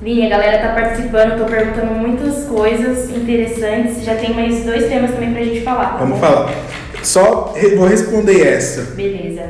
Vini, 0.02 0.26
a 0.26 0.30
galera 0.30 0.68
tá 0.68 0.74
participando, 0.74 1.38
tô 1.38 1.46
perguntando 1.46 1.94
muitas 1.94 2.44
coisas 2.44 3.10
interessantes. 3.10 4.04
Já 4.04 4.16
tem 4.16 4.34
mais 4.34 4.64
dois 4.66 4.90
temas 4.90 5.12
também 5.12 5.32
pra 5.32 5.44
gente 5.44 5.62
falar. 5.62 5.94
Tá 5.94 5.98
Vamos 5.98 6.20
bom? 6.20 6.26
falar. 6.26 6.52
Só 7.02 7.54
vou 7.78 7.88
responder 7.88 8.46
essa. 8.46 8.82
Beleza. 8.96 9.44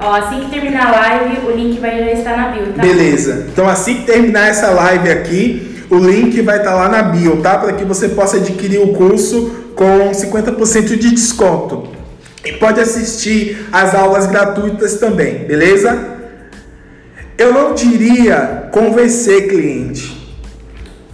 Ó, 0.00 0.14
assim 0.14 0.40
que 0.40 0.50
terminar 0.50 0.86
a 0.86 0.90
live, 0.90 1.46
o 1.46 1.50
link 1.50 1.78
vai 1.80 1.98
já 1.98 2.12
estar 2.12 2.36
na 2.36 2.48
bio, 2.48 2.72
tá? 2.72 2.82
Beleza. 2.82 3.46
Então 3.52 3.68
assim 3.68 3.96
que 3.96 4.06
terminar 4.06 4.48
essa 4.48 4.70
live 4.70 5.10
aqui, 5.10 5.71
o 5.92 5.98
link 5.98 6.40
vai 6.40 6.56
estar 6.56 6.74
lá 6.74 6.88
na 6.88 7.02
bio, 7.02 7.42
tá? 7.42 7.58
Para 7.58 7.74
que 7.74 7.84
você 7.84 8.08
possa 8.08 8.38
adquirir 8.38 8.80
o 8.80 8.94
curso 8.94 9.50
com 9.76 10.10
50% 10.10 10.96
de 10.96 11.10
desconto. 11.10 11.86
E 12.42 12.52
pode 12.52 12.80
assistir 12.80 13.68
as 13.70 13.94
aulas 13.94 14.26
gratuitas 14.26 14.94
também, 14.94 15.44
beleza? 15.44 16.12
Eu 17.36 17.52
não 17.52 17.74
diria 17.74 18.70
convencer 18.72 19.48
cliente. 19.48 20.34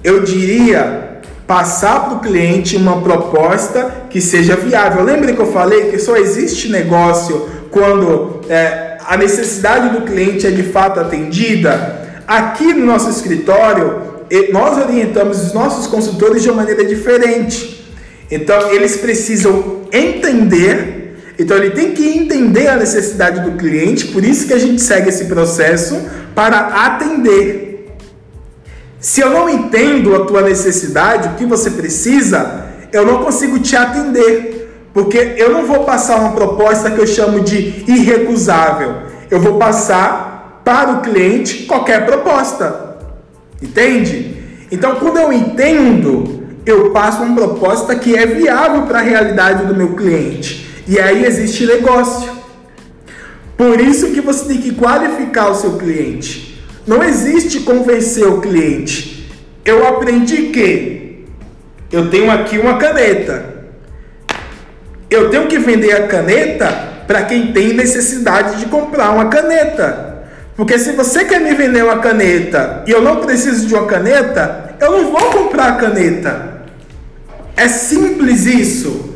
Eu 0.05 0.23
diria 0.23 1.23
passar 1.45 2.05
para 2.05 2.15
o 2.15 2.21
cliente 2.21 2.77
uma 2.77 3.01
proposta 3.01 4.07
que 4.09 4.21
seja 4.21 4.55
viável. 4.55 5.03
Lembra 5.03 5.33
que 5.33 5.41
eu 5.41 5.53
falei 5.53 5.91
que 5.91 5.99
só 5.99 6.17
existe 6.17 6.69
negócio 6.69 7.49
quando 7.73 8.43
é, 8.49 8.97
a 9.05 9.17
necessidade 9.17 9.89
do 9.89 10.03
cliente 10.03 10.47
é 10.47 10.51
de 10.53 10.63
fato 10.63 11.01
atendida? 11.01 12.23
Aqui 12.29 12.73
no 12.75 12.87
nosso 12.87 13.11
escritório, 13.11 14.18
nós 14.53 14.77
orientamos 14.79 15.43
os 15.43 15.53
nossos 15.53 15.87
consultores 15.87 16.43
de 16.43 16.51
uma 16.51 16.59
maneira 16.63 16.85
diferente. 16.85 17.85
Então, 18.31 18.71
eles 18.73 18.97
precisam 18.97 19.83
entender. 19.93 21.17
Então, 21.39 21.57
ele 21.57 21.71
tem 21.71 21.93
que 21.93 22.07
entender 22.07 22.69
a 22.69 22.77
necessidade 22.77 23.41
do 23.49 23.57
cliente, 23.57 24.09
por 24.09 24.25
isso 24.25 24.47
que 24.47 24.53
a 24.53 24.59
gente 24.59 24.83
segue 24.83 25.09
esse 25.09 25.27
processo 25.27 26.01
para 26.35 26.59
atender. 26.87 27.97
Se 29.01 29.21
eu 29.21 29.31
não 29.31 29.49
entendo 29.49 30.15
a 30.17 30.27
tua 30.27 30.43
necessidade, 30.43 31.29
o 31.29 31.35
que 31.35 31.47
você 31.47 31.71
precisa, 31.71 32.67
eu 32.93 33.07
não 33.07 33.23
consigo 33.23 33.59
te 33.61 33.77
atender. 33.77 34.59
Porque 34.93 35.35
eu 35.37 35.53
não 35.53 35.65
vou 35.65 35.85
passar 35.85 36.17
uma 36.17 36.33
proposta 36.33 36.91
que 36.91 36.99
eu 36.99 37.07
chamo 37.07 37.41
de 37.41 37.85
irrecusável. 37.87 39.03
Eu 39.31 39.39
vou 39.39 39.59
passar 39.59 40.61
para 40.65 40.93
o 40.93 41.01
cliente 41.03 41.65
qualquer 41.67 42.05
proposta. 42.05 42.88
Entende? 43.61 44.37
Então, 44.71 44.97
quando 44.97 45.19
eu 45.19 45.33
entendo, 45.33 46.47
eu 46.65 46.91
passo 46.91 47.23
uma 47.23 47.35
proposta 47.35 47.97
que 47.97 48.17
é 48.17 48.27
viável 48.27 48.83
para 48.83 48.99
a 48.99 49.03
realidade 49.03 49.67
do 49.67 49.75
meu 49.75 49.95
cliente. 49.95 50.83
E 50.87 50.99
aí 50.99 51.25
existe 51.25 51.67
negócio. 51.67 52.31
Por 53.57 53.81
isso 53.81 54.13
que 54.13 54.21
você 54.21 54.47
tem 54.47 54.59
que 54.59 54.75
qualificar 54.75 55.49
o 55.49 55.55
seu 55.55 55.77
cliente. 55.77 56.63
Não 56.87 57.03
existe 57.03 57.61
convencer 57.61 58.27
o 58.27 58.41
cliente. 58.41 59.31
Eu 59.65 59.87
aprendi 59.87 60.45
que 60.45 61.27
eu 61.91 62.09
tenho 62.11 62.31
aqui 62.31 62.59
uma 62.59 62.79
caneta. 62.79 63.67
Eu 65.11 65.31
tenho 65.31 65.47
que 65.47 65.59
vender 65.59 65.93
a 65.93 66.07
caneta 66.07 66.67
para 67.07 67.23
quem 67.23 67.53
tem 67.53 67.73
necessidade 67.73 68.59
de 68.59 68.67
comprar 68.67 69.11
uma 69.11 69.27
caneta. 69.27 70.08
Porque 70.59 70.77
se 70.77 70.91
você 70.91 71.25
quer 71.25 71.41
me 71.41 71.55
vender 71.55 71.85
uma 71.85 72.01
caneta 72.01 72.83
e 72.85 72.91
eu 72.91 73.01
não 73.01 73.21
preciso 73.21 73.65
de 73.65 73.73
uma 73.73 73.87
caneta, 73.87 74.75
eu 74.81 74.91
não 74.91 75.13
vou 75.13 75.31
comprar 75.31 75.69
a 75.69 75.77
caneta. 75.77 76.63
É 77.57 77.69
simples 77.69 78.45
isso. 78.45 79.15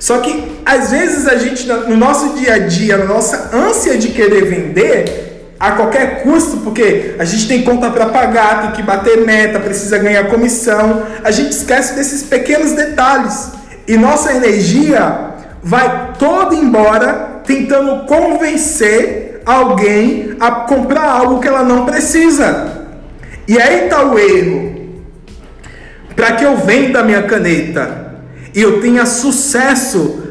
Só 0.00 0.18
que 0.18 0.60
às 0.66 0.90
vezes 0.90 1.28
a 1.28 1.36
gente, 1.36 1.64
no 1.68 1.96
nosso 1.96 2.30
dia 2.30 2.54
a 2.54 2.58
dia, 2.58 2.96
na 2.96 3.04
nossa 3.04 3.56
ânsia 3.56 3.96
de 3.96 4.08
querer 4.08 4.46
vender, 4.46 5.54
a 5.60 5.70
qualquer 5.70 6.24
custo, 6.24 6.56
porque 6.56 7.14
a 7.20 7.24
gente 7.24 7.46
tem 7.46 7.62
conta 7.62 7.88
para 7.90 8.06
pagar, 8.06 8.62
tem 8.62 8.72
que 8.72 8.82
bater 8.82 9.24
meta, 9.24 9.60
precisa 9.60 9.96
ganhar 9.96 10.26
comissão, 10.26 11.06
a 11.22 11.30
gente 11.30 11.52
esquece 11.52 11.94
desses 11.94 12.24
pequenos 12.24 12.72
detalhes. 12.72 13.52
E 13.86 13.96
nossa 13.96 14.32
energia 14.32 15.34
vai 15.62 16.14
toda 16.18 16.52
embora 16.56 17.42
tentando 17.44 18.06
convencer 18.06 19.29
alguém 19.44 20.36
a 20.38 20.50
comprar 20.50 21.04
algo 21.04 21.40
que 21.40 21.48
ela 21.48 21.62
não 21.62 21.84
precisa. 21.84 22.86
E 23.46 23.60
aí 23.60 23.84
está 23.84 24.02
o 24.04 24.18
erro. 24.18 24.80
Para 26.14 26.32
que 26.32 26.44
eu 26.44 26.56
venda 26.58 27.02
minha 27.02 27.22
caneta 27.22 28.14
e 28.54 28.60
eu 28.60 28.80
tenha 28.80 29.06
sucesso 29.06 30.22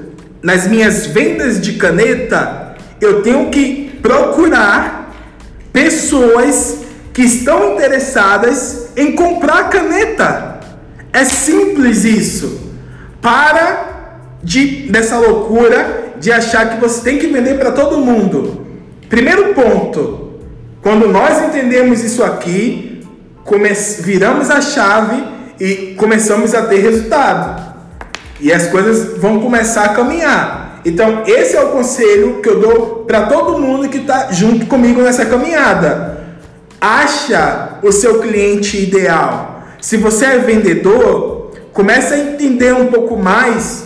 nas 0.41 0.67
minhas 0.67 1.07
vendas 1.07 1.59
de 1.59 1.73
caneta, 1.73 2.75
eu 3.01 3.21
tenho 3.21 3.49
que 3.49 3.99
procurar 4.01 5.11
pessoas 5.73 6.79
que 7.13 7.23
estão 7.23 7.73
interessadas 7.73 8.89
em 8.95 9.13
comprar 9.13 9.69
caneta. 9.69 10.59
É 11.11 11.25
simples 11.25 12.05
isso. 12.05 12.69
Para 13.21 13.89
de 14.41 14.89
dessa 14.89 15.17
loucura 15.17 16.13
de 16.19 16.31
achar 16.31 16.69
que 16.69 16.79
você 16.79 17.01
tem 17.01 17.17
que 17.17 17.27
vender 17.27 17.57
para 17.57 17.71
todo 17.71 17.97
mundo. 17.97 18.58
Primeiro 19.09 19.55
ponto, 19.55 20.29
quando 20.83 21.07
nós 21.07 21.41
entendemos 21.43 22.03
isso 22.03 22.23
aqui, 22.23 23.01
viramos 24.01 24.51
a 24.51 24.61
chave 24.61 25.23
e 25.59 25.95
começamos 25.97 26.53
a 26.53 26.61
ter 26.61 26.77
resultado. 26.77 27.69
E 28.39 28.53
as 28.53 28.67
coisas 28.67 29.17
vão 29.17 29.39
começar 29.39 29.85
a 29.85 29.89
caminhar. 29.89 30.81
Então, 30.85 31.23
esse 31.25 31.57
é 31.57 31.61
o 31.61 31.69
conselho 31.69 32.39
que 32.41 32.47
eu 32.47 32.59
dou 32.59 33.03
para 33.07 33.25
todo 33.25 33.59
mundo 33.59 33.89
que 33.89 33.97
está 33.97 34.31
junto 34.31 34.67
comigo 34.67 35.01
nessa 35.01 35.25
caminhada. 35.25 36.19
Acha 36.79 37.79
o 37.81 37.91
seu 37.91 38.19
cliente 38.19 38.77
ideal. 38.77 39.63
Se 39.81 39.97
você 39.97 40.25
é 40.25 40.37
vendedor, 40.37 41.51
comece 41.73 42.13
a 42.13 42.19
entender 42.19 42.73
um 42.73 42.87
pouco 42.87 43.17
mais 43.17 43.85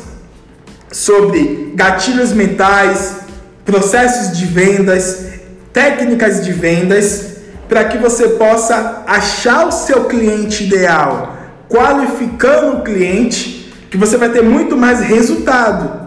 sobre 0.91 1.71
gatilhos 1.73 2.33
mentais, 2.33 3.22
processos 3.65 4.37
de 4.37 4.45
vendas, 4.45 5.25
técnicas 5.71 6.43
de 6.43 6.51
vendas, 6.51 7.33
para 7.67 7.85
que 7.85 7.97
você 7.97 8.29
possa 8.29 9.03
achar 9.07 9.67
o 9.67 9.71
seu 9.71 10.05
cliente 10.05 10.65
ideal, 10.65 11.35
qualificando 11.69 12.77
o 12.77 12.81
cliente, 12.83 13.73
que 13.89 13.97
você 13.97 14.17
vai 14.17 14.29
ter 14.29 14.43
muito 14.43 14.75
mais 14.77 14.99
resultado. 15.01 16.03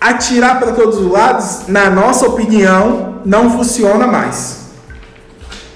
Atirar 0.00 0.58
para 0.58 0.72
todos 0.72 0.98
os 0.98 1.10
lados, 1.10 1.68
na 1.68 1.90
nossa 1.90 2.26
opinião, 2.26 3.20
não 3.24 3.50
funciona 3.50 4.06
mais. 4.06 4.70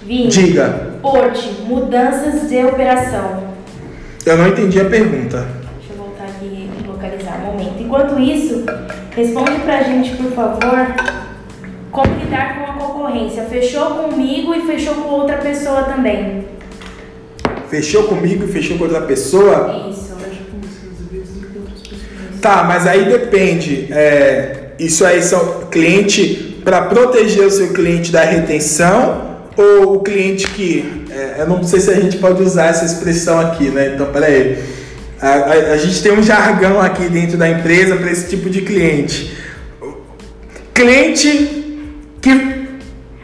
Vini, 0.02 0.28
Diga, 0.28 0.94
Porte, 1.02 1.46
mudanças 1.66 2.48
de 2.48 2.64
operação. 2.64 3.42
eu 4.24 4.36
não 4.38 4.48
entendi 4.48 4.80
a 4.80 4.84
pergunta. 4.86 5.46
Deixa 5.78 5.92
eu 5.92 5.96
voltar 5.96 6.24
aqui 6.24 6.46
e 6.46 6.86
localizar 6.86 7.38
um 7.42 7.52
momento. 7.52 7.82
Enquanto 7.82 8.18
isso, 8.18 8.64
responde 9.16 9.60
pra 9.60 9.82
gente, 9.82 10.16
por 10.16 10.32
favor, 10.32 10.94
como 11.90 12.14
lidar 12.16 12.58
com 12.58 12.64
a 12.64 12.74
concorrência. 12.74 13.44
Fechou 13.44 13.86
comigo 13.86 14.54
e 14.54 14.66
fechou 14.66 14.94
com 14.94 15.08
outra 15.10 15.38
pessoa 15.38 15.82
também. 15.84 16.46
Fechou 17.68 18.04
comigo 18.04 18.44
e 18.44 18.48
fechou 18.48 18.76
com 18.76 18.84
outra 18.84 19.02
pessoa? 19.02 19.88
Isso. 19.90 20.04
Tá, 22.44 22.62
mas 22.62 22.86
aí 22.86 23.06
depende. 23.06 23.88
É, 23.90 24.72
isso 24.78 25.02
aí 25.06 25.22
são 25.22 25.62
cliente 25.70 26.60
para 26.62 26.82
proteger 26.82 27.46
o 27.46 27.50
seu 27.50 27.72
cliente 27.72 28.12
da 28.12 28.20
retenção 28.20 29.48
ou 29.56 29.94
o 29.94 30.00
cliente 30.00 30.46
que. 30.48 31.06
é, 31.10 31.36
eu 31.38 31.46
não 31.46 31.64
sei 31.64 31.80
se 31.80 31.90
a 31.90 31.94
gente 31.94 32.18
pode 32.18 32.42
usar 32.42 32.66
essa 32.66 32.84
expressão 32.84 33.40
aqui, 33.40 33.70
né? 33.70 33.92
Então, 33.94 34.12
peraí. 34.12 34.58
A, 35.24 35.28
a, 35.28 35.52
a 35.72 35.76
gente 35.78 36.02
tem 36.02 36.12
um 36.12 36.22
jargão 36.22 36.78
aqui 36.78 37.08
dentro 37.08 37.38
da 37.38 37.48
empresa 37.48 37.96
para 37.96 38.12
esse 38.12 38.28
tipo 38.28 38.50
de 38.50 38.60
cliente. 38.60 39.34
Cliente 40.74 41.80
que 42.20 42.30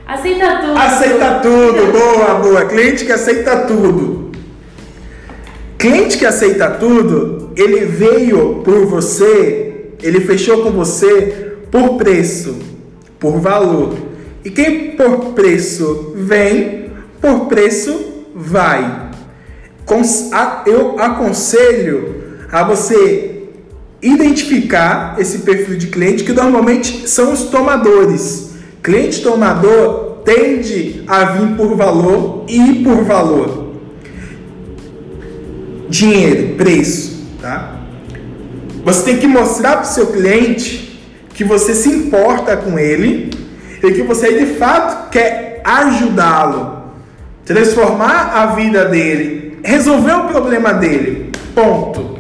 Aceita 0.07 0.61
tudo. 0.61 0.79
Aceita 0.79 1.41
tudo, 1.41 1.93
boa, 1.93 2.35
boa. 2.37 2.65
Cliente 2.65 3.05
que 3.05 3.13
aceita 3.13 3.55
tudo. 3.67 4.31
Cliente 5.77 6.17
que 6.17 6.25
aceita 6.25 6.71
tudo, 6.71 7.53
ele 7.55 7.85
veio 7.85 8.63
por 8.65 8.87
você, 8.87 9.93
ele 10.03 10.21
fechou 10.21 10.63
com 10.63 10.71
você 10.71 11.55
por 11.71 11.99
preço, 11.99 12.57
por 13.19 13.41
valor. 13.41 13.95
E 14.43 14.51
quem 14.51 14.93
por 14.93 15.35
preço 15.35 16.15
vem, 16.17 16.91
por 17.21 17.47
preço 17.47 18.25
vai. 18.35 19.10
Eu 20.67 20.99
aconselho 20.99 22.23
a 22.53 22.63
você 22.63 23.49
identificar 24.03 25.17
esse 25.19 25.41
perfil 25.41 25.77
de 25.77 25.89
cliente 25.89 26.25
que 26.25 26.33
normalmente 26.33 27.09
são 27.09 27.33
os 27.33 27.45
tomadores. 27.45 28.51
Cliente 28.83 29.23
tomador 29.23 30.23
tende 30.25 31.03
a 31.07 31.25
vir 31.25 31.57
por 31.57 31.77
valor 31.77 32.45
e 32.49 32.83
por 32.83 33.05
valor. 33.05 33.75
Dinheiro, 35.89 36.55
preço, 36.55 37.27
tá? 37.41 37.77
Você 38.85 39.05
tem 39.05 39.19
que 39.19 39.27
mostrar 39.27 39.73
para 39.73 39.83
o 39.83 39.87
seu 39.87 40.07
cliente 40.07 41.01
que 41.35 41.45
você 41.45 41.75
se 41.75 41.89
importa 41.89 42.57
com 42.57 42.79
ele 42.79 43.31
e 43.83 43.93
que 43.93 44.03
você 44.03 44.39
de 44.39 44.55
fato 44.55 45.11
quer 45.11 45.61
ajudá-lo. 45.65 46.81
transformar 47.45 48.33
a 48.35 48.47
vida 48.55 48.85
dele, 48.85 49.50
resolver 49.63 50.13
o 50.13 50.25
problema 50.25 50.73
dele. 50.73 51.31
Ponto. 51.55 52.19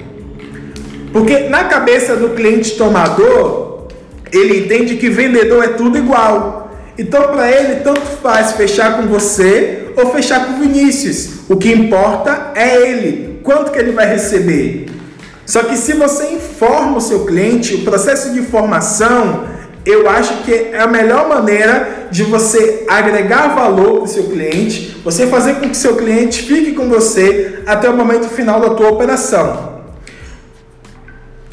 Porque 1.12 1.49
na 1.49 1.64
cabeça 1.64 2.16
do 2.16 2.30
cliente 2.30 2.72
tomador, 2.72 3.88
ele 4.32 4.61
entende 4.61 4.97
que 4.97 5.09
vendedor 5.09 5.64
é 5.64 5.68
tudo 5.68 5.99
igual. 5.99 6.70
Então, 6.97 7.22
para 7.28 7.51
ele, 7.51 7.80
tanto 7.80 8.03
faz 8.22 8.53
fechar 8.53 8.97
com 8.97 9.09
você 9.09 9.88
ou 9.97 10.12
fechar 10.12 10.47
com 10.47 10.53
o 10.53 10.61
Vinícius. 10.61 11.49
O 11.49 11.57
que 11.57 11.72
importa 11.72 12.53
é 12.55 12.88
ele, 12.88 13.41
quanto 13.43 13.72
que 13.72 13.78
ele 13.78 13.93
vai 13.93 14.07
receber. 14.07 14.86
Só 15.47 15.64
que 15.64 15.76
se 15.76 15.95
você 15.95 16.26
informa 16.28 16.99
o 16.99 17.01
seu 17.01 17.24
cliente, 17.24 17.74
o 17.74 17.82
processo 17.82 18.32
de 18.32 18.38
informação, 18.38 19.47
eu 19.85 20.09
acho 20.09 20.43
que 20.43 20.53
é 20.53 20.81
a 20.81 20.87
melhor 20.87 21.28
maneira 21.28 22.09
de 22.11 22.22
você 22.24 22.85
agregar 22.89 23.55
valor 23.55 23.97
para 23.97 24.05
o 24.05 24.09
seu 24.09 24.24
cliente, 24.24 25.01
você 25.03 25.26
fazer 25.26 25.55
com 25.55 25.68
que 25.68 25.76
seu 25.76 25.97
cliente 25.97 26.43
fique 26.43 26.72
com 26.72 26.89
você 26.89 27.61
até 27.66 27.89
o 27.89 27.97
momento 27.97 28.28
final 28.28 28.61
da 28.61 28.70
tua 28.70 28.91
operação. 28.91 29.81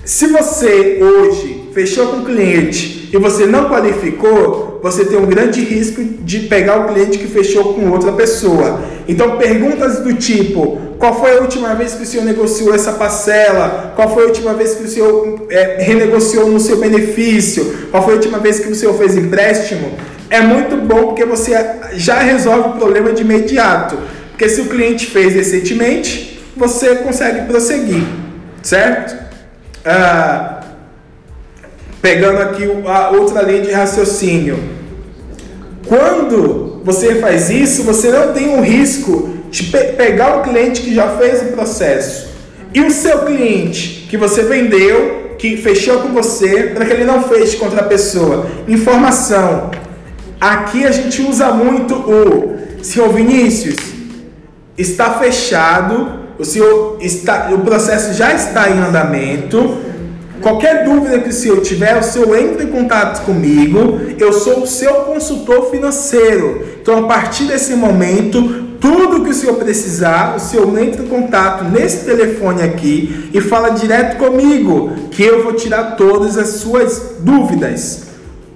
Se 0.03 0.27
você 0.27 0.99
hoje 1.01 1.69
fechou 1.73 2.07
com 2.07 2.17
o 2.17 2.25
cliente 2.25 3.09
e 3.13 3.17
você 3.17 3.45
não 3.45 3.69
qualificou, 3.69 4.66
você 4.81 5.05
tem 5.05 5.17
um 5.17 5.25
grande 5.25 5.61
risco 5.61 6.03
de 6.03 6.41
pegar 6.41 6.79
o 6.79 6.93
cliente 6.93 7.17
que 7.17 7.27
fechou 7.27 7.73
com 7.73 7.89
outra 7.89 8.11
pessoa. 8.11 8.81
Então, 9.07 9.37
perguntas 9.37 9.99
do 9.99 10.13
tipo: 10.13 10.79
qual 10.97 11.19
foi 11.19 11.37
a 11.37 11.41
última 11.41 11.73
vez 11.75 11.93
que 11.93 12.03
o 12.03 12.05
senhor 12.05 12.25
negociou 12.25 12.73
essa 12.73 12.93
parcela? 12.93 13.93
Qual 13.95 14.13
foi 14.13 14.23
a 14.23 14.27
última 14.27 14.53
vez 14.53 14.75
que 14.75 14.83
o 14.83 14.87
senhor 14.87 15.47
é, 15.49 15.77
renegociou 15.79 16.49
no 16.49 16.59
seu 16.59 16.77
benefício? 16.77 17.89
Qual 17.91 18.03
foi 18.03 18.13
a 18.13 18.17
última 18.17 18.39
vez 18.39 18.59
que 18.59 18.69
o 18.69 18.75
senhor 18.75 18.93
fez 18.97 19.15
empréstimo? 19.15 19.91
É 20.29 20.41
muito 20.41 20.75
bom 20.77 21.07
porque 21.07 21.23
você 21.23 21.53
já 21.93 22.19
resolve 22.19 22.69
o 22.69 22.73
problema 22.73 23.13
de 23.13 23.21
imediato. 23.21 23.97
Porque 24.31 24.49
se 24.49 24.61
o 24.61 24.65
cliente 24.65 25.07
fez 25.07 25.33
recentemente, 25.33 26.39
você 26.55 26.95
consegue 26.97 27.47
prosseguir, 27.47 28.03
certo? 28.61 29.15
Ah, 29.85 30.56
pegando 32.01 32.41
aqui 32.41 32.63
a 32.85 33.09
outra 33.09 33.41
linha 33.41 33.61
de 33.61 33.71
raciocínio. 33.71 34.57
Quando 35.87 36.81
você 36.83 37.15
faz 37.15 37.49
isso, 37.49 37.83
você 37.83 38.11
não 38.11 38.33
tem 38.33 38.49
um 38.49 38.61
risco 38.61 39.29
de 39.49 39.63
pe 39.63 39.93
pegar 39.93 40.37
o 40.37 40.43
cliente 40.43 40.81
que 40.81 40.93
já 40.93 41.09
fez 41.17 41.41
o 41.41 41.53
processo 41.53 42.27
e 42.73 42.81
o 42.81 42.91
seu 42.91 43.19
cliente 43.19 44.07
que 44.09 44.17
você 44.17 44.43
vendeu, 44.43 45.35
que 45.37 45.57
fechou 45.57 45.99
com 46.01 46.09
você, 46.09 46.71
para 46.73 46.85
que 46.85 46.93
ele 46.93 47.05
não 47.05 47.23
feche 47.23 47.57
contra 47.57 47.81
a 47.81 47.83
pessoa. 47.83 48.47
Informação. 48.67 49.71
Aqui 50.39 50.85
a 50.85 50.91
gente 50.91 51.21
usa 51.21 51.51
muito 51.51 51.93
o 51.95 52.83
senhor 52.83 53.09
Vinícius 53.09 53.75
está 54.77 55.13
fechado 55.15 56.27
o 56.39 56.45
senhor 56.45 56.97
está, 57.01 57.49
o 57.51 57.59
processo 57.59 58.13
já 58.13 58.33
está 58.33 58.69
em 58.69 58.79
andamento. 58.79 59.77
Qualquer 60.41 60.85
dúvida 60.85 61.19
que 61.19 61.29
o 61.29 61.33
senhor 61.33 61.61
tiver, 61.61 61.97
o 61.97 62.03
senhor 62.03 62.37
entra 62.37 62.63
em 62.63 62.67
contato 62.67 63.25
comigo. 63.25 63.99
Eu 64.17 64.31
sou 64.31 64.63
o 64.63 64.67
seu 64.67 64.93
consultor 65.01 65.69
financeiro. 65.69 66.63
Então, 66.81 66.99
a 66.99 67.07
partir 67.07 67.45
desse 67.45 67.75
momento, 67.75 68.67
tudo 68.79 69.23
que 69.23 69.31
o 69.31 69.33
senhor 69.33 69.55
precisar, 69.55 70.35
o 70.35 70.39
senhor 70.39 70.77
entra 70.79 71.03
em 71.03 71.07
contato 71.07 71.63
nesse 71.63 72.05
telefone 72.05 72.61
aqui 72.61 73.29
e 73.33 73.41
fala 73.41 73.69
direto 73.69 74.17
comigo, 74.17 74.91
que 75.11 75.23
eu 75.23 75.43
vou 75.43 75.53
tirar 75.53 75.95
todas 75.95 76.37
as 76.37 76.49
suas 76.49 77.15
dúvidas. 77.19 78.03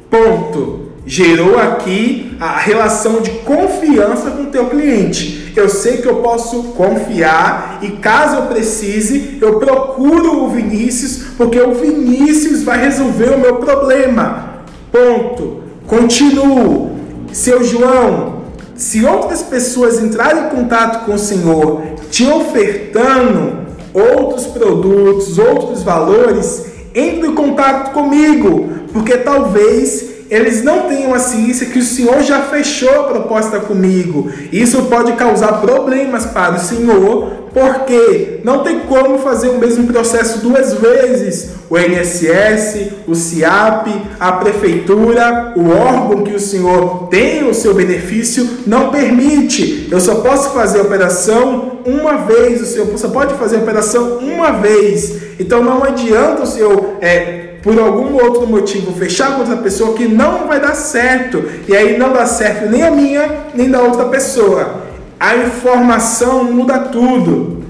Ponto 0.09 0.91
gerou 1.05 1.57
aqui 1.59 2.38
a 2.39 2.57
relação 2.57 3.21
de 3.21 3.32
confiança 3.32 4.32
com 4.32 4.43
o 4.43 4.47
teu 4.47 4.67
cliente. 4.67 5.40
Eu 5.56 5.70
sei 5.70 5.97
que 5.97 6.08
eu 6.08 6.18
posso 6.18 6.64
confiar 6.76 7.80
e 7.82 7.91
caso 7.91 8.38
eu 8.38 8.41
precise, 8.43 9.38
eu 9.41 9.60
procuro 9.60 10.43
o 10.43 10.49
Vinícius, 10.49 11.34
porque 11.38 11.60
o 11.60 11.74
Vinícius 11.74 12.64
vai 12.64 12.80
resolver 12.80 13.32
o 13.36 13.39
meu 13.39 13.56
problema. 13.56 14.64
Ponto. 14.91 15.62
Continuo. 15.88 16.91
Seu 17.32 17.64
João, 17.64 18.41
se 18.76 19.06
outras 19.06 19.41
pessoas 19.41 20.02
entrarem 20.02 20.45
em 20.45 20.49
contato 20.49 21.06
com 21.06 21.14
o 21.14 21.20
Senhor, 21.20 21.82
te 22.10 22.26
ofertando 22.26 23.62
outros 23.93 24.47
produtos, 24.47 25.38
outros 25.38 25.84
valores, 25.84 26.66
entre 26.93 27.28
em 27.28 27.36
contato 27.36 27.93
comigo, 27.93 28.70
porque 28.91 29.18
talvez 29.18 30.11
eles 30.32 30.63
não 30.63 30.88
tenham 30.88 31.13
a 31.13 31.19
ciência 31.19 31.65
que 31.65 31.77
o 31.77 31.84
Senhor 31.84 32.23
já 32.23 32.43
fechou 32.43 33.01
a 33.01 33.03
proposta 33.03 33.59
comigo. 33.59 34.32
Isso 34.49 34.84
pode 34.84 35.11
causar 35.13 35.59
problemas 35.59 36.25
para 36.25 36.55
o 36.55 36.59
Senhor, 36.59 37.49
porque 37.53 38.39
não 38.41 38.63
tem 38.63 38.79
como 38.79 39.19
fazer 39.19 39.49
o 39.49 39.57
mesmo 39.57 39.88
processo 39.88 40.39
duas 40.39 40.73
vezes. 40.75 41.49
O 41.69 41.77
INSS, 41.77 42.93
o 43.05 43.13
CIAP, 43.13 43.88
a 44.17 44.32
prefeitura, 44.32 45.51
o 45.57 45.69
órgão 45.69 46.23
que 46.23 46.34
o 46.34 46.39
Senhor 46.39 47.09
tem 47.09 47.43
o 47.47 47.53
seu 47.53 47.73
benefício 47.73 48.47
não 48.65 48.89
permite. 48.89 49.89
Eu 49.91 49.99
só 49.99 50.15
posso 50.15 50.51
fazer 50.51 50.79
a 50.79 50.84
operação 50.84 51.79
uma 51.86 52.19
vez. 52.19 52.61
O 52.61 52.65
Senhor 52.65 52.88
só 52.97 53.09
pode 53.09 53.34
fazer 53.34 53.57
a 53.57 53.59
operação 53.59 54.19
uma 54.19 54.51
vez. 54.51 55.13
Então 55.38 55.61
não 55.61 55.84
adianta 55.84 56.43
o 56.43 56.47
Senhor 56.47 56.97
é, 57.01 57.51
por 57.62 57.80
algum 57.80 58.14
outro 58.16 58.47
motivo 58.47 58.91
fechar 58.93 59.34
com 59.34 59.39
outra 59.39 59.57
pessoa 59.57 59.95
que 59.95 60.07
não 60.07 60.47
vai 60.47 60.59
dar 60.59 60.74
certo. 60.74 61.43
E 61.68 61.76
aí 61.76 61.97
não 61.97 62.12
dá 62.12 62.26
certo 62.26 62.70
nem 62.70 62.84
a 62.84 62.91
minha, 62.91 63.45
nem 63.53 63.70
da 63.70 63.82
outra 63.82 64.05
pessoa. 64.05 64.82
A 65.20 65.36
informação 65.36 66.43
muda 66.43 66.80
tudo. 66.80 67.64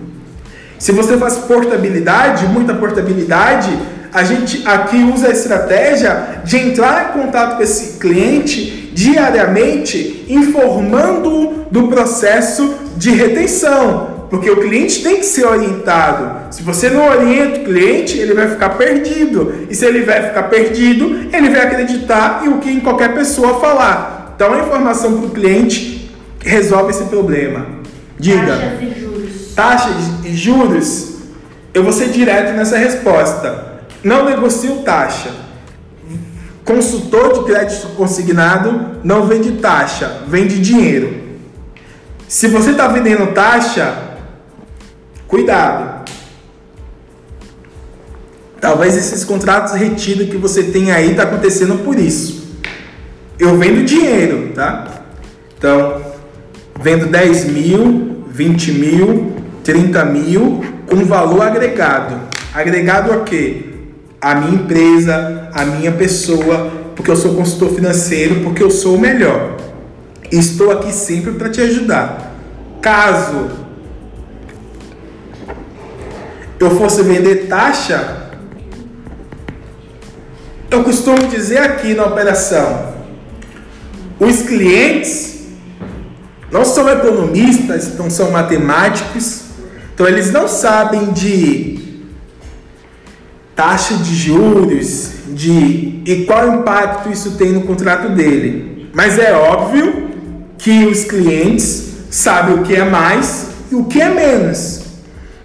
Se 0.80 0.92
você 0.92 1.18
faz 1.18 1.38
portabilidade, 1.38 2.48
muita 2.48 2.74
portabilidade, 2.74 3.78
a 4.14 4.24
gente 4.24 4.68
aqui 4.68 4.98
usa 5.04 5.28
a 5.28 5.32
estratégia 5.32 6.42
de 6.44 6.58
entrar 6.58 7.10
em 7.10 7.22
contato 7.22 7.58
com 7.58 7.64
esse 7.64 8.00
cliente 8.00 8.92
diariamente, 8.94 10.26
informando 10.28 11.66
do 11.72 11.88
processo 11.88 12.76
de 12.98 13.12
retenção. 13.12 14.21
Porque 14.32 14.50
o 14.50 14.62
cliente 14.62 15.04
tem 15.04 15.18
que 15.18 15.26
ser 15.26 15.46
orientado. 15.46 16.54
Se 16.56 16.64
você 16.64 16.90
não 16.90 17.06
orienta 17.06 17.60
o 17.60 17.64
cliente, 17.66 18.18
ele 18.18 18.34
vai 18.34 18.48
ficar 18.48 18.70
perdido. 18.70 19.68
E 19.70 19.76
se 19.76 19.86
ele 19.86 20.04
vai 20.04 20.24
ficar 20.24 20.44
perdido, 20.44 21.28
ele 21.34 21.50
vai 21.50 21.64
acreditar 21.64 22.42
em 22.46 22.48
o 22.48 22.60
que 22.60 22.80
qualquer 22.80 23.14
pessoa 23.14 23.60
falar. 23.60 24.32
Então 24.34 24.54
a 24.54 24.60
informação 24.60 25.18
para 25.18 25.28
o 25.28 25.32
cliente 25.32 26.10
resolve 26.40 26.92
esse 26.92 27.04
problema. 27.04 27.66
Diga. 28.18 28.58
Taxas 28.58 28.82
e 28.82 29.00
juros. 29.02 29.54
Taxas 29.54 29.96
e 30.24 30.34
juros. 30.34 31.12
Eu 31.74 31.84
vou 31.84 31.92
ser 31.92 32.08
direto 32.08 32.54
nessa 32.54 32.78
resposta. 32.78 33.82
Não 34.02 34.24
negocio 34.24 34.78
taxa. 34.78 35.30
Consultor 36.64 37.34
de 37.34 37.44
crédito 37.52 37.88
consignado 37.98 38.92
não 39.04 39.26
vende 39.26 39.52
taxa, 39.54 40.22
vende 40.26 40.58
dinheiro. 40.58 41.20
Se 42.30 42.48
você 42.48 42.72
está 42.72 42.88
vendendo 42.88 43.34
taxa, 43.34 44.11
Cuidado. 45.32 46.04
Talvez 48.60 48.98
esses 48.98 49.24
contratos 49.24 49.74
retidos 49.76 50.28
que 50.28 50.36
você 50.36 50.64
tem 50.64 50.92
aí 50.92 51.16
tá 51.16 51.24
acontecendo 51.24 51.86
por 51.86 51.98
isso. 51.98 52.60
Eu 53.40 53.58
vendo 53.58 53.86
dinheiro, 53.86 54.52
tá? 54.54 55.04
Então, 55.58 56.02
vendo 56.82 57.06
10 57.06 57.46
mil, 57.46 58.26
20 58.28 58.72
mil, 58.74 59.36
30 59.64 60.04
mil 60.04 60.66
com 60.90 61.06
valor 61.06 61.44
agregado. 61.44 62.20
Agregado 62.54 63.14
a 63.14 63.22
quê? 63.22 63.68
A 64.20 64.36
minha 64.36 64.56
empresa, 64.56 65.50
a 65.54 65.64
minha 65.64 65.94
pessoa, 65.94 66.70
porque 66.94 67.10
eu 67.10 67.16
sou 67.16 67.36
consultor 67.36 67.74
financeiro, 67.74 68.42
porque 68.42 68.62
eu 68.62 68.70
sou 68.70 68.98
o 68.98 69.00
melhor. 69.00 69.56
Estou 70.30 70.72
aqui 70.72 70.92
sempre 70.92 71.32
para 71.32 71.50
te 71.50 71.62
ajudar. 71.62 72.36
Caso 72.82 73.61
eu 76.64 76.78
fosse 76.78 77.02
vender 77.02 77.48
taxa, 77.48 78.30
eu 80.70 80.84
costumo 80.84 81.28
dizer 81.28 81.58
aqui 81.58 81.94
na 81.94 82.06
operação, 82.06 82.94
os 84.20 84.42
clientes 84.44 85.40
não 86.52 86.64
são 86.64 86.88
economistas, 86.88 87.98
não 87.98 88.10
são 88.10 88.32
matemáticos, 88.32 89.42
então 89.94 90.08
eles 90.08 90.32
não 90.32 90.48
sabem 90.48 91.12
de 91.12 92.04
taxa 93.56 93.96
de 93.96 94.16
juros, 94.16 95.12
de 95.30 96.04
e 96.06 96.26
qual 96.26 96.56
impacto 96.56 97.12
isso 97.12 97.32
tem 97.32 97.52
no 97.52 97.62
contrato 97.62 98.10
dele. 98.10 98.90
Mas 98.94 99.18
é 99.18 99.34
óbvio 99.34 100.10
que 100.58 100.86
os 100.86 101.06
clientes 101.06 101.90
sabem 102.10 102.56
o 102.56 102.64
que 102.64 102.76
é 102.76 102.84
mais 102.84 103.48
e 103.72 103.76
o 103.76 103.86
que 103.86 104.02
é 104.02 104.10
menos. 104.10 104.81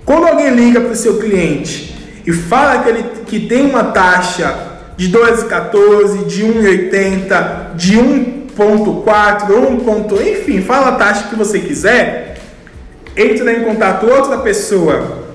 Quando 0.06 0.26
alguém 0.28 0.54
liga 0.54 0.80
para 0.80 0.92
o 0.92 0.96
seu 0.96 1.18
cliente 1.18 1.94
e 2.26 2.32
fala 2.32 2.82
que 2.82 2.88
ele 2.88 3.04
que 3.26 3.40
tem 3.40 3.68
uma 3.68 3.84
taxa 3.84 4.56
de 4.96 5.10
2,14, 5.10 6.24
de 6.24 6.42
1,80, 6.42 7.74
de 7.74 7.98
1 7.98 8.36
1.4, 8.56 9.50
1. 9.50 9.76
Ponto, 9.80 10.14
enfim, 10.16 10.62
fala 10.62 10.88
a 10.88 10.92
taxa 10.92 11.28
que 11.28 11.36
você 11.36 11.60
quiser, 11.60 12.38
entra 13.16 13.52
em 13.52 13.62
contato 13.62 14.06
outra 14.06 14.38
pessoa 14.38 15.26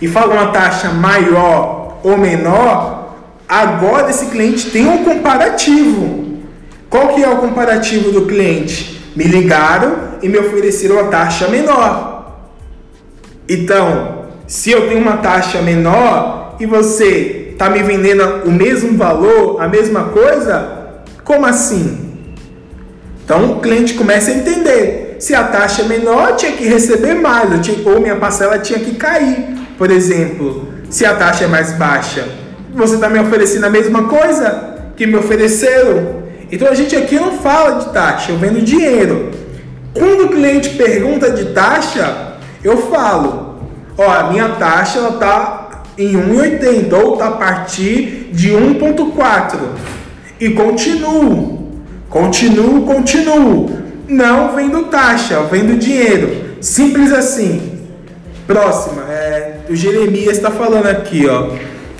e 0.00 0.06
fala 0.06 0.34
uma 0.34 0.52
taxa 0.52 0.90
maior 0.90 1.98
ou 2.02 2.18
menor, 2.18 3.16
agora 3.48 4.10
esse 4.10 4.26
cliente 4.26 4.70
tem 4.70 4.86
um 4.86 5.04
comparativo. 5.04 6.42
Qual 6.90 7.14
que 7.14 7.24
é 7.24 7.28
o 7.28 7.38
comparativo 7.38 8.12
do 8.12 8.26
cliente? 8.26 9.02
Me 9.16 9.24
ligaram 9.24 10.14
e 10.22 10.28
me 10.28 10.38
ofereceram 10.38 11.00
a 11.00 11.04
taxa 11.04 11.48
menor. 11.48 12.13
Então, 13.48 14.24
se 14.46 14.70
eu 14.70 14.88
tenho 14.88 15.00
uma 15.00 15.18
taxa 15.18 15.60
menor 15.62 16.56
e 16.60 16.66
você 16.66 17.50
está 17.52 17.70
me 17.70 17.82
vendendo 17.82 18.42
o 18.44 18.50
mesmo 18.50 18.96
valor, 18.96 19.60
a 19.60 19.68
mesma 19.68 20.04
coisa, 20.04 20.84
como 21.24 21.46
assim? 21.46 22.04
Então 23.24 23.52
o 23.52 23.60
cliente 23.60 23.94
começa 23.94 24.30
a 24.30 24.34
entender. 24.34 25.16
Se 25.18 25.34
a 25.34 25.44
taxa 25.44 25.82
é 25.82 25.84
menor, 25.86 26.36
tinha 26.36 26.52
que 26.52 26.64
receber 26.64 27.14
mais, 27.14 27.64
tinha, 27.64 27.76
ou 27.88 28.00
minha 28.00 28.16
parcela 28.16 28.58
tinha 28.58 28.78
que 28.78 28.96
cair. 28.96 29.46
Por 29.78 29.90
exemplo, 29.90 30.68
se 30.90 31.06
a 31.06 31.14
taxa 31.14 31.44
é 31.44 31.46
mais 31.46 31.72
baixa, 31.72 32.28
você 32.74 32.96
está 32.96 33.08
me 33.08 33.18
oferecendo 33.18 33.64
a 33.64 33.70
mesma 33.70 34.04
coisa 34.04 34.74
que 34.96 35.06
me 35.06 35.16
ofereceram. 35.16 36.24
Então 36.52 36.68
a 36.68 36.74
gente 36.74 36.94
aqui 36.94 37.16
não 37.16 37.38
fala 37.38 37.78
de 37.78 37.92
taxa, 37.92 38.32
eu 38.32 38.38
vendo 38.38 38.60
dinheiro. 38.60 39.30
Quando 39.94 40.24
o 40.24 40.28
cliente 40.28 40.70
pergunta 40.70 41.30
de 41.30 41.46
taxa, 41.46 42.33
eu 42.64 42.90
falo: 42.90 43.56
ó, 43.98 44.10
a 44.10 44.30
minha 44.32 44.48
taxa 44.50 44.98
ela 44.98 45.10
está 45.10 45.82
em 45.96 46.14
1,80 46.14 46.92
ou 46.94 47.12
está 47.12 47.28
a 47.28 47.32
partir 47.32 48.30
de 48.32 48.50
1,4 48.50 49.58
e 50.40 50.50
continuo, 50.50 51.70
continuo, 52.10 52.82
continuo. 52.86 53.84
Não 54.08 54.54
vendo 54.54 54.84
taxa, 54.84 55.40
vendo 55.44 55.78
dinheiro. 55.78 56.56
Simples 56.60 57.12
assim. 57.12 57.72
Próxima, 58.46 59.02
é, 59.10 59.56
o 59.70 59.74
Jeremias 59.74 60.36
está 60.36 60.50
falando 60.50 60.86
aqui, 60.86 61.26
ó. 61.26 61.52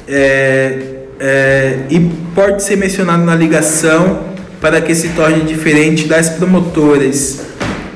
É, 0.06 0.78
é, 1.18 1.78
e 1.88 2.00
pode 2.34 2.62
ser 2.62 2.76
mencionado 2.76 3.24
na 3.24 3.34
ligação 3.34 4.20
para 4.60 4.80
que 4.80 4.94
se 4.94 5.10
torne 5.10 5.42
diferente 5.42 6.06
das 6.06 6.28
promotoras. 6.28 7.40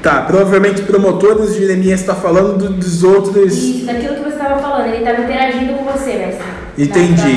Tá, 0.03 0.23
provavelmente 0.23 0.83
promotores, 0.83 1.57
Jeremias 1.57 2.01
está 2.01 2.15
falando 2.15 2.57
do, 2.57 2.69
dos 2.71 3.03
outros. 3.03 3.53
Isso, 3.53 3.87
daquilo 3.87 4.15
que 4.15 4.23
você 4.23 4.37
estava 4.37 4.61
falando, 4.61 4.87
ele 4.87 4.99
estava 4.99 5.23
interagindo 5.23 5.73
com 5.75 5.85
você, 5.85 6.13
mestre. 6.13 6.45
Entendi. 6.79 7.37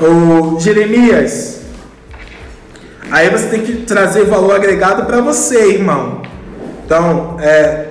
O 0.00 0.58
Jeremias, 0.58 1.60
aí 3.10 3.28
você 3.28 3.46
tem 3.48 3.60
que 3.60 3.72
trazer 3.82 4.24
valor 4.24 4.56
agregado 4.56 5.04
para 5.04 5.20
você, 5.20 5.74
irmão. 5.74 6.22
Então, 6.84 7.36
é, 7.40 7.88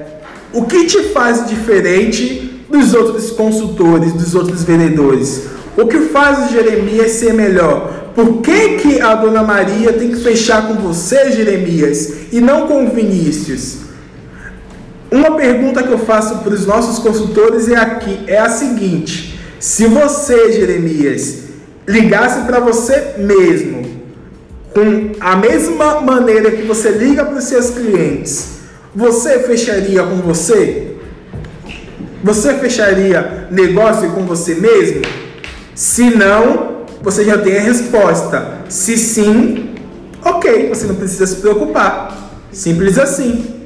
o 0.51 0.65
que 0.65 0.85
te 0.85 1.03
faz 1.09 1.47
diferente 1.47 2.65
dos 2.69 2.93
outros 2.95 3.29
consultores, 3.31 4.13
dos 4.13 4.33
outros 4.33 4.63
vendedores? 4.63 5.47
O 5.77 5.85
que 5.85 5.99
faz 6.07 6.49
o 6.49 6.53
Jeremias 6.53 7.11
ser 7.11 7.33
melhor? 7.33 8.11
Por 8.15 8.41
que, 8.41 8.77
que 8.77 8.99
a 8.99 9.15
dona 9.15 9.43
Maria 9.43 9.93
tem 9.93 10.11
que 10.11 10.17
fechar 10.17 10.67
com 10.67 10.73
você, 10.73 11.31
Jeremias, 11.31 12.31
e 12.31 12.41
não 12.41 12.67
com 12.67 12.85
o 12.85 12.89
Vinícius? 12.89 13.90
Uma 15.11 15.35
pergunta 15.35 15.83
que 15.83 15.91
eu 15.91 15.99
faço 15.99 16.37
para 16.37 16.53
os 16.53 16.65
nossos 16.65 16.99
consultores 16.99 17.67
é 17.67 17.75
aqui, 17.75 18.23
é 18.27 18.39
a 18.39 18.47
seguinte: 18.47 19.37
se 19.59 19.85
você, 19.85 20.53
Jeremias, 20.53 21.49
ligasse 21.85 22.45
para 22.45 22.61
você 22.61 23.15
mesmo, 23.17 24.01
com 24.73 25.11
a 25.19 25.35
mesma 25.35 25.99
maneira 25.99 26.51
que 26.51 26.61
você 26.61 26.91
liga 26.91 27.25
para 27.25 27.37
os 27.37 27.43
seus 27.43 27.71
clientes, 27.71 28.59
você 28.95 29.39
fecharia 29.39 30.01
com 30.01 30.15
você? 30.17 30.95
Você 32.23 32.53
fecharia 32.53 33.47
negócio 33.51 34.11
com 34.11 34.25
você 34.25 34.55
mesmo? 34.55 35.01
Se 35.75 36.09
não, 36.09 36.85
você 37.01 37.25
já 37.25 37.37
tem 37.37 37.57
a 37.57 37.61
resposta. 37.61 38.59
Se 38.69 38.97
sim, 38.97 39.75
ok, 40.23 40.69
você 40.69 40.85
não 40.87 40.95
precisa 40.95 41.25
se 41.27 41.35
preocupar. 41.37 42.31
Simples 42.53 42.97
assim. 42.97 43.60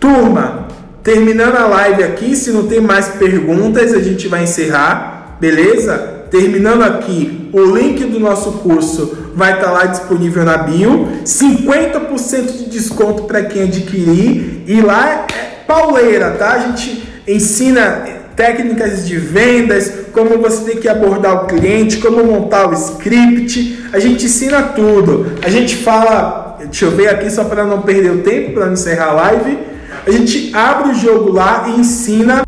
Turma, 0.00 0.66
terminando 1.04 1.56
a 1.56 1.66
live 1.66 2.02
aqui, 2.02 2.34
se 2.34 2.50
não 2.50 2.66
tem 2.66 2.80
mais 2.80 3.08
perguntas, 3.08 3.92
a 3.92 4.00
gente 4.00 4.26
vai 4.28 4.44
encerrar, 4.44 5.36
beleza? 5.38 6.24
Terminando 6.30 6.82
aqui, 6.82 7.50
o 7.52 7.60
link 7.76 8.04
do 8.04 8.18
nosso 8.18 8.52
curso 8.52 9.30
vai 9.34 9.54
estar 9.54 9.70
lá 9.70 9.84
disponível 9.84 10.44
na 10.44 10.56
bio. 10.56 11.06
50% 11.24 12.56
de 12.56 12.70
desconto 12.70 13.24
para 13.24 13.42
quem 13.42 13.64
adquirir. 13.64 14.62
E 14.66 14.80
lá 14.80 15.26
é 15.28 15.64
pauleira, 15.66 16.30
tá? 16.30 16.52
A 16.52 16.58
gente 16.60 17.02
ensina 17.28 18.04
técnicas 18.34 19.06
de 19.06 19.18
vendas, 19.18 19.92
como 20.12 20.38
você 20.38 20.70
tem 20.70 20.80
que 20.80 20.88
abordar 20.88 21.44
o 21.44 21.46
cliente, 21.46 21.98
como 21.98 22.24
montar 22.24 22.70
o 22.70 22.72
script. 22.72 23.84
A 23.92 23.98
gente 23.98 24.24
ensina 24.24 24.62
tudo. 24.62 25.32
A 25.42 25.50
gente 25.50 25.76
fala, 25.76 26.56
deixa 26.60 26.86
eu 26.86 26.90
ver 26.90 27.08
aqui 27.08 27.30
só 27.30 27.44
para 27.44 27.64
não 27.64 27.82
perder 27.82 28.12
o 28.12 28.18
tempo, 28.18 28.54
para 28.54 28.66
não 28.66 28.72
encerrar 28.72 29.08
a 29.08 29.12
live. 29.12 29.69
A 30.06 30.10
gente 30.10 30.54
abre 30.54 30.92
o 30.92 30.94
jogo 30.94 31.32
lá 31.32 31.68
e 31.68 31.80
ensina 31.80 32.42